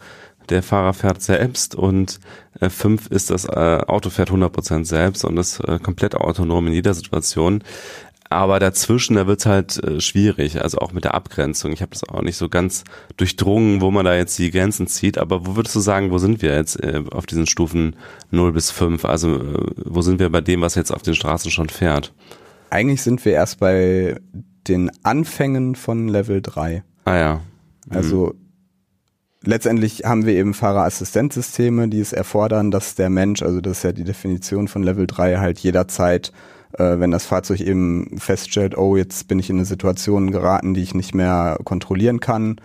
der 0.51 0.63
Fahrer 0.63 0.95
fährt 0.95 1.23
selbst 1.23 1.75
und 1.75 2.21
äh, 2.61 2.71
5 2.71 3.09
ist 3.09 3.31
das 3.31 3.45
äh, 3.45 3.81
Auto 3.87 4.11
fährt 4.11 4.31
100% 4.31 4.85
selbst 4.85 5.25
und 5.25 5.37
ist 5.37 5.61
äh, 5.61 5.79
komplett 5.79 6.15
autonom 6.15 6.67
in 6.67 6.73
jeder 6.73 6.95
Situation. 6.95 7.63
Aber 8.31 8.59
dazwischen, 8.59 9.17
da 9.17 9.27
wird's 9.27 9.47
halt 9.47 9.83
äh, 9.83 10.01
schwierig, 10.01 10.61
also 10.61 10.79
auch 10.79 10.93
mit 10.93 11.05
der 11.05 11.15
Abgrenzung. 11.15 11.73
Ich 11.73 11.81
habe 11.81 11.93
das 11.93 12.05
auch 12.05 12.21
nicht 12.21 12.37
so 12.37 12.51
ganz 12.51 12.85
durchdrungen, 13.17 13.81
wo 13.81 13.91
man 13.91 14.05
da 14.05 14.15
jetzt 14.15 14.39
die 14.39 14.51
Grenzen 14.51 14.87
zieht. 14.87 15.17
Aber 15.17 15.47
wo 15.47 15.57
würdest 15.57 15.75
du 15.75 15.81
sagen, 15.81 16.11
wo 16.11 16.19
sind 16.19 16.43
wir 16.43 16.55
jetzt 16.55 16.83
äh, 16.83 17.03
auf 17.11 17.25
diesen 17.25 17.47
Stufen 17.47 17.97
0 18.31 18.53
bis 18.53 18.71
5? 18.71 19.05
Also 19.07 19.37
äh, 19.37 19.71
wo 19.77 20.03
sind 20.03 20.19
wir 20.19 20.31
bei 20.31 20.43
dem, 20.43 20.61
was 20.61 20.75
jetzt 20.75 20.91
auf 20.91 21.03
den 21.03 21.15
Straßen 21.15 21.51
schon 21.51 21.71
fährt? 21.71 22.13
Eigentlich 22.69 23.03
sind 23.03 23.25
wir 23.25 23.33
erst 23.33 23.61
bei 23.61 24.21
den 24.69 24.91
Anfängen 25.05 25.75
von 25.75 26.09
Level 26.09 26.43
3. 26.43 26.83
Ah 27.07 27.17
ja. 27.17 27.41
Mhm. 27.87 27.97
Also 27.97 28.35
letztendlich 29.45 30.05
haben 30.05 30.27
wir 30.27 30.35
eben 30.35 30.55
Fahrerassistenzsysteme, 30.55 31.89
die 31.89 32.01
es 32.01 32.13
erfordern, 32.13 32.71
dass 32.71 32.95
der 32.95 33.11
Mensch, 33.11 33.43
also 33.43 33.61
das 33.61 33.79
ist 33.79 33.83
ja 33.85 33.93
die 33.93 34.05
Definition 34.05 34.69
von 34.69 34.83
Level 34.83 35.07
3, 35.07 35.39
halt 35.39 35.59
jederzeit 35.59 36.33
äh, 36.73 36.99
wenn 36.99 37.11
das 37.11 37.25
Fahrzeug 37.25 37.61
eben 37.61 38.19
feststellt, 38.19 38.77
oh, 38.77 38.97
jetzt 38.97 39.29
bin 39.29 39.39
ich 39.39 39.51
in 39.51 39.57
eine 39.57 39.65
Situation 39.65 40.31
geraten, 40.31 40.75
die 40.75 40.83
ich 40.83 40.95
nicht 40.95 41.15
mehr 41.15 41.59
kontrollieren 41.65 42.21
kann, 42.21 42.61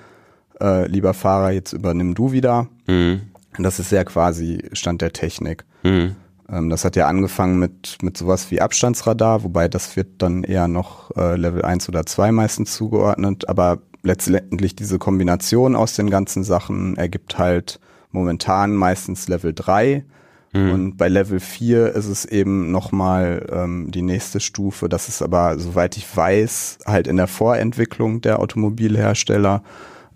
äh, 0.62 0.88
lieber 0.88 1.14
Fahrer, 1.14 1.52
jetzt 1.52 1.74
übernimm 1.74 2.16
du 2.16 2.32
wieder. 2.32 2.68
Mhm. 2.88 3.22
Das 3.60 3.80
ist 3.80 3.92
ja 3.92 4.04
quasi 4.04 4.64
Stand 4.74 5.02
der 5.02 5.14
Technik. 5.14 5.66
Mhm. 5.84 6.16
Ähm, 6.50 6.70
das 6.70 6.86
hat 6.86 6.96
ja 6.96 7.08
angefangen 7.08 7.60
mit, 7.60 7.98
mit 8.02 8.18
sowas 8.18 8.52
wie 8.52 8.62
Abstandsradar, 8.62 9.44
wobei 9.44 9.68
das 9.68 9.96
wird 9.96 10.22
dann 10.22 10.44
eher 10.44 10.68
noch 10.68 11.16
äh, 11.16 11.36
Level 11.36 11.64
1 11.64 11.88
oder 11.88 12.06
2 12.06 12.32
meistens 12.32 12.74
zugeordnet, 12.74 13.48
aber 13.48 13.80
letztendlich 14.04 14.76
diese 14.76 15.00
Kombination 15.00 15.76
aus 15.76 15.96
den 15.96 16.10
ganzen 16.10 16.44
Sachen 16.44 16.98
ergibt 16.98 17.38
halt 17.38 17.80
momentan 18.12 18.76
meistens 18.76 19.28
Level 19.28 19.54
3 19.54 20.06
Mhm. 20.54 20.72
Und 20.72 20.98
bei 20.98 21.10
Level 21.10 21.40
4 21.40 21.94
ist 21.94 22.08
es 22.08 22.26
eben 22.26 22.72
nochmal 22.72 23.48
ähm, 23.52 23.90
die 23.90 24.04
nächste 24.04 24.40
Stufe. 24.40 24.88
Das 24.88 25.10
ist 25.10 25.22
aber, 25.22 25.58
soweit 25.58 25.98
ich 25.98 26.06
weiß, 26.16 26.78
halt 26.86 27.08
in 27.08 27.18
der 27.18 27.28
Vorentwicklung 27.28 28.22
der 28.22 28.40
Automobilhersteller. 28.40 29.64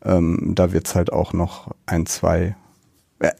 Ähm, 0.05 0.53
da 0.53 0.71
wird's 0.71 0.93
halt 0.93 1.11
auch 1.11 1.33
noch 1.33 1.71
ein, 1.87 2.05
zwei 2.05 2.55
äh, 3.19 3.31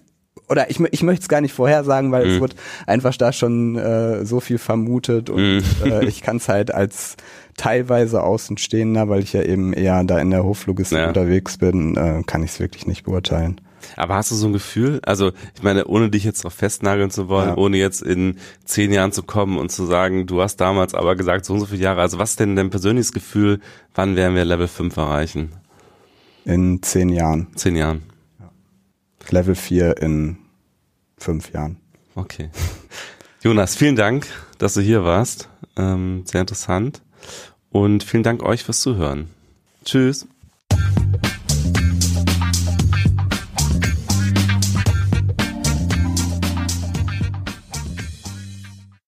oder 0.49 0.71
ich, 0.71 0.79
ich 0.79 1.03
möchte 1.03 1.21
es 1.21 1.29
gar 1.29 1.39
nicht 1.39 1.53
vorhersagen, 1.53 2.11
weil 2.11 2.25
mhm. 2.25 2.31
es 2.33 2.41
wird 2.41 2.55
einfach 2.87 3.15
da 3.15 3.31
schon 3.31 3.75
äh, 3.75 4.25
so 4.25 4.39
viel 4.39 4.57
vermutet 4.57 5.29
und 5.29 5.57
mhm. 5.57 5.63
äh, 5.85 6.05
ich 6.05 6.23
kann 6.23 6.37
es 6.37 6.49
halt 6.49 6.73
als 6.73 7.15
teilweise 7.57 8.23
Außenstehender, 8.23 9.09
weil 9.09 9.21
ich 9.21 9.33
ja 9.33 9.41
eben 9.41 9.73
eher 9.73 10.03
da 10.03 10.19
in 10.19 10.29
der 10.29 10.43
Hoflogistik 10.43 10.99
ja. 10.99 11.07
unterwegs 11.09 11.57
bin, 11.57 11.97
äh, 11.97 12.23
kann 12.25 12.43
ich 12.43 12.51
es 12.51 12.59
wirklich 12.59 12.87
nicht 12.87 13.03
beurteilen. 13.03 13.59
Aber 13.95 14.15
hast 14.15 14.31
du 14.31 14.35
so 14.35 14.47
ein 14.47 14.53
Gefühl? 14.53 14.99
Also, 15.03 15.31
ich 15.55 15.63
meine, 15.63 15.85
ohne 15.85 16.09
dich 16.09 16.23
jetzt 16.23 16.43
noch 16.43 16.51
festnageln 16.51 17.09
zu 17.09 17.29
wollen, 17.29 17.49
ja. 17.49 17.57
ohne 17.57 17.77
jetzt 17.77 18.01
in 18.01 18.37
zehn 18.65 18.91
Jahren 18.91 19.11
zu 19.11 19.23
kommen 19.23 19.57
und 19.57 19.71
zu 19.71 19.85
sagen, 19.85 20.25
du 20.25 20.41
hast 20.41 20.57
damals 20.57 20.93
aber 20.93 21.15
gesagt, 21.15 21.45
so 21.45 21.53
und 21.53 21.59
so 21.59 21.65
viele 21.67 21.83
Jahre. 21.83 22.01
Also, 22.01 22.19
was 22.19 22.31
ist 22.31 22.39
denn 22.39 22.55
dein 22.55 22.69
persönliches 22.69 23.11
Gefühl? 23.11 23.59
Wann 23.95 24.15
werden 24.15 24.35
wir 24.35 24.45
Level 24.45 24.67
5 24.67 24.95
erreichen? 24.97 25.51
In 26.45 26.81
zehn 26.81 27.09
Jahren. 27.09 27.47
Zehn 27.55 27.75
Jahren. 27.75 28.03
Ja. 28.39 28.51
Level 29.29 29.55
4 29.55 29.97
in 30.01 30.37
fünf 31.17 31.51
Jahren. 31.51 31.77
Okay. 32.15 32.49
Jonas, 33.41 33.75
vielen 33.75 33.95
Dank, 33.95 34.27
dass 34.57 34.73
du 34.73 34.81
hier 34.81 35.03
warst. 35.03 35.49
Ähm, 35.75 36.23
sehr 36.25 36.41
interessant. 36.41 37.01
Und 37.71 38.03
vielen 38.03 38.23
Dank 38.23 38.43
euch 38.43 38.63
fürs 38.63 38.81
Zuhören. 38.81 39.29
Tschüss. 39.83 40.27